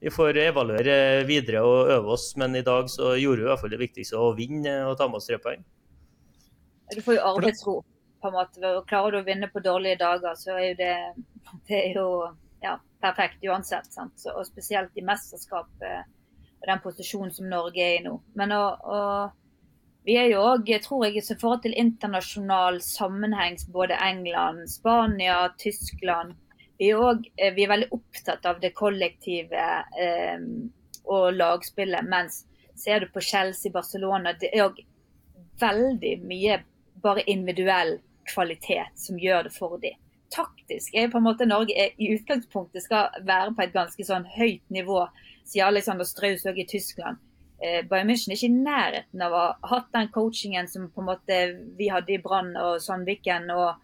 vi 0.00 0.12
får 0.12 0.40
evaluere 0.46 0.96
videre 1.28 1.60
og 1.64 1.92
øve 1.92 2.16
oss. 2.16 2.30
Men 2.40 2.56
i 2.56 2.64
dag 2.64 2.88
så 2.92 3.12
gjorde 3.20 3.42
vi 3.42 3.46
i 3.46 3.50
hvert 3.52 3.64
fall 3.64 3.74
det 3.76 3.82
viktigste, 3.84 4.16
å 4.16 4.32
vinne 4.36 4.78
og 4.88 4.96
ta 4.96 5.08
med 5.10 5.20
oss 5.20 5.28
tre 5.28 5.36
poeng. 5.42 5.60
Du 6.94 7.02
får 7.04 7.18
jo 7.18 7.28
arbeidsro 7.34 7.76
på 8.26 8.32
en 8.32 8.36
måte. 8.36 8.74
Klarer 8.90 9.16
du 9.16 9.20
å 9.22 9.26
vinne 9.26 9.48
på 9.52 9.62
dårlige 9.64 10.00
dager, 10.02 10.36
så 10.38 10.56
er 10.58 10.68
jo 10.68 10.76
det, 10.82 10.92
det 11.70 11.80
er 11.80 11.96
jo 12.00 12.10
ja, 12.64 12.76
perfekt 13.02 13.46
uansett. 13.46 13.88
Sant? 13.94 14.18
Så, 14.20 14.34
og 14.34 14.48
spesielt 14.48 14.94
i 14.98 15.06
mesterskap 15.06 15.70
og 15.86 16.68
den 16.68 16.82
posisjonen 16.82 17.34
som 17.34 17.50
Norge 17.50 17.82
er 17.84 18.00
i 18.00 18.04
nå. 18.04 18.16
Men 18.38 18.54
å, 18.56 18.62
å, 18.74 19.02
vi 20.08 20.16
er 20.18 20.30
jo 20.32 20.42
òg, 20.42 20.72
tror 20.82 21.06
jeg, 21.06 21.20
i 21.20 21.38
forhold 21.38 21.62
til 21.66 21.76
internasjonal 21.78 22.80
sammenheng, 22.84 23.60
både 23.74 23.98
England, 24.02 24.66
Spania, 24.72 25.44
Tyskland 25.60 26.34
vi 26.78 26.90
er, 26.90 26.96
også, 27.00 27.30
eh, 27.36 27.54
vi 27.54 27.64
er 27.64 27.72
veldig 27.72 27.88
opptatt 27.96 28.46
av 28.46 28.60
det 28.60 28.74
kollektive 28.76 29.68
eh, 30.00 30.42
og 31.04 31.32
lagspillet. 31.36 32.04
Mens 32.04 32.44
ser 32.76 33.00
du 33.00 33.08
på 33.12 33.22
Chelsea, 33.24 33.72
Barcelona, 33.72 34.34
det 34.40 34.50
er 34.52 34.66
òg 34.66 34.82
veldig 35.60 36.16
mye 36.28 36.60
bare 37.02 37.24
individuell 37.30 37.96
kvalitet 38.28 38.96
som 38.98 39.18
gjør 39.20 39.48
det 39.48 39.54
for 39.54 39.78
dem. 39.82 39.96
Taktisk 40.34 40.94
er 40.98 41.10
på 41.12 41.20
en 41.20 41.26
måte 41.26 41.46
Norge 41.46 41.74
er, 41.78 41.94
i 42.02 42.10
utgangspunktet 42.16 42.84
skal 42.84 43.14
være 43.26 43.54
på 43.54 43.62
et 43.64 43.76
ganske 43.76 44.06
sånn 44.08 44.26
høyt 44.36 44.64
nivå, 44.74 45.04
sier 45.46 45.68
Alexander 45.68 46.08
Straus 46.08 46.44
òg 46.50 46.58
i 46.60 46.66
Tyskland. 46.68 47.22
Eh, 47.62 47.80
Bayern 47.88 48.10
München 48.10 48.34
er 48.34 48.36
ikke 48.36 48.50
i 48.50 48.64
nærheten 48.66 49.22
av 49.22 49.32
å 49.32 49.44
ha 49.46 49.70
hatt 49.70 49.92
den 49.94 50.10
coachingen 50.12 50.68
som 50.68 50.90
på 50.92 51.04
en 51.04 51.10
måte 51.12 51.38
vi 51.78 51.88
hadde 51.92 52.16
i 52.16 52.20
Brann 52.22 52.52
og 52.60 52.82
Sandviken, 52.84 53.48
og 53.54 53.78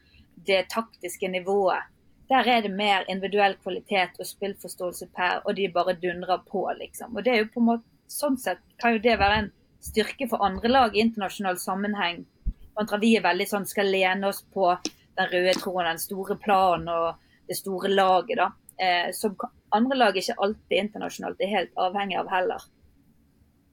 det 0.48 0.66
taktiske 0.74 1.30
nivået. 1.30 1.88
Der 2.28 2.48
er 2.48 2.62
det 2.64 2.72
mer 2.74 3.06
individuell 3.12 3.54
kvalitet 3.62 4.18
og 4.18 4.26
spillforståelse 4.26 5.08
per, 5.16 5.40
og 5.46 5.56
de 5.56 5.70
bare 5.72 5.94
dundrer 6.02 6.42
på, 6.48 6.66
liksom. 6.78 7.16
Og 7.16 7.24
det 7.24 7.32
er 7.32 7.42
jo 7.42 7.50
på 7.54 7.62
en 7.62 7.70
måte, 7.74 7.88
Sånn 8.12 8.34
sett 8.36 8.58
kan 8.76 8.92
jo 8.92 8.98
det 9.00 9.14
være 9.16 9.36
en 9.40 9.46
styrke 9.80 10.26
for 10.28 10.44
andre 10.44 10.68
lag 10.68 10.96
i 10.96 11.00
internasjonal 11.00 11.56
sammenheng 11.56 12.26
kontra 12.74 12.98
vi 13.02 13.14
er 13.18 13.24
veldig 13.24 13.48
sånn 13.48 13.68
skal 13.68 13.90
lene 13.92 14.30
oss 14.30 14.42
på 14.54 14.70
den 15.18 15.28
røde 15.32 15.54
troen, 15.60 15.88
den 15.90 16.00
store 16.00 16.38
planen 16.40 16.88
og 16.92 17.20
det 17.48 17.58
store 17.58 17.90
laget, 17.92 18.38
da. 18.40 18.50
Eh, 18.82 19.10
som 19.14 19.36
andre 19.76 19.98
lag 19.98 20.16
ikke 20.16 20.38
alltid 20.42 20.78
internasjonalt 20.86 21.42
er 21.42 21.52
helt 21.52 21.80
avhengig 21.80 22.18
av 22.20 22.30
heller. 22.32 22.64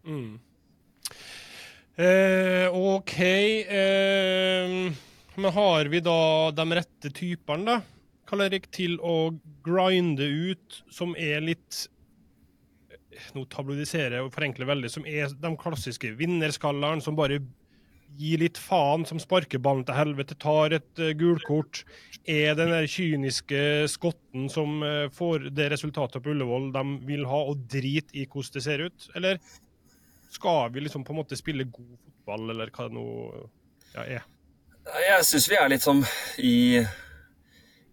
Mm. 0.07 0.39
Eh, 1.99 2.75
OK. 2.75 3.15
Eh, 3.19 4.75
men 5.35 5.55
har 5.55 5.91
vi 5.91 6.03
da 6.03 6.51
de 6.55 6.67
rette 6.79 7.11
typene, 7.15 7.65
da? 7.65 7.79
Karl 8.29 8.45
Erik, 8.45 8.69
til 8.71 8.99
å 9.01 9.31
grinde 9.65 10.27
ut, 10.51 10.83
som 10.91 11.15
er 11.17 11.41
litt 11.43 11.87
Nå 13.35 13.41
tabloidiserer 13.51 14.21
og 14.23 14.29
forenkler 14.31 14.69
veldig, 14.69 14.89
som 14.93 15.03
er 15.03 15.33
de 15.35 15.49
klassiske 15.59 16.13
vinnerskallerne 16.15 17.03
som 17.03 17.17
bare 17.17 17.41
gir 18.17 18.41
litt 18.41 18.57
faen, 18.59 19.05
som 19.07 19.19
sparker 19.21 19.61
ballen 19.63 19.85
til 19.87 19.97
helvete, 19.97 20.37
tar 20.39 20.75
et 20.77 21.01
uh, 21.01 21.11
gulkort, 21.17 21.83
er 22.29 22.55
den 22.57 22.73
der 22.73 22.87
kyniske 22.89 23.61
skotten 23.91 24.49
som 24.51 24.81
uh, 24.83 25.07
får 25.15 25.49
det 25.55 25.69
resultatet 25.73 26.23
på 26.23 26.33
Ullevål 26.33 26.71
de 26.75 26.85
vil 27.09 27.27
ha, 27.29 27.43
og 27.51 27.65
drit 27.71 28.11
i 28.13 28.25
hvordan 28.25 28.55
det 28.57 28.65
ser 28.65 28.85
ut? 28.87 29.09
Eller 29.15 29.39
skal 30.33 30.73
vi 30.73 30.85
liksom 30.85 31.05
på 31.05 31.13
en 31.15 31.21
måte 31.21 31.39
spille 31.39 31.69
god 31.69 31.95
fotball, 31.97 32.49
eller 32.53 32.73
hva 32.73 32.89
det 32.89 32.97
nå 32.97 33.05
ja, 33.95 34.03
er? 34.03 34.27
Jeg 34.89 35.25
syns 35.27 35.49
vi 35.51 35.57
er 35.59 35.69
litt 35.69 35.85
som 35.85 36.01
i 36.41 36.57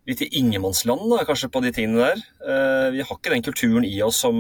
litt 0.06 0.22
i 0.22 0.28
ingenmannsland, 0.38 1.10
kanskje, 1.26 1.50
på 1.50 1.60
de 1.64 1.72
tingene 1.74 2.12
der. 2.12 2.20
Uh, 2.40 2.88
vi 2.94 3.02
har 3.02 3.16
ikke 3.18 3.32
den 3.32 3.44
kulturen 3.46 3.86
i 3.86 3.96
oss 4.06 4.20
som 4.22 4.38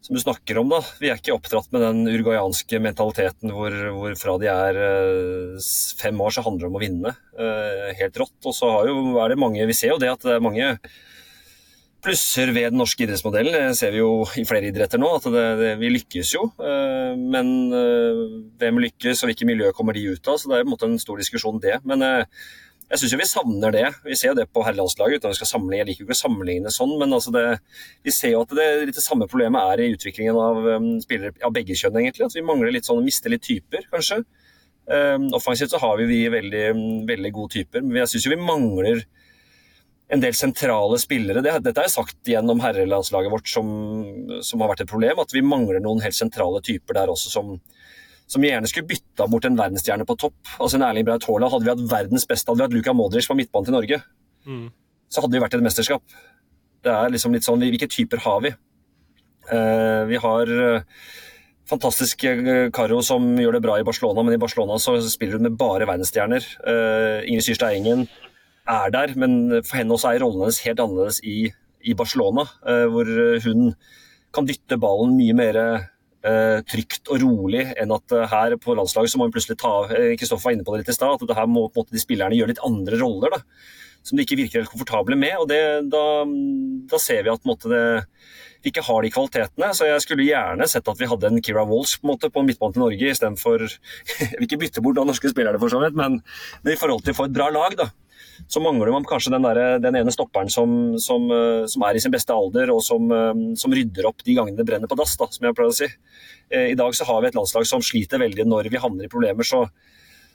som 0.00 0.14
du 0.16 0.20
snakker 0.22 0.60
om, 0.60 0.70
da. 0.70 0.78
Vi 1.00 1.10
er 1.10 1.18
ikke 1.18 1.34
oppdratt 1.34 1.72
med 1.74 1.82
den 1.82 2.06
uruguayanske 2.06 2.80
mentaliteten 2.82 3.52
hvor, 3.54 3.74
hvor 3.96 4.14
fra 4.20 4.36
de 4.40 4.48
er 4.52 4.78
uh, 4.78 5.68
fem 6.00 6.22
år, 6.22 6.34
så 6.34 6.44
handler 6.46 6.66
det 6.66 6.70
om 6.70 6.78
å 6.78 6.82
vinne. 6.82 7.12
Uh, 7.38 7.90
helt 7.98 8.22
rått. 8.22 8.38
Og 8.46 8.56
så 8.56 8.70
jo, 8.88 8.96
er 9.22 9.34
det 9.34 9.40
mange 9.42 9.66
Vi 9.68 9.76
ser 9.76 9.94
jo 9.94 10.00
det 10.00 10.12
at 10.14 10.24
det 10.24 10.36
er 10.38 10.44
mange 10.44 10.70
plusser 11.98 12.52
ved 12.54 12.70
den 12.70 12.78
norske 12.78 13.02
idrettsmodellen. 13.02 13.56
Det 13.58 13.76
ser 13.76 13.90
vi 13.92 14.00
jo 14.00 14.22
i 14.38 14.46
flere 14.46 14.70
idretter 14.70 15.02
nå, 15.02 15.10
at 15.18 15.26
det, 15.34 15.46
det, 15.58 15.72
vi 15.82 15.90
lykkes 15.96 16.32
jo. 16.36 16.46
Uh, 16.62 17.18
men 17.18 17.52
hvem 18.62 18.80
lykkes, 18.86 19.24
og 19.24 19.32
hvilket 19.32 19.50
miljø 19.50 19.74
kommer 19.76 19.98
de 19.98 20.06
ut 20.14 20.30
av? 20.30 20.38
Så 20.38 20.48
det 20.48 20.60
er 20.60 20.64
på 20.64 20.70
en 20.70 20.76
måte 20.76 20.88
en 20.92 21.02
stor 21.02 21.18
diskusjon, 21.20 21.58
det. 21.64 21.80
Men 21.88 22.06
jeg 22.88 23.02
syns 23.02 23.14
vi 23.20 23.28
savner 23.28 23.74
det. 23.74 23.84
Vi 24.06 24.16
ser 24.16 24.32
jo 24.32 24.38
det 24.38 24.46
på 24.48 24.62
herrelandslaget. 24.64 25.20
uten 25.20 25.28
at 25.28 25.34
vi 25.34 25.40
skal 25.42 25.50
sammenligne. 25.50 25.82
Jeg 25.82 25.88
liker 25.90 26.02
jo 26.02 26.06
ikke 26.08 26.16
å 26.16 26.22
sammenligne 26.22 26.72
sånn, 26.72 26.94
men 27.00 27.12
altså 27.12 27.32
det, 27.34 27.44
vi 28.06 28.14
ser 28.14 28.32
jo 28.32 28.42
at 28.46 28.54
det, 28.56 28.68
litt 28.88 28.96
det 28.96 29.04
samme 29.04 29.28
problemet 29.28 29.74
er 29.74 29.82
i 29.84 29.90
utviklingen 29.92 30.38
av 30.40 30.68
um, 30.78 30.88
spillere 31.04 31.36
av 31.44 31.52
begge 31.52 31.76
kjønn, 31.76 32.00
egentlig. 32.00 32.30
At 32.30 32.38
vi 32.38 32.46
mangler 32.48 32.72
litt 32.72 32.88
sånn, 32.88 33.04
mister 33.04 33.34
litt 33.34 33.44
typer, 33.44 33.84
kanskje. 33.92 34.22
Um, 34.88 35.28
offensivt 35.36 35.74
så 35.74 35.82
har 35.82 36.00
vi, 36.00 36.08
vi 36.08 36.22
veldig, 36.32 36.66
veldig 37.10 37.32
gode 37.36 37.58
typer, 37.58 37.84
men 37.84 38.00
jeg 38.00 38.14
syns 38.14 38.24
jo 38.24 38.32
vi 38.32 38.40
mangler 38.40 39.02
en 40.08 40.22
del 40.22 40.32
sentrale 40.32 40.96
spillere. 41.00 41.42
Det, 41.44 41.52
dette 41.66 41.82
har 41.82 41.90
jeg 41.90 41.96
sagt 41.98 42.30
gjennom 42.32 42.62
herrelandslaget 42.64 43.32
vårt 43.32 43.50
som, 43.52 43.68
som, 44.40 44.62
har 44.64 44.72
vært 44.72 44.86
et 44.86 44.90
problem, 44.90 45.20
at 45.20 45.34
vi 45.36 45.44
mangler 45.44 45.82
noen 45.84 46.00
helt 46.00 46.16
sentrale 46.16 46.62
typer 46.64 46.96
der 46.96 47.12
også 47.12 47.32
som, 47.34 47.58
som 48.28 48.44
gjerne 48.44 48.68
skulle 48.68 48.88
bytta 48.90 49.26
bort 49.30 49.46
en 49.48 49.56
verdensstjerne 49.58 50.06
på 50.08 50.16
topp. 50.20 50.36
Altså 50.58 50.76
en 50.76 50.84
Erling 50.86 51.06
Braut 51.08 51.24
Haaland. 51.24 51.52
Hadde 51.54 51.64
vi 51.64 51.72
hatt 51.72 51.86
verdens 51.90 52.26
beste, 52.28 52.50
hadde 52.50 52.60
vi 52.60 52.66
hatt 52.66 52.76
Luka 52.76 52.94
Modric 52.96 53.28
på 53.28 53.36
midtbanen 53.38 53.68
til 53.68 53.76
Norge, 53.76 54.00
mm. 54.44 54.66
så 55.08 55.24
hadde 55.24 55.38
vi 55.38 55.44
vært 55.44 55.56
i 55.56 55.60
et 55.60 55.64
mesterskap. 55.64 56.18
Det 56.84 56.92
er 56.92 57.14
liksom 57.14 57.32
litt 57.34 57.46
sånn 57.46 57.64
Hvilke 57.64 57.88
typer 57.90 58.20
har 58.26 58.44
vi? 58.44 58.52
Uh, 59.48 60.04
vi 60.10 60.20
har 60.20 60.52
uh, 60.52 61.02
fantastisk 61.68 62.26
Caro 62.76 63.00
som 63.04 63.30
gjør 63.40 63.56
det 63.56 63.64
bra 63.64 63.78
i 63.80 63.86
Barcelona, 63.86 64.24
men 64.26 64.36
i 64.36 64.40
Barcelona 64.40 64.76
så 64.82 64.98
spiller 65.08 65.40
hun 65.40 65.48
med 65.48 65.56
bare 65.60 65.88
verdensstjerner. 65.88 66.44
Uh, 66.60 67.24
Ingrid 67.24 67.48
Syrstad 67.48 67.78
Engen 67.80 68.04
er 68.68 68.92
der, 68.92 69.16
men 69.16 69.62
for 69.62 69.80
henne 69.80 69.96
også 69.96 70.12
er 70.12 70.20
rollen 70.20 70.44
hennes 70.44 70.60
helt 70.66 70.84
annerledes 70.84 71.22
i, 71.24 71.48
i 71.80 71.96
Barcelona, 71.96 72.44
hvor 72.92 73.08
hun 73.46 73.70
kan 74.36 74.44
dytte 74.44 74.76
ballen 74.76 75.14
mye 75.16 75.36
mer 75.38 75.58
trygt 76.68 77.10
og 77.12 77.22
rolig 77.22 77.64
enn 77.78 77.92
at 77.94 78.14
uh, 78.14 78.24
her 78.30 78.56
på 78.60 78.76
landslaget 78.76 79.12
så 79.12 79.20
må 79.20 79.28
vi 79.28 79.36
plutselig 79.36 79.58
ta 79.60 79.72
Kristoffer 79.88 80.42
uh, 80.42 80.46
var 80.48 80.56
inne 80.56 80.66
på 80.66 80.74
det 80.74 80.82
litt 80.82 80.92
i 80.92 80.96
stad, 80.96 81.24
at 81.24 81.36
her 81.38 81.50
må 81.50 81.66
på 81.68 81.80
en 81.80 81.84
måte, 81.84 81.94
de 81.96 82.02
spillerne 82.02 82.38
gjøre 82.38 82.52
litt 82.54 82.64
andre 82.66 83.00
roller 83.00 83.36
da, 83.36 83.42
som 84.06 84.18
de 84.18 84.24
ikke 84.26 84.38
virker 84.40 84.62
helt 84.62 84.72
komfortable 84.72 85.18
med. 85.20 85.36
og 85.38 85.48
det, 85.50 85.62
da, 85.92 86.04
da, 86.90 87.00
ser 87.02 87.24
vi 87.26 87.32
at 87.32 87.48
måte, 87.48 87.70
det, 87.72 87.82
vi 88.64 88.72
ikke 88.72 88.86
har 88.86 89.04
de 89.04 89.12
kvalitetene. 89.14 89.70
Så 89.76 89.88
jeg 89.88 90.04
skulle 90.04 90.26
gjerne 90.26 90.68
sett 90.70 90.88
at 90.90 91.00
vi 91.00 91.08
hadde 91.10 91.30
en 91.30 91.42
Kira 91.44 91.64
Walsh 91.68 92.00
på, 92.00 92.06
en 92.06 92.12
måte, 92.14 92.32
på 92.32 92.44
midtbanen 92.46 92.76
til 92.76 92.84
Norge 92.84 93.12
istedenfor 93.12 93.66
Jeg 94.22 94.34
vil 94.34 94.48
ikke 94.48 94.62
bytte 94.64 94.84
bort 94.84 94.98
da 94.98 95.06
norske 95.08 95.32
spillere, 95.32 95.60
for 95.60 95.72
så 95.72 95.82
vidt, 95.84 95.98
men, 95.98 96.20
men 96.64 96.74
i 96.74 96.80
forhold 96.80 97.04
til 97.04 97.16
å 97.16 97.20
få 97.20 97.28
et 97.28 97.36
bra 97.36 97.50
lag. 97.54 97.78
da 97.78 97.90
så 98.46 98.62
mangler 98.62 98.92
man 98.94 99.06
kanskje 99.08 99.32
den, 99.34 99.46
der, 99.46 99.78
den 99.82 99.98
ene 99.98 100.14
stopperen 100.14 100.50
som, 100.52 100.70
som, 101.02 101.26
eh, 101.34 101.66
som, 101.70 101.84
er 101.88 101.98
i 101.98 102.02
sin 102.04 102.14
beste 102.14 102.34
alder, 102.34 102.72
og 102.74 102.82
som, 102.84 103.10
eh, 103.12 103.44
som, 103.58 103.74
rydder 103.74 104.08
opp 104.10 104.22
de 104.24 104.36
gangene 104.38 104.58
det 104.58 104.66
brenner 104.68 104.90
på 104.90 104.98
dass, 104.98 105.16
da, 105.18 105.28
som 105.34 105.48
jeg 105.48 105.58
pleier 105.58 105.74
å 105.74 105.78
si. 105.78 105.90
Eh, 106.52 106.70
I 106.72 106.78
dag 106.78 106.96
så 106.96 107.08
har 107.08 107.22
vi 107.22 107.32
et 107.32 107.38
landslag 107.38 107.66
som 107.68 107.84
sliter 107.84 108.22
veldig 108.22 108.46
når 108.48 108.70
vi 108.72 108.82
havner 108.82 109.08
i 109.08 109.12
problemer. 109.12 109.46
så 109.46 109.66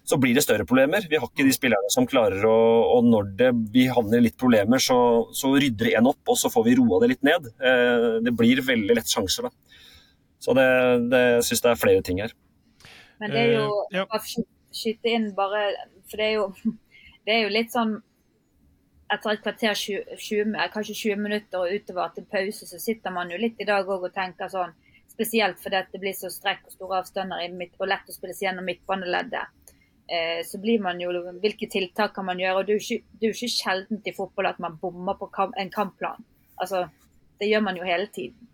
så 0.04 0.18
blir 0.20 0.36
det 0.36 0.44
større 0.44 0.66
problemer. 0.68 1.06
Vi 1.08 1.16
har 1.16 1.30
ikke 1.30 1.46
de 1.48 1.54
spillerne 1.56 1.92
som 1.94 2.08
klarer 2.10 2.44
å 2.44 2.56
Og 2.98 3.06
når 3.08 3.30
det, 3.40 3.52
vi 3.72 3.86
havner 3.88 4.20
i 4.20 4.26
litt 4.26 4.38
problemer, 4.40 4.82
så, 4.84 4.98
så 5.32 5.54
rydder 5.56 5.94
en 5.98 6.10
opp, 6.12 6.20
og 6.28 6.38
så 6.40 6.52
får 6.52 6.66
vi 6.68 6.76
roa 6.80 7.00
det 7.02 7.14
litt 7.14 7.24
ned. 7.24 7.48
Eh, 7.56 8.08
det 8.26 8.34
blir 8.36 8.60
veldig 8.68 8.98
lett 9.00 9.10
sjanser, 9.10 9.48
da. 9.48 9.80
Så 10.44 10.56
det, 10.58 10.68
det 11.08 11.24
syns 11.48 11.64
jeg 11.64 11.72
er 11.72 11.80
flere 11.80 12.04
ting 12.04 12.20
her. 12.20 12.36
Men 13.22 13.32
det 13.32 13.46
er 13.46 13.54
jo 13.62 13.68
uh, 13.72 13.96
ja. 13.96 14.06
Skyte 14.74 15.12
inn 15.14 15.30
bare 15.38 15.68
For 16.10 16.20
det 16.20 16.26
er 16.26 16.34
jo 16.36 16.48
det 17.26 17.36
er 17.36 17.46
jo 17.46 17.54
litt 17.54 17.72
sånn 17.74 17.98
etter 19.14 19.36
et 19.36 19.44
kvarter, 19.44 19.76
20, 19.78 20.16
20, 20.18 20.56
kanskje 20.74 20.96
20 20.96 21.22
minutter 21.22 21.62
og 21.62 21.74
utover 21.76 22.14
til 22.16 22.26
pause, 22.32 22.66
så 22.66 22.80
sitter 22.82 23.14
man 23.14 23.32
jo 23.32 23.38
litt 23.38 23.60
i 23.62 23.68
dag 23.68 23.90
og 23.90 24.10
tenker 24.16 24.52
sånn 24.52 24.74
Spesielt 25.14 25.60
fordi 25.62 25.78
det 25.92 26.00
blir 26.02 26.16
så 26.18 26.30
strekk 26.34 26.64
og 26.66 26.74
store 26.74 27.00
avstander 27.04 27.52
midt, 27.54 27.76
og 27.78 27.86
lett 27.86 28.08
å 28.10 28.14
spilles 28.16 28.40
gjennom 28.42 28.66
midtbaneleddet. 28.66 29.76
Eh, 30.10 30.40
så 30.42 30.58
blir 30.58 30.82
man 30.82 30.98
jo 31.00 31.12
Hvilke 31.44 31.68
tiltak 31.70 32.16
kan 32.16 32.26
man 32.26 32.40
gjøre? 32.42 32.56
og 32.58 32.66
Det 32.66 32.74
er 32.74 33.28
jo 33.28 33.30
ikke, 33.30 33.52
sjeldent 33.52 34.08
i 34.10 34.16
fotball 34.16 34.50
at 34.50 34.60
man 34.60 34.80
bommer 34.82 35.14
på 35.14 35.30
kamp, 35.30 35.54
en 35.58 35.70
kampplan. 35.70 36.26
Altså, 36.58 36.88
det 37.40 37.52
gjør 37.52 37.62
man 37.62 37.78
jo 37.78 37.84
hele 37.84 38.08
tiden. 38.08 38.50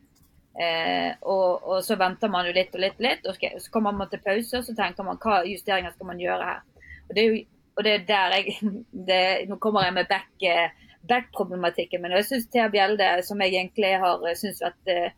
Eh, 0.59 1.15
og, 1.21 1.63
og, 1.63 1.79
så 1.83 1.95
venter 1.95 2.27
man 2.27 2.45
jo 2.45 2.51
litt 2.51 2.75
og 2.75 2.83
litt 2.83 2.99
og 2.99 3.05
litt. 3.07 3.25
Okay, 3.25 3.55
så 3.59 3.71
kommer 3.71 3.95
man 3.95 4.09
til 4.11 4.19
pause 4.19 4.59
og 4.59 4.67
så 4.67 4.75
tenker 4.75 5.07
man 5.07 5.21
hva 5.23 5.45
justeringer 5.47 5.95
skal 5.95 6.11
man 6.11 6.19
gjøre 6.19 6.51
her. 6.51 6.61
Og 7.07 7.15
Det 7.15 7.23
er 7.23 7.31
jo 7.31 7.45
og 7.79 7.85
det 7.87 7.93
er 7.95 8.05
der 8.09 8.33
jeg 8.35 8.59
det, 9.07 9.23
Nå 9.47 9.55
kommer 9.63 9.87
jeg 9.87 9.95
med 9.95 10.11
eh, 10.11 10.75
back-problematikken, 11.07 12.01
men 12.03 12.11
jeg 12.17 12.27
syns 12.27 12.49
Thea 12.51 12.67
Bjelde, 12.67 13.07
som 13.23 13.39
jeg 13.39 13.55
egentlig 13.55 13.93
har 14.01 14.19
syntes 14.35 14.59
vært 14.65 14.91
eh, 14.91 15.13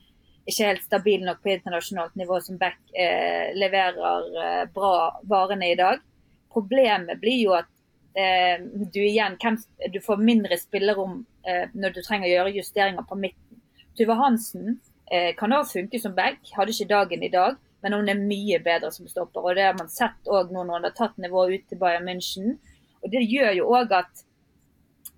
ikke 0.45 0.67
helt 0.69 0.85
stabil 0.85 1.25
nok 1.25 1.41
på 1.41 1.55
internasjonalt 1.55 2.15
nivå 2.21 2.37
som 2.45 2.59
back, 2.61 2.77
eh, 2.93 3.49
leverer 3.57 4.29
eh, 4.45 4.63
bra 4.73 4.93
varene 5.29 5.71
i 5.71 5.79
dag. 5.79 6.05
Problemet 6.53 7.17
blir 7.21 7.39
jo 7.39 7.55
at 7.57 7.69
eh, 8.13 8.61
du 8.61 9.01
igjen 9.01 9.39
hvem, 9.41 9.57
du 9.89 9.99
får 10.05 10.21
mindre 10.21 10.61
spillerom 10.61 11.23
eh, 11.47 11.65
når 11.73 11.97
du 11.97 12.01
trenger 12.05 12.29
å 12.29 12.33
gjøre 12.35 12.55
justeringer 12.59 13.09
på 13.09 13.17
midten. 13.17 13.61
Tuva 13.97 14.21
Hansen 14.21 14.77
eh, 15.11 15.33
kan 15.37 15.57
òg 15.57 15.69
funke 15.71 16.01
som 16.01 16.13
back, 16.17 16.45
hadde 16.53 16.77
ikke 16.77 16.93
dagen 16.93 17.25
i 17.25 17.33
dag, 17.33 17.57
men 17.81 17.95
hun 17.97 18.09
er 18.09 18.19
mye 18.19 18.59
bedre 18.63 18.91
som 18.93 19.07
stopper. 19.09 19.41
og 19.41 19.55
Det 19.55 19.63
har 19.65 19.77
man 19.77 19.89
sett 19.89 20.29
òg 20.29 20.51
nå 20.51 20.63
når 20.63 20.79
hun 20.79 20.89
har 20.89 20.97
tatt 20.97 21.17
nivået 21.17 21.55
ut 21.55 21.69
til 21.69 21.79
Bayern 21.81 22.07
München. 22.09 22.57
Og 23.01 23.11
Det 23.11 23.23
gjør 23.25 23.55
jo 23.57 23.71
òg 23.77 23.95
at 23.97 24.25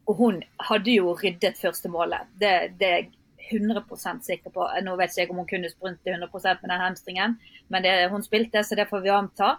og 0.06 0.16
hun 0.20 0.42
hadde 0.60 0.98
jo 0.98 1.14
ryddet 1.16 1.60
første 1.62 1.90
målet. 1.90 2.28
Det, 2.40 2.74
det, 2.80 2.88
er 2.88 2.98
jeg 2.98 3.12
100 3.54 4.24
sikker 4.24 4.52
på. 4.52 4.66
Nå 4.84 4.96
vet 5.00 5.14
ikke 5.14 5.22
jeg 5.22 5.32
om 5.32 5.40
hun 5.40 5.48
kunne 5.48 5.72
sprunte 5.72 6.12
100% 6.12 6.60
med 6.62 6.70
den 6.70 6.82
hamstringen, 6.82 7.38
men 7.68 7.84
det, 7.84 7.94
hun 8.12 8.24
spilte, 8.24 8.64
så 8.64 8.76
det 8.76 8.90
får 8.90 9.04
vi 9.04 9.14
anta. 9.14 9.56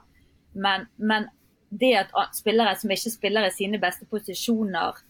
Men, 0.52 0.86
men 0.96 1.28
det 1.70 1.94
at 1.96 2.36
spillere 2.36 2.76
som 2.76 2.90
ikke 2.90 3.11
spiller 3.11 3.48
i 3.48 3.55
sine 3.55 3.80
beste 3.80 4.07
posisjoner 4.07 5.02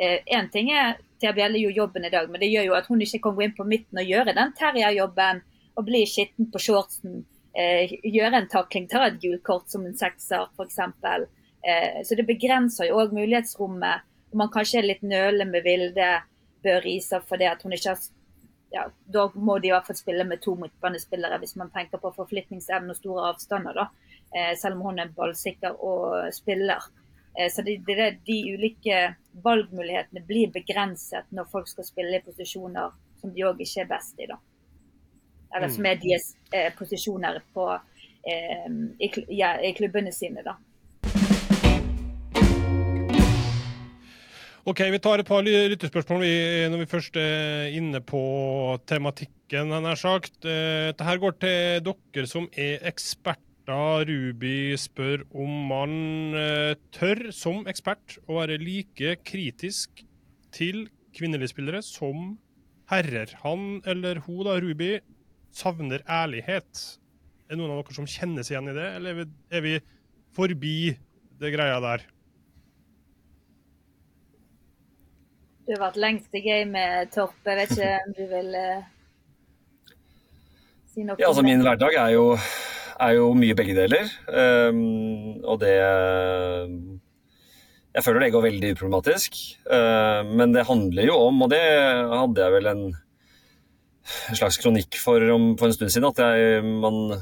Én 0.00 0.46
eh, 0.46 0.46
ting 0.48 0.70
er 0.72 0.94
Thea 1.20 1.34
Bjelle 1.36 1.60
gjør 1.60 1.74
jobben 1.76 2.06
i 2.08 2.10
dag, 2.10 2.30
men 2.30 2.40
det 2.40 2.48
gjør 2.48 2.70
jo 2.70 2.76
at 2.78 2.86
hun 2.88 3.02
ikke 3.04 3.18
kan 3.26 3.34
gå 3.36 3.42
inn 3.44 3.56
på 3.56 3.66
midten 3.68 4.00
og 4.00 4.08
gjøre 4.08 4.32
den 4.32 4.54
Terja-jobben 4.56 5.42
og 5.76 5.86
bli 5.86 6.04
skitten 6.08 6.50
på 6.52 6.62
shortsen. 6.62 7.24
Eh, 7.58 7.92
gjøre 8.06 8.42
en 8.42 8.48
takling, 8.50 8.86
ta 8.88 9.06
et 9.06 9.18
gult 9.22 9.42
kort 9.46 9.70
som 9.72 9.86
en 9.86 9.96
sekser 9.98 10.46
f.eks. 10.54 10.78
Eh, 10.80 12.00
så 12.06 12.16
det 12.16 12.28
begrenser 12.28 12.90
jo 12.90 13.00
òg 13.02 13.14
mulighetsrommet. 13.16 14.06
Om 14.30 14.44
man 14.44 14.52
kanskje 14.54 14.80
er 14.80 14.86
litt 14.86 15.02
nølende 15.02 15.48
med 15.50 15.66
Vilde 15.66 16.10
Bør 16.62 16.84
Risa 16.84 17.18
fordi 17.24 17.48
at 17.50 17.62
hun 17.64 17.74
ikke 17.74 17.94
har 17.96 18.02
ja, 18.70 18.84
Da 19.10 19.24
må 19.34 19.56
de 19.58 19.66
i 19.66 19.72
hvert 19.74 19.88
fall 19.88 19.98
spille 19.98 20.22
med 20.22 20.42
to 20.44 20.54
midtbanespillere 20.54 21.40
hvis 21.42 21.56
man 21.58 21.72
tenker 21.74 21.98
på 21.98 22.12
forflytningsevne 22.14 22.94
og 22.94 22.98
store 23.00 23.24
avstander. 23.32 23.74
da. 23.74 23.88
Eh, 24.30 24.54
selv 24.58 24.78
om 24.78 24.86
hun 24.86 25.02
er 25.02 25.10
ballsikker 25.16 25.74
og 25.74 26.32
spiller. 26.34 26.86
Eh, 27.38 27.50
så 27.50 27.62
det, 27.66 27.80
det, 27.86 28.20
de 28.26 28.38
ulike 28.54 29.00
valgmulighetene 29.44 30.22
blir 30.26 30.52
begrenset 30.54 31.26
når 31.34 31.50
folk 31.50 31.68
skal 31.68 31.88
spille 31.88 32.18
i 32.18 32.22
posisjoner 32.22 32.94
som 33.20 33.34
de 33.34 33.44
òg 33.44 33.60
ikke 33.62 33.84
er 33.84 33.90
best 33.90 34.22
i. 34.22 34.30
da. 34.30 34.38
Eller 35.56 35.72
som 35.72 35.86
er 35.86 36.00
deres 36.02 36.34
eh, 36.54 36.70
posisjoner 36.78 37.40
på, 37.54 37.66
eh, 38.28 38.66
i, 39.00 39.10
ja, 39.34 39.56
i, 39.58 39.72
klubbene 39.76 40.12
sine. 40.14 40.44
da. 40.46 40.56
Ok, 44.68 44.84
Vi 44.92 44.98
tar 45.02 45.18
et 45.18 45.26
par 45.26 45.42
lyttespørsmål 45.42 46.26
når 46.70 46.82
vi 46.82 46.90
først 46.90 47.16
er 47.16 47.72
inne 47.74 48.00
på 48.04 48.20
tematikken. 48.86 49.72
nær 49.72 49.98
sagt. 49.98 50.36
Dette 50.44 51.16
går 51.18 51.38
til 51.40 51.86
dere 51.88 52.26
som 52.28 52.46
er 52.52 52.84
eksperter 52.86 53.40
Ruby 54.08 54.74
spør 54.78 55.22
om 55.36 55.50
man 55.70 55.92
uh, 56.34 56.74
tør, 56.94 57.30
som 57.34 57.66
ekspert, 57.70 58.18
å 58.26 58.40
være 58.40 58.58
like 58.58 59.16
kritisk 59.26 60.02
til 60.54 60.88
kvinnelige 61.16 61.52
spillere 61.52 61.82
som 61.82 62.38
herrer. 62.90 63.36
Han 63.44 63.80
eller 63.86 64.22
hun, 64.26 64.44
da, 64.46 64.58
Ruby, 64.62 64.98
savner 65.56 66.04
ærlighet. 66.08 66.84
Er 67.48 67.56
det 67.56 67.60
noen 67.60 67.74
av 67.74 67.82
dere 67.82 67.96
som 67.96 68.08
kjenner 68.08 68.46
seg 68.46 68.56
igjen 68.56 68.72
i 68.72 68.76
det, 68.76 68.88
eller 68.98 69.10
er 69.10 69.18
vi, 69.18 69.26
er 69.50 69.64
vi 69.66 69.74
forbi 70.36 70.78
det 71.40 71.52
greia 71.54 71.80
der? 71.82 72.06
Du 75.66 75.74
har 75.76 75.84
vært 75.84 76.00
lengst 76.02 76.34
i 76.34 76.42
gamet, 76.42 77.12
Torp. 77.14 77.36
Jeg 77.46 77.58
vet 77.60 77.76
ikke 77.76 77.90
om 78.02 78.14
du 78.16 78.24
vil 78.30 78.54
uh, 78.58 78.88
si 80.90 81.04
noe? 81.06 81.18
Ja, 81.20 81.30
altså 81.30 81.46
Min 81.46 81.62
hverdag 81.62 81.94
er 81.94 82.14
jo 82.16 82.24
er 83.00 83.16
jo 83.16 83.30
mye 83.36 83.56
begge 83.56 83.76
deler. 83.76 84.08
Um, 84.28 85.40
og 85.44 85.60
det 85.62 85.76
Jeg 87.90 88.04
føler 88.06 88.20
det 88.22 88.32
går 88.34 88.46
veldig 88.46 88.72
uproblematisk. 88.74 89.38
Uh, 89.66 90.22
men 90.26 90.54
det 90.54 90.66
handler 90.68 91.08
jo 91.08 91.16
om, 91.26 91.42
og 91.42 91.50
det 91.50 91.62
hadde 91.62 92.44
jeg 92.44 92.56
vel 92.58 92.70
en, 92.70 92.84
en 94.30 94.38
slags 94.38 94.58
kronikk 94.62 94.98
for, 95.00 95.22
om, 95.34 95.52
for 95.60 95.70
en 95.70 95.76
stund 95.76 95.92
siden, 95.92 96.08
at 96.10 96.22
jeg, 96.22 96.62
man 96.82 97.18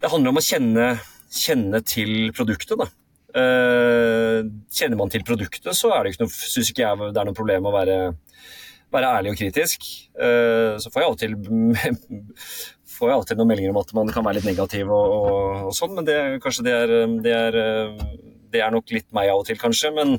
Det 0.00 0.10
handler 0.12 0.32
om 0.32 0.40
å 0.40 0.44
kjenne, 0.44 0.86
kjenne 1.32 1.82
til 1.86 2.30
produktet, 2.36 2.78
da. 2.80 2.88
Uh, 3.36 4.46
kjenner 4.72 4.96
man 4.96 5.10
til 5.12 5.24
produktet, 5.26 5.74
så 5.76 5.90
er 5.92 6.04
det 6.04 6.14
ikke 6.14 6.24
noe, 6.24 6.32
syns 6.32 6.70
ikke 6.72 6.84
jeg 6.84 7.10
det 7.12 7.20
er 7.20 7.28
noe 7.28 7.36
problem 7.36 7.68
å 7.68 7.72
være, 7.74 7.96
være 8.94 9.10
ærlig 9.18 9.34
og 9.34 9.40
kritisk. 9.40 9.84
Uh, 10.16 10.76
så 10.80 10.92
får 10.92 11.02
jeg 11.02 11.10
av 11.10 11.16
og 11.16 11.20
til 11.20 11.36
får 12.96 13.10
jeg 13.10 13.18
alltid 13.18 13.40
noen 13.40 13.50
meldinger 13.50 13.74
om 13.74 13.82
at 13.82 13.92
man 13.98 14.12
kan 14.14 14.24
være 14.24 14.38
litt 14.38 14.48
negativ 14.48 14.88
og, 14.88 15.16
og, 15.18 15.66
og 15.68 15.76
sånn, 15.76 15.92
men 15.98 16.08
det, 16.08 16.16
kanskje 16.44 16.64
det 16.64 16.76
er, 16.76 16.94
det, 17.24 17.34
er, 17.36 17.58
det 18.54 18.62
er, 18.62 18.72
nok 18.72 18.92
litt 18.94 19.08
meg 19.16 19.32
av 19.32 19.42
og 19.42 19.48
til, 19.48 19.58
kanskje. 19.60 19.92
Men, 19.96 20.16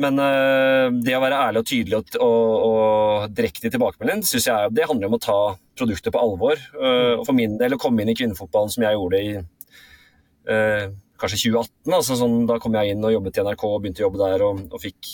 men 0.00 0.18
eh, 0.18 0.88
det 1.06 1.14
å 1.14 1.22
være 1.22 1.38
ærlig 1.48 1.62
og 1.62 1.68
tydelig 1.70 1.98
og, 2.00 2.16
og, 2.24 2.66
og 2.66 3.36
direkte 3.36 3.70
tilbakemelding, 3.70 4.24
synes 4.26 4.48
jeg 4.50 4.74
det 4.74 4.88
handler 4.90 5.10
om 5.10 5.16
å 5.18 5.22
ta 5.22 5.38
produktet 5.78 6.14
på 6.14 6.22
alvor. 6.22 6.58
Eh, 6.58 7.14
og 7.14 7.24
for 7.28 7.36
min 7.36 7.56
del 7.60 7.76
å 7.76 7.80
komme 7.80 8.02
inn 8.02 8.10
i 8.10 8.16
kvinnefotballen 8.18 8.74
som 8.74 8.86
jeg 8.86 8.98
gjorde 8.98 9.22
i 9.22 9.32
eh, 9.38 10.92
kanskje 11.20 11.40
2018. 11.46 11.94
Altså 11.94 12.18
sånn, 12.18 12.38
da 12.50 12.58
kom 12.62 12.74
jeg 12.78 12.94
inn 12.94 13.06
og 13.06 13.14
jobbet 13.14 13.38
i 13.38 13.46
NRK 13.46 13.66
og 13.70 13.80
begynte 13.82 14.02
å 14.02 14.08
jobbe 14.08 14.22
der 14.24 14.46
og, 14.48 14.78
fikk 14.82 15.10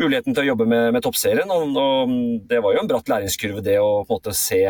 muligheten 0.00 0.34
til 0.34 0.46
å 0.46 0.50
jobbe 0.52 0.66
med, 0.70 0.90
med 0.96 1.04
toppserien. 1.04 1.50
Og, 1.54 1.76
og, 1.78 2.14
det 2.50 2.62
var 2.64 2.74
jo 2.74 2.82
en 2.82 2.90
bratt 2.90 3.10
læringskurve, 3.12 3.62
det 3.64 3.78
å 3.82 4.00
på 4.02 4.16
en 4.16 4.16
måte 4.18 4.36
se 4.36 4.64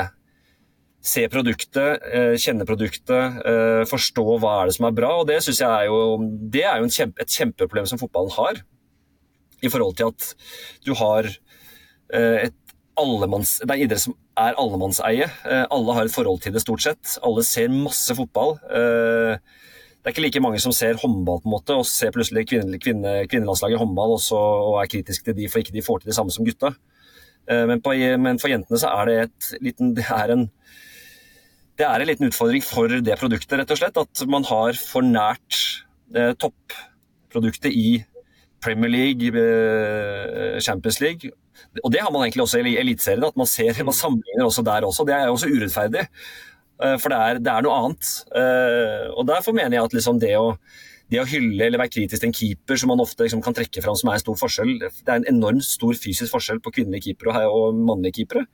se 1.00 1.22
produktet, 1.32 2.02
eh, 2.12 2.34
kjenne 2.36 2.66
produktet, 2.68 3.40
eh, 3.48 3.84
forstå 3.88 4.24
hva 4.36 4.60
er 4.60 4.66
det 4.68 4.74
som 4.76 4.84
er 4.84 4.92
bra. 4.92 5.20
og 5.20 5.26
Det 5.26 5.38
synes 5.42 5.60
jeg 5.62 5.70
er 5.70 5.86
jo, 5.86 6.18
det 6.52 6.64
er 6.64 6.76
jo 6.76 6.92
kjempe, 6.92 7.20
et 7.20 7.28
kjempeproblem 7.28 7.86
som 7.88 7.98
fotballen 7.98 8.30
har. 8.36 8.60
I 9.62 9.70
forhold 9.72 9.96
til 9.98 10.10
at 10.10 10.30
du 10.86 10.94
har 10.98 11.28
eh, 11.28 12.48
et 12.48 12.56
allemanns, 13.00 13.58
det 13.62 13.72
er 13.72 13.84
idrett 13.86 14.04
som 14.04 14.16
er 14.40 14.58
allemannseie. 14.60 15.28
Alle 15.46 15.94
har 15.96 16.08
et 16.08 16.12
forhold 16.12 16.42
til 16.44 16.52
det, 16.52 16.60
stort 16.64 16.82
sett. 16.84 17.14
Alle 17.24 17.44
ser 17.46 17.72
masse 17.72 18.12
fotball. 18.16 18.58
Det 18.66 20.08
er 20.08 20.12
ikke 20.12 20.24
like 20.26 20.42
mange 20.44 20.60
som 20.60 20.74
ser 20.76 21.00
håndball 21.00 21.40
på 21.40 21.48
en 21.48 21.54
måte, 21.54 21.76
og 21.76 21.88
ser 21.88 22.12
plutselig 22.12 22.46
kvinne, 22.50 22.80
kvinne, 22.80 23.14
kvinnelandslaget 23.30 23.78
i 23.78 23.80
håndball 23.80 24.16
også, 24.18 24.36
og 24.36 24.78
er 24.82 24.90
kritisk 24.92 25.24
til 25.24 25.36
de 25.38 25.48
for 25.48 25.62
ikke 25.62 25.76
de 25.76 25.84
får 25.84 26.02
til 26.02 26.12
det 26.12 26.16
samme 26.18 26.34
som 26.34 26.44
gutta. 26.44 26.74
Men, 27.48 27.80
på, 27.80 27.94
men 28.20 28.40
for 28.40 28.52
jentene 28.52 28.80
så 28.80 28.92
er 29.00 29.08
det, 29.08 29.16
et 29.28 29.64
liten, 29.64 29.94
det 29.96 30.04
er 30.08 30.36
en 30.36 30.48
det 31.80 31.86
er 31.88 32.02
en 32.02 32.10
liten 32.10 32.28
utfordring 32.28 32.64
for 32.64 32.92
det 33.00 33.16
produktet, 33.16 33.56
rett 33.56 33.70
og 33.72 33.78
slett. 33.80 33.96
At 33.96 34.22
man 34.28 34.44
har 34.44 34.76
for 34.76 35.06
nært 35.06 35.56
eh, 36.12 36.34
topproduktet 36.36 37.72
i 37.72 38.02
Premier 38.60 38.90
League, 38.92 39.32
eh, 39.34 40.60
Champions 40.60 41.00
League. 41.00 41.32
Og 41.84 41.92
det 41.92 42.02
har 42.02 42.10
man 42.12 42.24
egentlig 42.24 42.44
også 42.44 42.60
i 42.62 42.76
Eliteserien, 42.80 43.24
at 43.24 43.36
man, 43.36 43.48
ser, 43.48 43.72
man 43.84 43.96
sammenligner 43.96 44.46
også 44.46 44.64
der 44.66 44.86
også. 44.86 45.06
Det 45.06 45.14
er 45.14 45.28
også 45.28 45.50
urettferdig, 45.50 46.06
eh, 46.82 46.96
for 47.00 47.12
det 47.12 47.18
er, 47.18 47.40
det 47.40 47.52
er, 47.52 47.66
noe 47.66 47.76
annet. 47.78 48.12
Eh, 48.36 49.10
og 49.14 49.26
Derfor 49.28 49.56
mener 49.56 49.78
jeg 49.78 49.84
at 49.84 49.96
liksom 49.96 50.20
det, 50.20 50.34
å, 50.38 50.56
det, 51.10 51.20
å, 51.22 51.28
hylle 51.28 51.68
eller 51.68 51.82
være 51.82 51.94
kritisk 51.96 52.20
til 52.20 52.30
en 52.30 52.36
keeper 52.36 52.80
som 52.80 52.92
man 52.92 53.04
ofte 53.04 53.26
liksom 53.26 53.44
kan 53.44 53.56
trekke 53.56 53.84
fram 53.84 53.98
som 53.98 54.10
er 54.10 54.18
en 54.18 54.24
stor 54.24 54.38
forskjell 54.40 54.76
Det 54.80 54.90
er 55.06 55.20
en 55.20 55.30
enormt 55.34 55.66
stor 55.66 55.96
fysisk 55.96 56.32
forskjell 56.34 56.60
på 56.64 56.74
kvinnelige 56.78 57.10
keepere 57.10 57.46
og, 57.48 57.70
og 57.70 57.80
mannlige 57.92 58.20
keepere. 58.20 58.46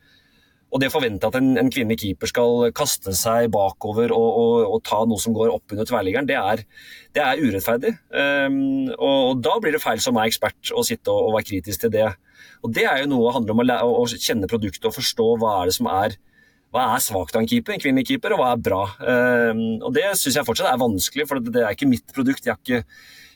Og 0.74 0.82
det 0.82 0.88
å 0.90 0.94
forvente 0.96 1.28
at 1.28 1.36
en, 1.38 1.52
en 1.60 1.70
kvinnelig 1.72 2.00
keeper 2.02 2.30
skal 2.30 2.64
kaste 2.76 3.14
seg 3.16 3.48
bakover 3.54 4.10
og, 4.12 4.26
og, 4.26 4.54
og, 4.66 4.80
ta 4.84 4.98
noe 5.06 5.22
som 5.22 5.34
går 5.36 5.52
opp 5.54 5.72
under 5.72 5.86
tverrliggeren, 5.88 6.26
det 6.26 6.36
det 7.16 7.22
er 7.22 7.40
urettferdig. 7.40 7.94
Um, 8.10 8.90
og 8.98 9.40
da 9.46 9.54
blir 9.62 9.76
det 9.76 9.80
feil 9.80 10.02
som 10.02 10.18
er 10.18 10.28
ekspert 10.28 10.74
å 10.74 10.84
sitte 10.84 11.12
og, 11.12 11.30
og 11.30 11.36
være 11.38 11.48
kritisk 11.52 11.86
til 11.86 11.94
det. 11.94 12.08
Og 12.66 12.74
Det 12.74 12.84
er 12.84 13.02
jo 13.02 13.10
noe 13.14 13.32
handler 13.32 13.54
om 13.54 13.62
å, 13.62 13.90
å 14.02 14.06
kjenne 14.10 14.50
produktet 14.50 14.88
og 14.90 14.96
forstå 14.98 15.28
hva 15.40 15.60
er 15.60 15.70
det 15.70 15.78
som 15.78 15.88
er 15.92 16.18
hva 16.74 16.90
er 16.92 17.00
svakt 17.00 17.36
av 17.36 17.44
en 17.44 17.48
keeper, 17.48 17.72
en 17.72 17.80
kvinnelig 17.80 18.10
keeper, 18.10 18.34
og 18.34 18.42
hva 18.42 18.50
er 18.52 18.64
bra. 18.66 18.82
Um, 19.00 19.62
og 19.86 19.94
Det 19.96 20.10
syns 20.18 20.36
jeg 20.36 20.48
fortsatt 20.48 20.72
er 20.72 20.82
vanskelig, 20.82 21.28
for 21.30 21.40
det 21.40 21.62
er 21.62 21.76
ikke 21.76 21.88
mitt 21.88 22.10
produkt. 22.12 22.44
Jeg 22.44 22.52
har 22.52 22.60
ikke 22.60 22.82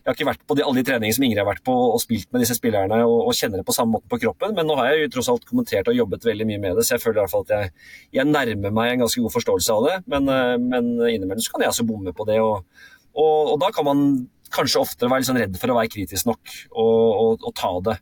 jeg 0.00 0.08
har 0.08 0.16
ikke 0.16 0.28
vært 0.30 0.44
på 0.48 0.56
de, 0.56 0.62
alle 0.64 0.80
de 0.80 0.84
treningene 0.88 1.12
som 1.12 1.24
Ingrid 1.26 1.42
har 1.42 1.48
vært 1.48 1.64
på 1.66 1.74
og 1.76 1.98
spilt 2.00 2.30
med 2.32 2.40
disse 2.40 2.56
spillerne 2.56 3.02
og, 3.04 3.18
og, 3.26 3.34
kjenner 3.36 3.60
det 3.60 3.66
på 3.68 3.74
samme 3.76 3.98
måte 3.98 4.08
på 4.08 4.18
kroppen, 4.22 4.54
men 4.56 4.64
nå 4.68 4.76
har 4.78 4.88
jeg 4.90 5.04
jo 5.04 5.10
tross 5.16 5.28
alt 5.32 5.44
kommentert 5.48 5.90
og 5.92 5.98
jobbet 5.98 6.24
veldig 6.24 6.46
mye 6.48 6.62
med 6.62 6.80
det, 6.80 6.86
så 6.88 6.96
jeg 6.96 7.04
føler 7.04 7.20
i 7.20 7.22
hvert 7.26 7.34
fall 7.34 7.44
at 7.44 7.52
jeg, 7.52 7.72
jeg 8.16 8.28
nærmer 8.30 8.72
meg 8.78 8.94
en 8.94 9.04
ganske 9.04 9.20
god 9.20 9.34
forståelse 9.34 9.76
av 9.76 9.86
det. 9.86 9.96
Men, 10.14 10.28
eh, 10.32 10.56
men 10.62 10.90
innimellom 11.04 11.44
så 11.44 11.52
kan 11.52 11.66
jeg 11.66 11.74
også 11.74 11.86
bomme 11.88 12.14
på 12.16 12.26
det, 12.30 12.40
og, 12.40 12.64
og, 13.12 13.36
og, 13.52 13.56
da 13.60 13.70
kan 13.76 13.88
man 13.90 14.04
kanskje 14.50 14.80
oftere 14.80 15.12
være 15.12 15.22
litt 15.22 15.30
sånn 15.30 15.40
redd 15.42 15.58
for 15.60 15.72
å 15.72 15.76
være 15.76 15.92
kritisk 15.92 16.30
nok 16.30 16.54
og, 16.80 17.50
ta 17.60 17.72
det. 17.90 17.96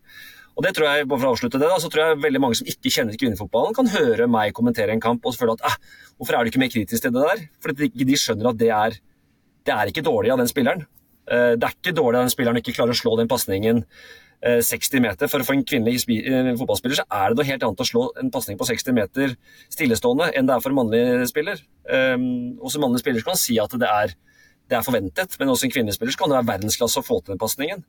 Og 0.59 0.65
det 0.67 0.73
tror 0.75 0.89
jeg, 0.89 1.09
bare 1.11 1.23
for 1.23 1.29
å 1.29 1.33
avslutte 1.35 1.59
det 1.61 1.71
da, 1.71 1.81
så 1.83 1.91
tror 1.91 2.05
jeg 2.05 2.21
veldig 2.23 2.43
mange 2.43 2.59
som 2.59 2.71
ikke 2.71 2.91
kjenner 2.95 3.19
kvinnefotballen, 3.19 3.75
kan 3.75 3.91
høre 3.91 4.31
meg 4.31 4.55
kommentere 4.57 4.95
en 4.95 5.03
kamp 5.03 5.27
og 5.27 5.35
føle 5.39 5.59
at 5.59 5.67
eh, 5.67 5.77
hvorfor 6.19 6.39
er 6.39 6.47
du 6.47 6.53
ikke 6.53 6.63
mer 6.63 6.73
kritisk 6.73 7.05
til 7.05 7.15
det 7.15 7.27
der? 7.27 7.43
Fordi 7.63 7.91
de, 7.91 8.07
de 8.07 8.19
skjønner 8.23 8.53
at 8.53 8.63
det 8.63 8.71
er, 8.75 8.97
det 9.67 9.75
er 9.75 9.91
ikke 9.91 10.07
dårlig 10.07 10.33
av 10.35 10.41
den 10.43 10.51
spilleren. 10.51 10.87
Eh, 11.29 11.53
det 11.59 11.66
er 11.66 11.76
ikke 11.76 11.97
dårlig 11.97 12.20
at 12.20 12.29
den 12.29 12.33
spilleren 12.33 12.61
ikke 12.61 12.74
klarer 12.76 12.97
å 12.97 12.99
slå 12.99 13.14
den 13.18 13.31
pasningen 13.31 13.85
60 14.39 15.01
meter. 15.03 15.26
For 15.26 15.43
for 15.43 15.57
en 15.57 15.64
kvinnelig 15.66 16.05
fotballspiller 16.07 17.01
så 17.01 17.05
er 17.11 17.33
det 17.33 17.41
noe 17.41 17.47
helt 17.49 17.64
annet 17.66 17.81
å 17.83 17.87
slå 17.89 18.03
en 18.20 18.29
pasning 18.31 18.59
på 18.61 18.68
60 18.68 18.95
meter 18.95 19.33
stillestående 19.66 20.29
enn 20.31 20.47
det 20.47 20.55
er 20.55 20.62
for 20.62 20.70
en 20.70 20.79
mannlig 20.79 21.26
spiller. 21.26 21.59
Og 21.91 22.70
som 22.70 22.85
mannlig 22.85 23.03
spiller 23.03 23.24
kan 23.26 23.35
man 23.35 23.41
si 23.43 23.57
at 23.59 23.74
det 23.83 23.89
er, 23.91 24.14
det 24.70 24.76
er 24.79 24.87
forventet, 24.87 25.35
men 25.41 25.51
også 25.51 25.66
en 25.66 25.74
kvinnelig 25.74 25.97
spiller 25.99 26.14
kan 26.20 26.31
det 26.31 26.39
være 26.39 26.51
verdensklasse 26.53 27.03
å 27.03 27.09
få 27.09 27.18
til 27.18 27.35
den 27.35 27.43
pasningen. 27.43 27.83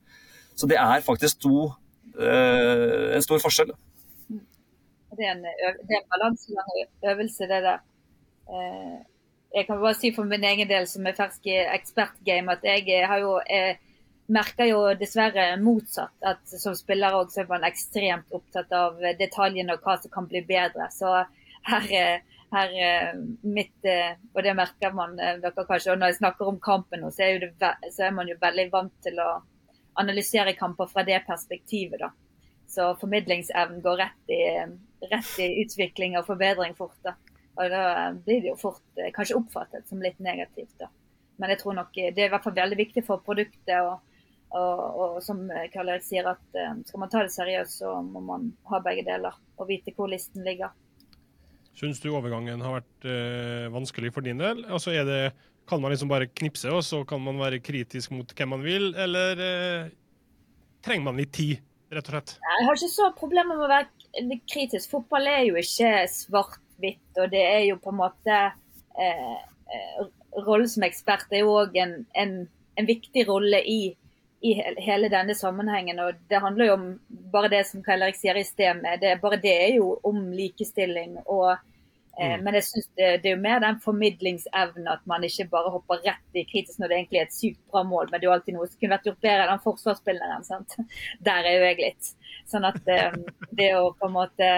Så 0.57 0.65
det 0.73 0.81
er 0.81 1.05
faktisk 1.05 1.45
to, 1.45 1.69
en 2.17 3.27
stor 3.27 3.45
forskjell. 3.45 3.75
Det 5.13 5.29
er 5.29 5.37
en, 5.37 5.45
det 5.45 6.01
er 6.01 6.25
en 6.25 7.13
øvelse, 7.13 7.45
det 7.53 7.61
der. 7.69 7.85
Eh, 9.49 9.59
jeg 9.59 9.67
kan 9.67 9.81
bare 9.81 9.97
si 9.97 10.11
for 10.15 10.29
min 10.29 10.43
egen 10.43 10.69
del, 10.69 10.87
som 10.87 11.07
er 11.07 11.17
fersk 11.17 11.47
i 11.49 11.59
ekspertgame, 11.75 12.53
at 12.53 12.65
jeg 12.65 13.05
har 13.07 13.21
jo 13.23 13.37
jeg 13.47 13.77
merker 14.29 14.69
jo 14.69 14.81
dessverre 14.93 15.55
motsatt. 15.61 16.13
At 16.21 16.43
som 16.47 16.75
spiller 16.77 17.17
også 17.17 17.43
er 17.43 17.49
man 17.49 17.65
ekstremt 17.65 18.29
opptatt 18.31 18.71
av 18.71 18.99
detaljene 19.19 19.73
og 19.73 19.85
hva 19.85 19.97
som 20.01 20.13
kan 20.13 20.27
bli 20.29 20.43
bedre. 20.45 20.85
Så 20.93 21.15
her, 21.65 22.21
her 22.53 22.75
mitt 23.41 23.89
Og 23.89 24.43
det 24.45 24.53
merker 24.53 24.93
man 24.93 25.17
dere 25.17 25.65
kanskje. 25.65 25.95
Og 25.95 25.97
når 25.97 26.13
jeg 26.13 26.19
snakker 26.19 26.45
om 26.45 26.59
kampen 26.61 27.09
så 27.09 27.25
er, 27.25 27.49
det, 27.49 27.73
så 27.89 28.05
er 28.05 28.13
man 28.13 28.29
jo 28.29 28.37
veldig 28.37 28.67
vant 28.71 28.93
til 29.01 29.17
å 29.17 29.31
analysere 29.99 30.53
kamper 30.53 30.87
fra 30.87 31.03
det 31.03 31.23
perspektivet, 31.27 31.99
da. 31.99 32.11
Så 32.69 32.93
formidlingsevnen 33.01 33.81
går 33.81 33.97
rett 33.97 34.31
i, 34.31 34.43
rett 35.09 35.31
i 35.41 35.49
utvikling 35.63 36.17
og 36.19 36.27
forbedring 36.27 36.75
fort. 36.77 36.97
da. 37.03 37.15
Og 37.59 37.71
da 37.73 37.83
blir 38.15 38.43
det 38.43 38.53
jo 38.53 38.59
fort 38.59 38.99
eh, 38.99 39.11
kanskje 39.15 39.37
oppfattet 39.39 39.89
som 39.89 40.01
litt 40.03 40.19
negativt. 40.23 40.75
da. 40.79 40.87
Men 41.39 41.53
jeg 41.53 41.61
tror 41.61 41.75
nok 41.77 41.91
det 41.95 42.15
er 42.15 42.29
i 42.29 42.31
hvert 42.33 42.45
fall 42.45 42.55
veldig 42.55 42.79
viktig 42.79 43.03
for 43.07 43.23
produktet. 43.25 43.75
og, 43.79 43.99
og, 44.55 44.79
og 45.03 45.17
som 45.23 45.43
Karl 45.73 45.91
Erik 45.93 46.05
sier, 46.07 46.27
at 46.27 46.57
uh, 46.57 46.79
skal 46.87 47.03
man 47.03 47.11
ta 47.11 47.21
det 47.23 47.33
seriøst, 47.35 47.79
så 47.83 47.99
må 48.03 48.23
man 48.25 48.49
ha 48.71 48.79
begge 48.83 49.05
deler 49.07 49.35
og 49.59 49.69
vite 49.69 49.93
hvor 49.95 50.09
listen 50.11 50.43
ligger. 50.47 50.73
Syns 51.77 52.01
du 52.03 52.09
overgangen 52.11 52.59
har 52.65 52.79
vært 52.79 53.05
øh, 53.07 53.67
vanskelig 53.71 54.11
for 54.11 54.25
din 54.25 54.41
del? 54.41 54.65
Altså 54.67 54.91
er 54.91 55.05
det, 55.07 55.21
Kan 55.69 55.79
man 55.83 55.93
liksom 55.93 56.09
bare 56.09 56.27
knipse, 56.27 56.67
og 56.73 56.81
så 56.83 57.03
kan 57.07 57.21
man 57.21 57.37
være 57.39 57.61
kritisk 57.61 58.11
mot 58.11 58.33
hvem 58.35 58.49
man 58.49 58.63
vil, 58.65 58.89
eller 58.97 59.43
øh, 59.45 59.91
trenger 60.83 61.05
man 61.05 61.21
litt 61.21 61.31
tid? 61.37 61.59
rett 61.93 62.09
og 62.09 62.15
slett? 62.15 62.35
Jeg 62.37 62.67
har 62.67 62.77
ikke 62.77 62.91
så 62.93 63.09
problemer 63.17 63.57
med 63.57 63.65
å 63.65 63.71
være 63.71 64.39
kritisk. 64.49 64.91
Fotball 64.91 65.29
er 65.29 65.43
jo 65.47 65.57
ikke 65.59 65.93
svart-hvitt, 66.79 67.17
og 67.17 67.31
det 67.31 67.43
er 67.43 67.63
jo 67.67 67.77
på 67.77 67.91
en 67.91 67.99
måte 67.99 68.39
eh, 68.99 69.37
eh 69.73 70.07
Rollen 70.45 70.69
som 70.69 70.83
ekspert 70.83 71.31
er 71.33 71.41
jo 71.41 71.55
òg 71.57 71.75
en, 71.81 72.05
en, 72.13 72.47
en, 72.77 72.85
viktig 72.85 73.23
rolle 73.27 73.63
i, 73.65 73.95
i, 74.45 74.51
hele 74.77 75.09
denne 75.09 75.33
sammenhengen. 75.33 75.99
og 75.99 76.13
Det 76.29 76.39
handler 76.39 76.65
jo 76.65 76.73
om 76.73 76.99
bare 77.33 77.49
det 77.49 77.65
som 77.65 77.81
Karl 77.81 78.03
Erik 78.03 78.15
sier 78.15 78.37
i 78.37 78.43
sted, 78.45 78.77
det, 79.01 79.15
bare 79.23 79.41
det 79.41 79.55
er 79.63 79.73
jo 79.79 79.97
om 80.03 80.29
likestilling. 80.31 81.17
og 81.25 81.57
Eh, 82.19 82.33
mm. 82.33 82.43
Men 82.43 82.53
jeg 82.53 82.63
synes 82.63 82.87
det, 82.97 83.07
det, 83.23 83.29
er 83.29 83.35
jo 83.35 83.41
mer 83.41 83.61
den 83.63 83.77
formidlingsevnen 83.79 84.87
at 84.91 85.05
man 85.07 85.23
ikke 85.23 85.45
bare 85.53 85.71
hopper 85.71 86.01
rett 86.03 86.35
i 86.35 86.43
kritisk 86.49 86.81
når 86.81 86.91
det 86.91 86.97
egentlig 86.97 87.19
er 87.21 87.27
et 87.29 87.35
sykt 87.35 87.61
bra 87.71 87.83
mål, 87.87 88.09
men 88.09 88.19
det 88.19 88.27
er 88.27 88.29
jo 88.29 88.33
alltid 88.35 88.57
noe 88.57 88.67
som 88.67 88.79
kunne 88.81 88.97
vært 88.97 89.07
gjort 89.07 89.21
bedre 89.23 89.45
enn 89.53 89.63
forsvarsspilleren. 89.63 90.43
sant? 90.47 90.75
Der 91.27 91.47
er 91.47 91.55
jo 91.55 91.69
jeg 91.69 91.79
litt. 91.79 92.11
Sånn 92.49 92.67
at 92.67 92.79
det, 92.87 92.99
eh, 93.05 93.47
det 93.55 93.69
å 93.79 93.93
på 93.95 94.09
en 94.09 94.17
måte 94.17 94.49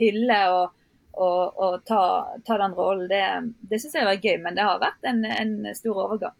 hylle 0.00 0.40
og, 0.54 0.77
og, 1.18 1.58
å 1.58 1.70
ta, 1.86 2.02
ta, 2.46 2.58
den 2.60 2.76
rollen, 2.78 3.08
det, 3.10 3.22
det 3.70 3.80
syns 3.82 3.98
jeg 3.98 4.08
var 4.08 4.20
gøy. 4.22 4.36
Men 4.44 4.58
det 4.58 4.66
har 4.66 4.82
vært 4.82 5.08
en, 5.10 5.24
en 5.26 5.56
stor 5.76 6.04
overgang. 6.06 6.36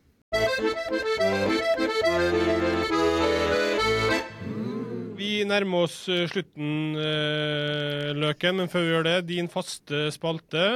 Vi 5.19 5.33
nærmer 5.49 5.89
oss 5.89 5.97
eh, 6.13 6.27
slutten, 6.31 6.95
uh, 6.95 8.15
Løken, 8.17 8.61
men 8.61 8.71
før 8.71 8.85
vi 8.85 8.95
gjør 8.95 9.09
det, 9.09 9.17
din 9.29 9.51
faste 9.51 10.07
spalte. 10.15 10.69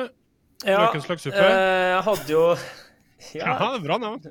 Ja, 0.62 0.86
Løkens 0.86 1.08
løksuppe. 1.10 1.38
Uh, 1.38 1.88
jeg 1.92 2.02
hadde 2.08 2.30
jo 2.30 2.44
Ja, 3.38 3.54
ja 3.54 3.70
er 3.76 3.82
bra 3.84 3.98
navn. 4.02 4.22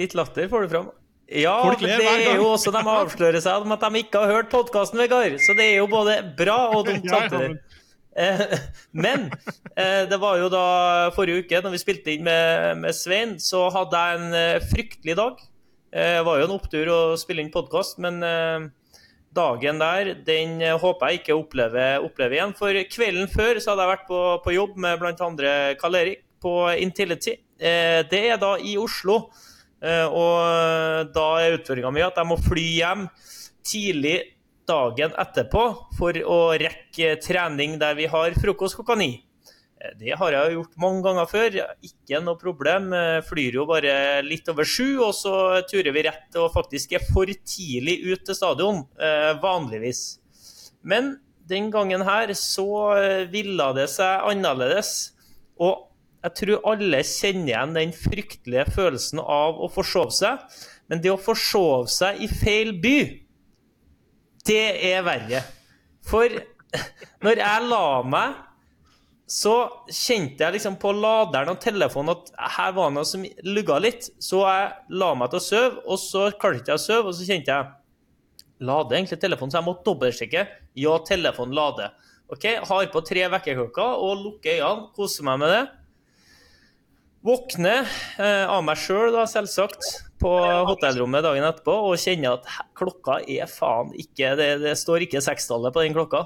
Litt 0.00 0.14
latter 0.18 0.50
får 0.50 0.66
du 0.66 0.74
fram. 0.74 0.92
Ja, 1.30 1.56
det 1.80 1.94
er 1.94 2.36
jo 2.36 2.50
også 2.52 2.72
de 2.74 2.82
avslører 2.82 3.40
seg 3.40 3.64
om 3.64 3.72
at 3.72 3.84
de 3.86 4.02
ikke 4.02 4.20
har 4.20 4.32
hørt 4.38 4.50
podkasten, 4.52 5.00
Vegard. 5.00 5.38
Så 5.40 5.56
det 5.56 5.70
er 5.70 5.78
jo 5.80 5.88
både 5.90 6.18
bra 6.36 6.58
og 6.74 6.84
dumt 6.88 7.08
samtidig. 7.08 7.54
Men 9.04 9.26
det 9.74 10.18
var 10.22 10.38
jo 10.38 10.46
da 10.52 10.66
forrige 11.16 11.42
uke, 11.42 11.58
når 11.64 11.72
vi 11.74 11.80
spilte 11.82 12.12
inn 12.14 12.22
med, 12.22 12.78
med 12.84 12.94
Svein, 12.94 13.32
så 13.42 13.64
hadde 13.74 14.02
jeg 14.04 14.20
en 14.20 14.68
fryktelig 14.70 15.16
dag. 15.18 15.42
Det 15.90 16.22
var 16.26 16.38
jo 16.38 16.46
en 16.46 16.54
opptur 16.54 16.90
å 16.94 17.00
spille 17.18 17.42
inn 17.42 17.50
podkast, 17.54 17.98
men 18.02 18.22
dagen 19.34 19.80
der 19.82 20.12
den 20.26 20.60
eh, 20.62 20.76
håper 20.78 21.10
jeg 21.10 21.22
ikke 21.22 21.38
opplever, 21.38 22.04
opplever 22.04 22.38
igjen. 22.38 22.54
For 22.58 22.78
kvelden 22.90 23.30
før 23.32 23.60
så 23.60 23.72
hadde 23.72 23.86
jeg 23.86 23.92
vært 23.94 24.06
på, 24.10 24.20
på 24.44 24.54
jobb 24.54 24.78
med 24.84 25.00
bl.a. 25.00 25.54
Karl 25.80 25.98
Erik 26.00 26.22
på 26.44 26.54
Intility. 26.80 27.38
Eh, 27.58 28.00
det 28.10 28.22
er 28.30 28.40
da 28.40 28.54
i 28.60 28.76
Oslo. 28.80 29.24
Eh, 29.84 30.06
og 30.06 31.10
da 31.14 31.26
er 31.42 31.58
utfordringa 31.58 31.92
mi 31.94 32.04
at 32.04 32.20
jeg 32.20 32.30
må 32.30 32.38
fly 32.40 32.66
hjem 32.78 33.08
tidlig 33.64 34.16
dagen 34.68 35.14
etterpå 35.20 35.62
for 35.98 36.18
å 36.24 36.38
rekke 36.60 37.14
trening 37.22 37.78
der 37.80 37.96
vi 37.98 38.08
har 38.10 38.36
frokost 38.40 38.78
klokka 38.78 38.96
ni. 38.98 39.12
Det 40.00 40.14
har 40.16 40.32
jeg 40.32 40.54
gjort 40.54 40.78
mange 40.80 41.02
ganger 41.04 41.28
før. 41.28 41.56
Ikke 41.84 42.20
noe 42.24 42.40
problem. 42.40 42.88
Flyr 43.28 43.58
jo 43.58 43.66
bare 43.68 44.22
litt 44.24 44.48
over 44.48 44.64
sju, 44.64 45.02
og 45.04 45.12
så 45.16 45.34
turer 45.68 45.92
vi 45.92 46.06
rett 46.06 46.38
og 46.40 46.52
faktisk 46.54 46.94
er 46.96 47.04
for 47.04 47.28
tidlig 47.28 47.98
ut 48.06 48.24
til 48.24 48.38
stadion, 48.38 48.84
eh, 48.96 49.34
vanligvis. 49.42 50.04
Men 50.80 51.18
den 51.48 51.70
gangen 51.72 52.04
her 52.06 52.32
så 52.38 52.68
eh, 52.96 53.26
ville 53.28 53.66
det 53.76 53.90
seg 53.92 54.24
annerledes. 54.30 54.94
Og 55.60 55.90
jeg 56.24 56.36
tror 56.40 56.70
alle 56.72 57.02
kjenner 57.04 57.50
igjen 57.52 57.76
den 57.76 57.92
fryktelige 57.96 58.70
følelsen 58.72 59.20
av 59.20 59.60
å 59.60 59.68
forsove 59.72 60.14
seg. 60.16 60.40
Men 60.88 61.02
det 61.04 61.12
å 61.12 61.20
forsove 61.20 61.90
seg 61.92 62.22
i 62.24 62.28
feil 62.30 62.72
by, 62.80 62.98
det 64.48 64.64
er 64.90 65.04
verre. 65.06 65.44
For 66.04 66.32
når 67.24 67.40
jeg 67.40 67.68
la 67.70 67.86
meg 68.06 68.42
så 69.30 69.54
kjente 69.88 70.44
jeg 70.44 70.58
liksom 70.58 70.74
på 70.80 70.90
laderen 70.98 71.54
av 71.54 71.60
telefonen 71.62 72.12
at 72.12 72.28
her 72.58 72.74
var 72.76 72.90
noe 72.92 73.06
som 73.08 73.24
lugga 73.46 73.78
litt. 73.80 74.10
Så 74.20 74.42
jeg 74.44 74.98
la 75.00 75.08
meg 75.16 75.32
til 75.32 75.40
å 75.40 75.44
sove, 75.46 75.84
og 75.88 76.00
så 76.00 76.26
klarte 76.36 76.60
jeg 76.60 76.66
ikke 76.66 76.76
å 76.76 76.82
sove, 76.82 77.08
og 77.08 77.16
så 77.16 77.28
kjente 77.30 77.54
jeg 77.54 77.72
Lader 78.64 78.96
egentlig 78.96 79.18
telefonen, 79.20 79.50
så 79.50 79.58
jeg 79.58 79.66
måtte 79.66 79.84
dobbeltsjekke. 79.88 80.42
Ja, 80.78 80.92
telefonen 81.04 81.56
lader. 81.58 81.96
OK, 82.32 82.44
har 82.68 82.84
på 82.92 83.02
tre 83.04 83.24
vekkerklokker 83.32 84.04
og 84.06 84.22
lukker 84.22 84.60
øynene, 84.60 84.92
koser 84.94 85.26
meg 85.26 85.40
med 85.42 85.50
det. 85.52 85.64
Våkner 87.26 87.82
eh, 88.22 88.44
av 88.46 88.62
meg 88.64 88.78
sjøl, 88.80 89.10
da, 89.12 89.26
selvsagt, 89.28 89.88
på 90.24 90.32
hotellrommet 90.70 91.24
dagen 91.26 91.44
etterpå 91.44 91.74
og 91.90 92.00
kjenner 92.00 92.38
at 92.38 92.48
klokka 92.78 93.18
er 93.28 93.50
faen 93.50 93.92
ikke 94.00 94.32
Det, 94.38 94.48
det 94.62 94.74
står 94.80 95.04
ikke 95.04 95.22
sekstallet 95.24 95.74
på 95.74 95.84
den 95.84 95.96
klokka. 95.96 96.24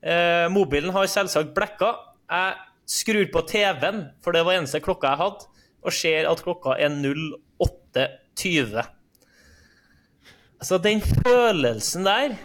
Eh, 0.00 0.46
mobilen 0.54 0.94
har 0.94 1.10
selvsagt 1.10 1.52
blekka, 1.56 1.92
jeg 2.28 2.56
skrur 2.88 3.26
på 3.32 3.44
TV-en, 3.50 4.04
for 4.24 4.32
det 4.32 4.44
var 4.46 4.56
eneste 4.56 4.80
klokka 4.84 5.12
jeg 5.12 5.22
hadde, 5.22 5.48
og 5.84 5.94
ser 5.94 6.28
at 6.30 6.44
klokka 6.44 6.76
er 6.80 6.94
08.20. 6.94 8.78
Altså, 10.58 10.78
den 10.82 11.02
følelsen 11.02 12.08
der 12.08 12.38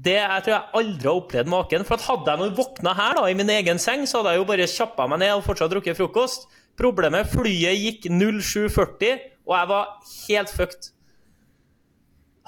det 0.00 0.16
jeg 0.16 0.44
tror 0.44 0.54
jeg 0.54 0.80
aldri 0.80 1.08
har 1.08 1.18
opplevd 1.18 1.50
maken. 1.52 1.84
For 1.84 2.00
Hadde 2.00 2.32
jeg 2.32 2.40
nå 2.40 2.48
våkna 2.56 2.94
her 2.96 3.18
da, 3.18 3.26
i 3.28 3.36
min 3.36 3.50
egen 3.52 3.80
seng, 3.82 4.06
så 4.08 4.20
hadde 4.20 4.34
jeg 4.34 4.40
jo 4.40 4.48
bare 4.48 4.68
kjappa 4.72 5.06
meg 5.12 5.20
ned 5.20 5.34
og 5.34 5.44
fortsatt 5.44 5.72
drukket 5.74 5.98
frokost. 5.98 6.46
Problemet 6.80 7.28
flyet 7.28 7.76
gikk 7.76 8.08
07.40, 8.08 9.20
og 9.50 9.56
jeg 9.58 9.68
var 9.72 9.92
helt 10.06 10.54
fucked. 10.54 10.90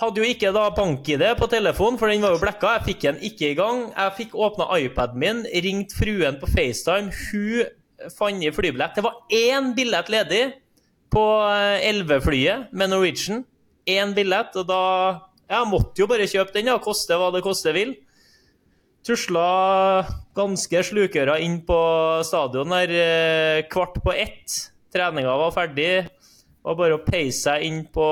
Hadde 0.03 0.23
jo 0.23 0.27
ikke 0.27 0.51
da 0.55 0.69
bank-ID 0.75 1.25
på 1.39 1.47
telefonen, 1.51 1.99
for 1.99 2.11
den 2.11 2.23
var 2.25 2.35
jo 2.35 2.41
blekka. 2.43 2.77
Jeg 2.79 2.87
fikk 2.89 3.05
den 3.05 3.21
ikke 3.29 3.51
i 3.53 3.59
gang. 3.59 3.85
Jeg 3.91 4.15
fikk 4.19 4.37
åpna 4.39 4.71
iPaden 4.81 5.21
min, 5.21 5.43
ringt 5.67 5.95
fruen 5.99 6.39
på 6.41 6.49
FaceTime. 6.51 7.13
Hun 7.29 8.11
fant 8.15 8.43
i 8.43 8.51
flybillett. 8.55 8.97
Det 8.97 9.05
var 9.05 9.19
én 9.35 9.75
billett 9.77 10.11
ledig 10.11 10.45
på 11.13 11.25
11-flyet 11.43 12.55
eh, 12.55 12.71
med 12.73 12.95
Norwegian. 12.95 13.45
Én 13.87 14.15
billett, 14.17 14.57
og 14.57 14.67
da 14.71 14.83
Jeg 15.53 15.69
måtte 15.69 16.01
jo 16.01 16.07
bare 16.09 16.25
kjøpe 16.25 16.55
den, 16.55 16.71
da, 16.71 16.79
koste 16.81 17.19
hva 17.19 17.29
det 17.35 17.43
koste 17.45 17.75
vil. 17.77 17.91
Tusla 19.05 20.07
ganske 20.33 20.81
slukøra 20.87 21.35
inn 21.43 21.59
på 21.67 21.79
stadion 22.25 22.73
der 22.73 22.95
eh, 22.97 23.65
kvart 23.69 23.99
på 24.01 24.15
ett. 24.17 24.55
Treninga 24.95 25.35
var 25.37 25.53
ferdig. 25.53 26.07
Var 26.63 26.79
bare 26.79 26.97
å 26.97 27.03
peise 27.03 27.49
seg 27.49 27.67
inn 27.67 27.83
på 27.91 28.07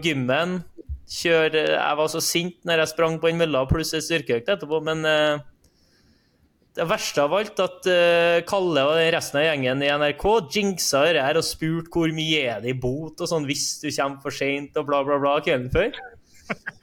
gymmen, 0.00 0.60
kjøre 1.10 1.64
Jeg 1.74 1.98
var 1.98 2.10
så 2.12 2.20
sint 2.22 2.60
når 2.64 2.84
jeg 2.84 2.92
sprang 2.92 3.16
på 3.20 3.30
en 3.30 3.40
mølla 3.40 3.64
pluss 3.68 3.90
ei 3.98 4.02
styrkeøkt 4.04 4.52
etterpå, 4.54 4.78
men 4.86 5.02
uh, 5.02 5.42
det 6.78 6.86
verste 6.86 7.24
av 7.24 7.34
alt 7.34 7.58
at 7.60 7.88
uh, 7.90 8.38
Kalle 8.46 8.84
og 8.86 9.00
resten 9.16 9.40
av 9.40 9.46
gjengen 9.48 9.82
i 9.82 9.90
NRK 9.90 10.24
jinxa 10.54 11.02
det 11.10 11.26
og 11.40 11.44
spurte 11.44 11.90
hvor 11.92 12.14
mye 12.14 12.44
er 12.54 12.62
det 12.62 12.72
i 12.72 12.78
bot 12.78 13.20
og 13.20 13.30
sånn 13.30 13.48
hvis 13.48 13.66
du 13.82 13.90
kommer 13.90 14.22
for 14.22 14.38
seint 14.38 14.78
og 14.78 14.86
bla, 14.88 15.02
bla, 15.06 15.18
bla 15.22 15.36
kvelden 15.42 15.68
før. 15.74 15.92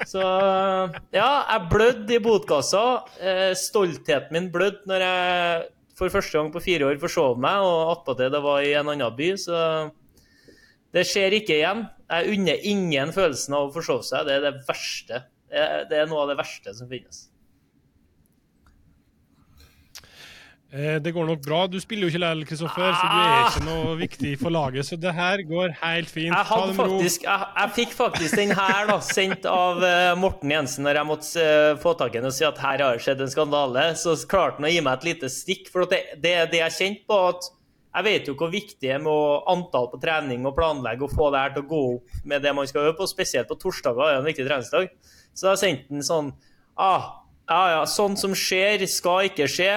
Så 0.08 0.22
ja, 1.12 1.30
jeg 1.52 1.64
blødde 1.72 2.14
i 2.16 2.22
botkassa. 2.24 2.84
Uh, 3.20 3.52
stoltheten 3.58 4.36
min 4.36 4.52
blødde 4.52 4.92
når 4.92 5.08
jeg 5.08 5.66
for 5.98 6.14
første 6.14 6.38
gang 6.38 6.52
på 6.54 6.62
fire 6.62 6.92
år 6.92 7.00
forsov 7.02 7.40
meg, 7.42 7.64
og 7.66 7.96
attpåtil 7.96 8.30
det 8.34 8.44
var 8.44 8.62
i 8.62 8.76
en 8.78 8.92
annen 8.94 9.16
by, 9.18 9.32
så 9.42 9.62
det 10.98 11.06
skjer 11.08 11.38
ikke 11.40 11.60
igjen. 11.60 11.88
Jeg 12.10 12.36
unner 12.36 12.68
ingen 12.74 13.16
følelsen 13.16 13.58
av 13.58 13.70
å 13.70 13.74
forsove 13.78 14.06
seg. 14.08 14.28
Det 14.28 14.38
er 14.38 14.46
det 14.50 14.54
verste. 14.68 15.24
Det 15.48 15.96
er 15.96 16.10
noe 16.10 16.26
av 16.26 16.32
det 16.34 16.40
verste 16.42 16.74
som 16.76 16.90
finnes. 16.92 17.28
Eh, 20.68 20.98
det 21.00 21.14
går 21.16 21.24
nok 21.26 21.44
bra. 21.46 21.62
Du 21.72 21.78
spiller 21.80 22.08
jo 22.08 22.12
ikke 22.12 22.20
likevel, 22.20 22.44
Kristoffer, 22.50 22.90
så 22.92 23.08
du 23.08 23.20
er 23.24 23.46
ikke 23.46 23.66
noe 23.70 23.94
viktig 24.02 24.32
for 24.42 24.52
laget. 24.52 24.88
Så 24.90 24.98
det 25.00 25.14
her 25.16 25.44
går 25.48 25.78
helt 25.80 26.12
fint. 26.12 26.34
Jeg, 26.36 26.74
faktisk, 26.76 27.24
jeg, 27.24 27.48
jeg 27.56 27.74
fikk 27.78 27.94
faktisk 27.96 28.40
den 28.42 28.52
her 28.58 28.90
da, 28.90 28.98
sendt 29.04 29.48
av 29.48 29.80
uh, 29.80 30.12
Morten 30.20 30.52
Jensen 30.52 30.84
når 30.84 31.00
jeg 31.00 31.10
måtte 31.10 31.46
uh, 31.46 31.78
få 31.80 31.96
tak 32.00 32.18
i 32.18 32.20
den 32.20 32.28
og 32.28 32.36
si 32.36 32.44
at 32.48 32.60
her 32.60 32.84
har 32.84 33.00
det 33.00 33.06
skjedd 33.06 33.24
en 33.24 33.32
skandale. 33.32 33.86
Så 33.96 34.18
klarte 34.28 34.60
han 34.60 34.68
å 34.68 34.74
gi 34.74 34.84
meg 34.84 35.00
et 35.00 35.08
lite 35.08 35.32
stikk. 35.32 35.72
For 35.72 35.88
det, 35.88 36.02
det, 36.20 36.36
det 36.52 36.62
jeg 36.66 36.78
kjente 36.82 37.08
på 37.08 37.22
at 37.30 37.48
jeg 37.98 38.06
vet 38.06 38.28
jo 38.30 38.36
hvor 38.38 38.52
viktig 38.54 38.78
det 38.84 38.92
er 38.94 39.02
med 39.02 39.48
antall 39.50 39.88
på 39.90 39.98
trening 40.02 40.44
og 40.46 40.54
planlegge 40.58 41.08
og 41.08 41.14
få 41.18 41.32
det 41.34 41.40
her 41.42 41.56
til 41.56 41.64
å 41.64 41.70
gå 41.72 41.80
opp 41.96 42.18
med 42.30 42.44
det 42.46 42.54
man 42.54 42.68
skal 42.70 42.86
øve 42.86 42.98
på. 43.00 43.08
Spesielt 43.10 43.50
på 43.50 43.58
torsdager 43.58 44.04
er 44.06 44.18
det 44.18 44.20
en 44.22 44.28
viktig 44.28 44.46
treningsdag. 44.46 44.92
Så 45.34 45.50
jeg 45.50 45.62
sendte 45.64 45.96
han 45.96 46.06
sånn 46.06 46.30
ah, 46.78 47.08
ja, 47.50 47.62
ja, 47.74 47.82
sånn 47.90 48.18
som 48.20 48.36
skjer, 48.38 48.86
skal 48.92 49.32
ikke 49.32 49.48
skje. 49.50 49.72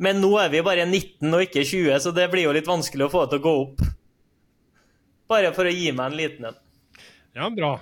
Men 0.00 0.22
nå 0.22 0.32
er 0.40 0.48
vi 0.52 0.64
bare 0.64 0.86
19 0.86 1.28
og 1.28 1.44
ikke 1.44 1.66
20, 1.68 1.98
så 2.00 2.14
det 2.16 2.30
blir 2.32 2.46
jo 2.46 2.56
litt 2.56 2.68
vanskelig 2.70 3.08
å 3.08 3.12
få 3.12 3.26
det 3.26 3.34
til 3.34 3.42
å 3.42 3.44
gå 3.44 3.54
opp. 3.66 3.82
Bare 5.28 5.52
for 5.56 5.68
å 5.68 5.74
gi 5.74 5.90
meg 5.92 6.06
en 6.06 6.16
liten 6.16 6.48
en. 6.48 6.60
Ja, 7.36 7.50
bra. 7.52 7.74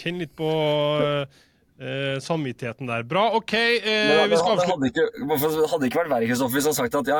Kjenn 0.00 0.22
litt 0.22 0.32
på 0.38 0.48
uh, 0.48 1.28
samvittigheten 2.24 2.88
der. 2.88 3.02
Bra, 3.04 3.26
OK. 3.36 3.52
Uh, 3.52 4.22
vi 4.30 4.38
skal 4.38 4.54
avslutte. 4.54 4.70
Hadde 4.70 4.88
ikke, 4.88 5.04
hadde 5.72 5.88
ikke 5.90 6.00
vært 6.00 6.12
verre 6.12 6.28
Kristoffer, 6.30 6.56
hvis 6.56 6.68
han 6.70 6.76
sagt 6.78 6.96
at 7.00 7.10
ja, 7.10 7.18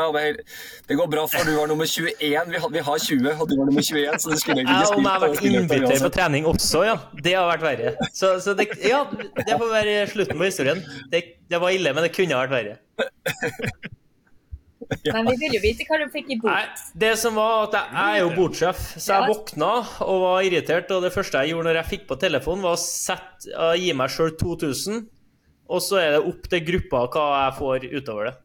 det 0.88 0.96
går 0.96 1.10
bra, 1.12 1.26
for 1.28 1.44
du 1.44 1.52
var 1.58 1.68
nummer 1.70 1.88
21. 1.88 2.14
Vi 2.16 2.32
har, 2.32 2.70
vi 2.72 2.84
har 2.88 3.04
20, 3.08 3.28
og 3.34 3.50
du 3.50 3.56
var 3.58 3.68
nummer 3.68 3.84
21. 3.84 4.16
Så 4.22 4.32
det 4.32 4.40
skulle 4.40 4.62
egentlig 4.62 4.78
ikke 4.78 4.88
spilt. 4.88 4.96
Ja, 4.96 5.02
om 5.02 5.10
jeg 5.10 5.12
har 5.12 5.26
vært 5.26 5.44
innbytter 5.50 6.06
på 6.06 6.12
trening 6.16 6.48
også, 6.52 6.86
ja. 6.88 6.96
Det 7.26 7.36
har 7.36 7.50
vært 7.52 7.66
verre. 7.66 8.08
Så, 8.12 8.32
så 8.44 8.56
det, 8.56 8.70
ja, 8.86 9.04
det 9.42 9.52
får 9.52 9.70
være 9.74 10.00
slutten 10.14 10.40
på 10.40 10.48
historien. 10.48 10.82
Det, 11.12 11.22
det 11.52 11.62
var 11.62 11.76
ille, 11.76 11.92
men 11.92 12.08
det 12.08 12.14
kunne 12.16 12.38
ha 12.38 12.46
vært 12.46 12.56
verre. 12.56 13.94
Men 15.14 15.26
vi 15.30 15.36
vil 15.40 15.54
jo 15.56 15.60
vite 15.62 15.84
hva 15.88 15.96
du 16.00 16.06
fikk 16.12 16.26
i 16.34 16.36
bot. 16.40 16.80
Det 16.98 17.12
som 17.18 17.32
var 17.38 17.52
at 17.66 17.72
Jeg, 17.78 17.86
jeg 17.96 18.08
er 18.14 18.20
jo 18.22 18.30
botsjef, 18.36 18.80
så 18.94 19.08
jeg 19.12 19.20
våkna 19.32 19.72
og 20.06 20.16
var 20.22 20.38
irritert. 20.46 20.88
Og 20.94 21.00
det 21.04 21.14
første 21.14 21.38
jeg 21.42 21.48
gjorde 21.54 21.68
når 21.70 21.78
jeg 21.80 21.90
fikk 21.92 22.04
på 22.10 22.20
telefonen, 22.22 22.64
var 22.66 22.74
å, 22.76 22.80
sette, 22.80 23.42
uh, 23.54 23.74
gi 23.78 23.90
meg 23.96 24.08
sjøl 24.14 24.32
2000. 24.38 24.94
Og 25.66 25.80
så 25.82 25.94
er 25.98 26.08
det 26.14 26.28
opp 26.30 26.44
til 26.50 26.60
gruppa 26.66 26.98
hva 27.10 27.24
jeg 27.34 27.52
får 27.60 27.78
utover 27.90 28.24
det. 28.30 28.36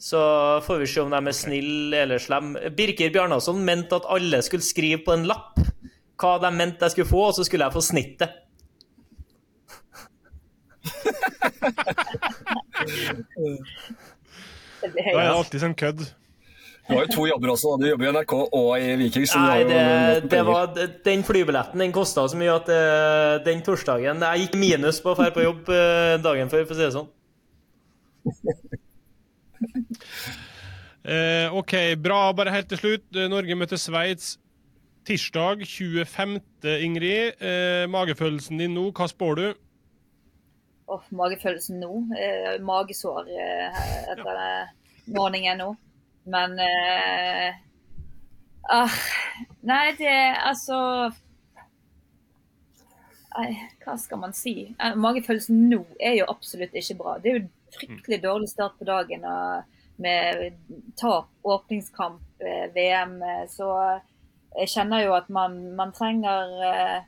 Så 0.00 0.20
får 0.64 0.76
vi 0.80 0.86
se 0.88 1.00
om 1.02 1.10
de 1.12 1.20
er 1.20 1.36
snille 1.36 1.96
eller 2.06 2.18
slemme. 2.22 2.70
Birker 2.76 3.10
Bjarnason 3.12 3.58
mente 3.66 3.98
at 4.00 4.08
alle 4.08 4.38
skulle 4.46 4.64
skrive 4.64 4.98
på 5.04 5.12
en 5.12 5.28
lapp 5.28 5.54
hva 6.20 6.32
de 6.40 6.50
mente 6.52 6.84
jeg 6.84 6.92
skulle 6.94 7.10
få, 7.10 7.20
og 7.28 7.34
så 7.36 7.42
skulle 7.44 7.64
jeg 7.68 7.76
få 7.76 7.82
snittet. 7.84 8.30
Da 14.94 15.04
er 15.04 15.28
det 15.28 15.36
alltid 15.36 15.68
en 15.68 15.76
kødd. 15.76 16.08
Du 16.90 16.96
har 16.96 17.04
jo 17.06 17.12
to 17.14 17.26
jobber 17.28 17.52
også. 17.52 17.76
Du 17.78 17.86
jobber 17.86 18.08
i 18.08 18.12
NRK 18.16 18.32
og 18.34 18.70
i 18.80 18.94
Vikings. 18.98 19.34
Nei, 19.38 19.62
det, 19.68 20.30
det 20.32 20.40
var, 20.46 20.72
den 21.06 21.22
flybilletten 21.26 21.84
den 21.84 21.94
kosta 21.94 22.24
så 22.28 22.38
mye 22.38 22.56
at 22.56 22.70
uh, 22.72 23.38
den 23.46 23.62
torsdagen 23.66 24.24
Jeg 24.26 24.46
gikk 24.46 24.58
minus 24.58 24.98
på 25.04 25.12
å 25.12 25.18
dra 25.18 25.30
på 25.34 25.44
jobb 25.44 25.70
uh, 25.70 26.16
dagen 26.24 26.50
før, 26.50 26.66
for 26.66 26.74
å 26.74 26.78
si 26.80 26.86
det 26.86 26.96
sånn. 26.96 27.08
uh, 31.06 31.46
OK, 31.60 31.76
bra. 32.02 32.22
Bare 32.34 32.56
helt 32.56 32.70
til 32.72 32.82
slutt. 32.82 33.06
Norge 33.30 33.58
møter 33.58 33.78
Sveits 33.80 34.34
tirsdag 35.06 35.62
25., 35.64 36.40
Ingrid. 36.84 37.38
magefølelsen 37.88 38.58
din 38.60 38.74
nå, 38.76 38.90
hva 38.94 39.06
spår 39.10 39.38
du? 39.38 39.46
Oh, 40.90 41.06
magefølelsen 41.16 41.80
nå. 41.82 41.94
Eh, 42.18 42.58
magesår 42.64 43.30
eh, 43.30 43.80
etter 44.12 44.40
ja. 44.42 44.50
morgenen 45.14 45.62
nå. 45.62 45.70
Men 46.30 46.58
eh, 46.60 47.58
ah, 48.68 49.00
Nei, 49.64 49.84
det 49.96 50.12
altså 50.44 50.76
nei, 53.36 53.48
Hva 53.80 53.96
skal 54.00 54.20
man 54.20 54.36
si? 54.36 54.54
Eh, 54.76 54.96
magefølelsen 55.00 55.66
nå 55.70 55.84
er 55.98 56.20
jo 56.20 56.28
absolutt 56.32 56.76
ikke 56.76 56.98
bra. 57.00 57.16
Det 57.22 57.32
er 57.32 57.40
jo 57.40 57.48
fryktelig 57.78 58.22
dårlig 58.24 58.50
start 58.50 58.78
på 58.78 58.88
dagen 58.88 59.24
med 60.00 60.58
tap, 60.96 61.28
åpningskamp, 61.42 62.22
eh, 62.40 62.66
VM. 62.74 63.22
Eh, 63.22 63.46
så 63.48 64.00
jeg 64.56 64.68
kjenner 64.68 65.04
jo 65.04 65.14
at 65.14 65.28
man, 65.28 65.76
man 65.76 65.92
trenger 65.92 67.04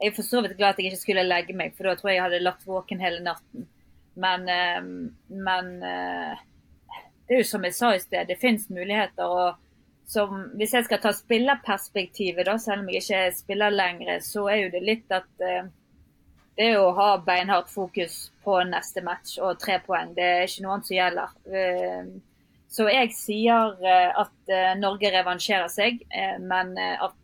jeg 0.00 0.08
er 0.08 0.16
for 0.16 0.24
så 0.24 0.40
vidt 0.40 0.56
glad 0.56 0.74
at 0.74 0.78
jeg 0.80 0.90
ikke 0.90 1.02
skulle 1.02 1.26
legge 1.28 1.56
meg, 1.56 1.74
for 1.76 1.88
da 1.88 1.96
tror 1.98 2.10
jeg 2.10 2.16
jeg 2.16 2.24
hadde 2.24 2.44
lagt 2.44 2.66
våken 2.66 3.02
hele 3.04 3.20
natten. 3.24 3.66
Men, 4.20 4.46
eh, 4.48 4.80
men 5.28 5.82
eh, 5.84 6.38
det 7.26 7.36
er 7.36 7.42
jo 7.42 7.48
som 7.50 7.66
jeg 7.66 7.76
sa 7.76 7.92
i 7.94 8.00
sted, 8.00 8.28
det 8.28 8.40
finnes 8.40 8.70
muligheter. 8.72 9.24
og 9.24 9.58
som, 10.08 10.48
Hvis 10.56 10.72
jeg 10.74 10.86
skal 10.88 11.02
ta 11.02 11.12
spillerperspektivet, 11.14 12.46
da, 12.48 12.56
selv 12.58 12.82
om 12.82 12.88
jeg 12.88 13.04
ikke 13.04 13.36
spiller 13.36 13.76
lenger, 13.76 14.18
så 14.24 14.46
er 14.48 14.64
jo 14.64 14.72
det 14.72 14.82
litt 14.86 15.12
at 15.14 15.44
eh, 15.44 15.68
det 16.56 16.72
er 16.72 16.80
å 16.80 16.94
ha 16.96 17.12
beinhardt 17.24 17.70
fokus 17.72 18.30
på 18.44 18.56
neste 18.68 19.04
match 19.04 19.36
og 19.38 19.60
tre 19.60 19.78
poeng. 19.84 20.16
Det 20.16 20.24
er 20.24 20.48
ikke 20.48 20.64
noe 20.64 20.74
annet 20.74 20.88
som 20.88 20.96
gjelder. 20.96 22.08
Så 22.70 22.88
jeg 22.90 23.12
sier 23.16 23.78
at 24.20 24.52
Norge 24.76 25.12
revansjerer 25.14 25.70
seg, 25.72 26.02
men 26.42 26.74
at 26.76 27.16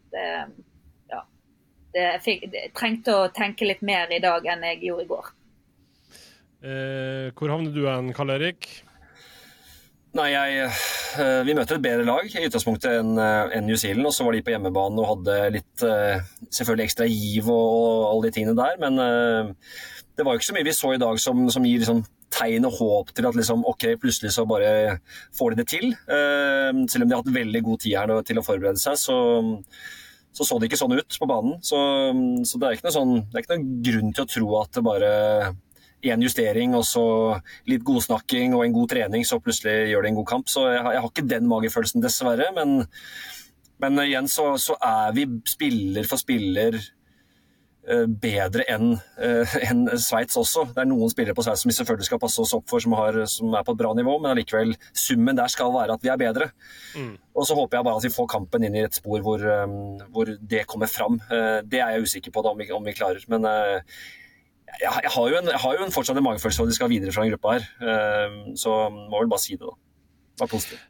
jeg, 1.96 2.22
fikk, 2.24 2.46
trengte 2.76 3.14
å 3.16 3.28
tenke 3.34 3.68
litt 3.68 3.82
mer 3.86 4.12
i 4.12 4.22
dag 4.22 4.44
enn 4.52 4.64
jeg 4.70 4.82
gjorde 4.88 5.06
i 5.06 5.10
går. 5.10 5.30
Eh, 6.66 7.26
hvor 7.36 7.52
havner 7.52 7.74
du 7.74 7.84
hen, 7.86 8.12
Karl 8.16 8.34
Erik? 8.38 8.68
Nei, 10.16 10.30
jeg, 10.32 10.70
eh, 11.20 11.42
Vi 11.44 11.54
møter 11.56 11.76
et 11.76 11.84
bedre 11.84 12.06
lag 12.06 12.24
i 12.30 12.46
utgangspunktet 12.46 13.00
enn 13.02 13.18
eh, 13.20 13.56
en 13.58 13.66
New 13.68 13.76
Zealand. 13.76 14.08
og 14.08 14.14
Så 14.16 14.24
var 14.24 14.32
de 14.32 14.42
på 14.46 14.54
hjemmebane 14.54 15.02
og 15.02 15.10
hadde 15.10 15.36
litt 15.58 15.84
eh, 15.84 16.22
selvfølgelig 16.48 16.86
ekstra 16.86 17.08
giv 17.10 17.50
og, 17.50 17.72
og 17.76 18.04
alle 18.10 18.28
de 18.28 18.36
tingene 18.38 18.56
der. 18.56 18.78
Men 18.80 19.00
det 20.16 20.24
var 20.24 20.32
jo 20.32 20.40
ikke 20.40 20.48
så 20.48 20.56
mye 20.56 20.68
vi 20.68 20.76
så 20.76 20.94
i 20.94 21.02
dag 21.02 21.20
som, 21.20 21.44
som 21.52 21.66
gir 21.68 21.82
liksom 21.82 22.04
tegn 22.36 22.66
og 22.68 22.78
håp 22.78 23.12
til 23.16 23.28
at 23.28 23.36
liksom, 23.36 23.62
ok, 23.68 23.84
plutselig 24.00 24.32
så 24.34 24.46
bare 24.48 24.98
får 25.36 25.52
de 25.52 25.60
det 25.60 25.68
til. 25.72 25.86
selv 26.06 27.04
om 27.04 27.08
de 27.08 27.14
har 27.14 27.22
hatt 27.22 27.36
veldig 27.36 27.62
god 27.64 27.80
tid 27.80 27.96
her 27.96 28.12
til 28.28 28.40
å 28.40 28.44
forberede 28.44 28.80
seg. 28.80 28.98
så 29.00 29.16
så 30.36 30.44
så 30.44 30.58
det 30.60 30.68
ikke 30.68 30.78
sånn 30.80 30.96
ut 30.98 31.18
på 31.20 31.28
banen. 31.28 31.60
Så, 31.64 31.78
så 32.44 32.58
det, 32.60 32.74
er 32.76 32.92
sånn, 32.92 33.14
det 33.30 33.38
er 33.38 33.44
ikke 33.44 33.56
noen 33.56 33.70
grunn 33.86 34.12
til 34.12 34.26
å 34.26 34.30
tro 34.30 34.50
at 34.60 34.76
det 34.76 34.84
bare 34.84 35.12
én 36.06 36.22
justering 36.22 36.74
og 36.76 36.84
så 36.86 37.04
litt 37.70 37.84
godsnakking 37.86 38.54
og 38.54 38.66
en 38.66 38.74
god 38.74 38.90
trening, 38.92 39.24
så 39.26 39.40
plutselig 39.42 39.90
gjør 39.90 40.04
det 40.04 40.12
en 40.12 40.18
god 40.20 40.28
kamp. 40.28 40.50
Så 40.52 40.66
jeg, 40.68 40.82
jeg 40.82 41.02
har 41.02 41.10
ikke 41.10 41.30
den 41.30 41.48
magefølelsen, 41.50 42.04
dessverre. 42.04 42.50
Men, 42.56 42.76
men 43.82 44.04
igjen 44.04 44.28
så, 44.30 44.52
så, 44.60 44.76
er 44.84 45.16
vi 45.16 45.26
spiller 45.48 46.08
for 46.08 46.20
spiller 46.20 46.78
bedre 48.22 48.64
enn 48.72 48.96
uh, 49.24 49.56
en 49.68 49.84
Sveits 50.00 50.38
også. 50.38 50.66
Det 50.74 50.82
er 50.82 50.88
noen 50.90 51.12
spillere 51.12 51.36
på 51.36 51.44
Sveits 51.46 51.64
som 51.64 51.70
vi 51.70 51.76
selvfølgelig 51.76 52.08
skal 52.08 52.20
passe 52.22 52.40
oss 52.42 52.54
opp 52.56 52.66
for, 52.70 52.82
som, 52.82 52.96
har, 52.98 53.18
som, 53.30 53.54
er 53.54 53.66
på 53.66 53.76
et 53.76 53.80
bra 53.82 53.92
nivå, 53.96 54.16
men 54.22 54.32
allikevel 54.32 54.74
summen 54.90 55.38
der 55.38 55.52
skal 55.52 55.72
være 55.74 55.96
at 55.96 56.04
vi 56.04 56.12
er 56.12 56.20
bedre. 56.20 56.50
Mm. 56.96 57.14
Og 57.36 57.48
så 57.48 57.56
håper 57.58 57.78
jeg 57.78 57.88
bare 57.88 58.00
at 58.02 58.08
vi 58.08 58.14
får 58.16 58.30
kampen 58.32 58.66
inn 58.66 58.78
i 58.78 58.84
et 58.86 58.98
spor 58.98 59.22
hvor, 59.24 59.46
um, 59.64 59.96
hvor 60.14 60.32
det 60.40 60.66
kommer 60.70 60.90
fram. 60.90 61.20
Det 61.28 61.80
er 61.80 61.94
jeg 61.96 62.08
usikker 62.08 62.34
på 62.34 62.42
da, 62.44 62.54
om, 62.54 62.60
vi, 62.60 62.70
om 62.74 62.84
vi 62.86 62.96
klarer. 62.96 63.22
Men 63.32 63.44
jeg, 63.46 63.84
jeg, 64.82 65.12
har 65.14 65.38
en, 65.38 65.52
jeg, 65.52 65.62
har 65.62 65.78
jo 65.78 65.86
en, 65.86 65.94
fortsatt 65.94 66.18
en 66.18 66.26
magefølelse 66.26 66.62
av 66.62 66.68
at 66.68 66.74
vi 66.74 66.78
skal 66.80 66.92
videre 66.92 67.14
fra 67.14 67.26
den 67.26 67.36
gruppa 67.36 67.56
her. 67.56 67.70
så 68.58 68.76
må 68.90 69.20
vel 69.20 69.30
bare 69.30 69.44
si 69.44 69.58
det, 69.58 69.66
da. 69.68 69.76
Var 70.42 70.52
positivt. 70.52 70.84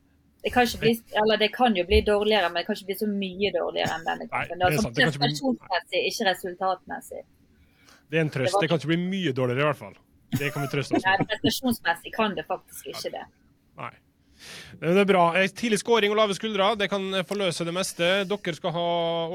Det 0.47 0.53
kan, 0.55 0.67
bli, 0.79 0.93
det 1.39 1.49
kan, 1.51 1.75
jo 1.75 1.83
bli 1.89 1.99
dårligere, 2.07 2.49
men 2.53 2.61
det 2.61 2.69
kan 2.69 2.77
ikke 2.79 2.87
bli 2.93 2.97
så 3.01 3.07
mye 3.11 3.49
dårligere 3.51 3.97
enn 3.97 4.05
denne 4.07 4.27
kampen. 4.31 4.61
Det 4.61 4.67
er 4.69 4.77
altså 4.77 4.93
prestasjonsmessig, 4.95 6.03
ikke 6.07 6.27
resultatmessig. 6.29 7.23
Det 8.07 8.21
er 8.21 8.23
en 8.23 8.31
trøst. 8.31 8.59
Det 8.63 8.69
kan 8.71 8.79
ikke 8.79 8.93
bli 8.93 9.01
mye 9.01 9.33
dårligere, 9.35 9.65
i 9.65 9.67
hvert 9.73 9.81
fall. 9.81 9.97
Det 10.37 10.53
kan 10.55 10.63
vi 10.63 10.69
trøste 10.71 10.95
oss 10.95 11.03
med. 11.03 11.09
Nei, 11.09 11.27
prestasjonsmessig 11.33 12.13
kan 12.15 12.39
det 12.39 12.47
faktisk 12.47 12.93
ikke 12.93 13.13
det. 13.17 13.25
Nei. 13.83 13.91
Det 14.85 14.95
er 15.03 15.11
bra. 15.11 15.25
Tidlig 15.59 15.81
skåring 15.83 16.15
og 16.15 16.21
lave 16.21 16.39
skuldre 16.39 16.71
det 16.79 16.93
kan 16.95 17.11
forløse 17.27 17.67
det 17.67 17.75
meste. 17.75 18.13
Dere 18.31 18.57
skal 18.61 18.77
ha 18.79 18.89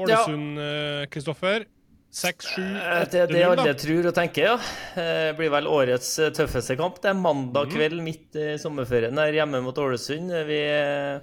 Ålesund, 0.06 0.64
Kristoffer. 1.12 1.68
Seks, 2.12 2.46
sju, 2.52 2.60
Eh, 2.62 3.04
Det 3.08 3.20
er 3.22 3.26
det 3.30 3.42
alle 3.48 3.72
tror 3.80 4.06
og 4.10 4.14
tenker, 4.14 4.44
ja. 4.44 4.54
Eh, 5.00 5.32
Det 5.32 5.36
blir 5.38 5.50
vel 5.50 5.64
årets 5.66 6.18
eh, 6.20 6.30
tøffeste 6.36 6.76
kamp. 6.76 7.00
Det 7.00 7.08
er 7.10 7.14
mandag 7.16 7.68
Mhm. 7.68 7.72
kveld 7.72 8.02
midt 8.04 8.36
i 8.36 8.58
sommerferien 8.60 9.16
her 9.16 9.32
hjemme 9.32 9.62
mot 9.62 9.74
Ålesund. 9.74 10.28
Vi, 10.46 10.58
eh, 10.60 11.20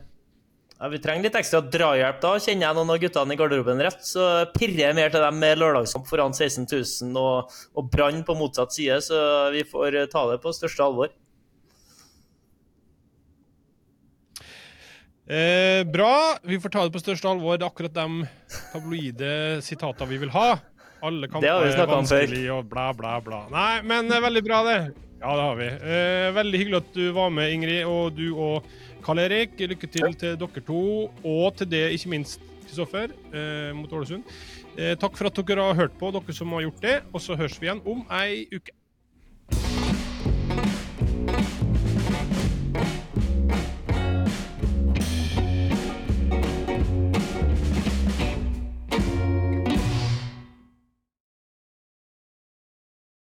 ja, 0.81 0.87
vi 0.89 0.97
trenger 0.97 1.23
litt 1.23 1.35
ekstra 1.35 1.61
drahjelp 1.61 2.19
da. 2.21 2.33
Kjenner 2.39 2.65
jeg 2.65 2.75
noen 2.75 2.89
av 2.89 2.97
guttene 2.99 3.33
i 3.33 3.35
garderoben 3.37 3.79
rett, 3.79 4.01
så 4.01 4.51
pirrer 4.51 4.77
jeg 4.89 4.95
mer 4.95 5.09
til 5.11 5.21
dem 5.21 5.39
med 5.39 5.57
lørdagskamp 5.59 6.07
foran 6.07 6.33
16 6.33 6.65
000 6.65 7.15
og, 7.17 7.51
og 7.77 7.91
Brann 7.91 8.23
på 8.23 8.35
motsatt 8.35 8.71
side, 8.73 8.97
så 9.03 9.51
vi 9.51 9.61
får 9.63 9.93
eh, 9.95 10.05
ta 10.07 10.25
det 10.31 10.41
på 10.41 10.49
største 10.51 10.79
alvor. 10.81 11.09
Eh, 15.29 15.83
bra. 15.83 16.39
Vi 16.41 16.57
får 16.57 16.71
ta 16.71 16.83
det 16.87 16.93
på 16.93 17.03
største 17.03 17.29
alvor. 17.29 17.57
Det 17.59 17.67
er 17.67 17.69
akkurat 17.69 17.93
de 17.93 18.27
tabloide 18.73 19.61
sitatene 19.61 20.09
vi 20.09 20.17
vil 20.17 20.29
ha. 20.33 20.57
Alle 21.05 21.29
kamper 21.31 21.47
er 21.47 21.87
vanskelig 21.89 22.43
og 22.53 22.65
bla, 22.71 22.89
bla, 22.97 23.17
bla. 23.23 23.43
Nei, 23.53 23.81
men 23.87 24.09
det 24.09 24.17
er 24.17 24.25
veldig 24.25 24.43
bra, 24.45 24.59
det. 24.67 24.79
Ja, 25.19 25.33
det 25.35 25.43
har 25.43 25.57
vi. 25.59 25.67
Eh, 25.67 26.27
veldig 26.35 26.61
hyggelig 26.61 26.79
at 26.79 26.93
du 26.95 27.03
var 27.15 27.33
med, 27.35 27.51
Ingrid, 27.55 27.81
og 27.87 28.15
du 28.15 28.27
og 28.39 28.69
Karl 29.03 29.23
Erik. 29.25 29.57
Lykke 29.59 29.89
til 29.91 30.15
til 30.19 30.37
dere 30.39 30.63
to, 30.67 30.83
og 31.23 31.47
til 31.59 31.69
det, 31.71 31.85
ikke 31.95 32.13
minst, 32.15 32.43
Kristoffer, 32.65 33.11
eh, 33.33 33.71
mot 33.75 33.91
Ålesund. 33.91 34.23
Eh, 34.77 34.95
takk 34.95 35.17
for 35.17 35.27
at 35.27 35.39
dere 35.47 35.69
har 35.71 35.75
hørt 35.75 35.97
på, 35.99 36.11
dere 36.15 36.35
som 36.35 36.51
har 36.55 36.67
gjort 36.67 36.81
det. 36.83 36.97
Og 37.13 37.23
så 37.23 37.35
høres 37.35 37.59
vi 37.59 37.67
igjen 37.67 37.83
om 37.85 38.05
ei 38.21 38.45
uke. 38.53 38.75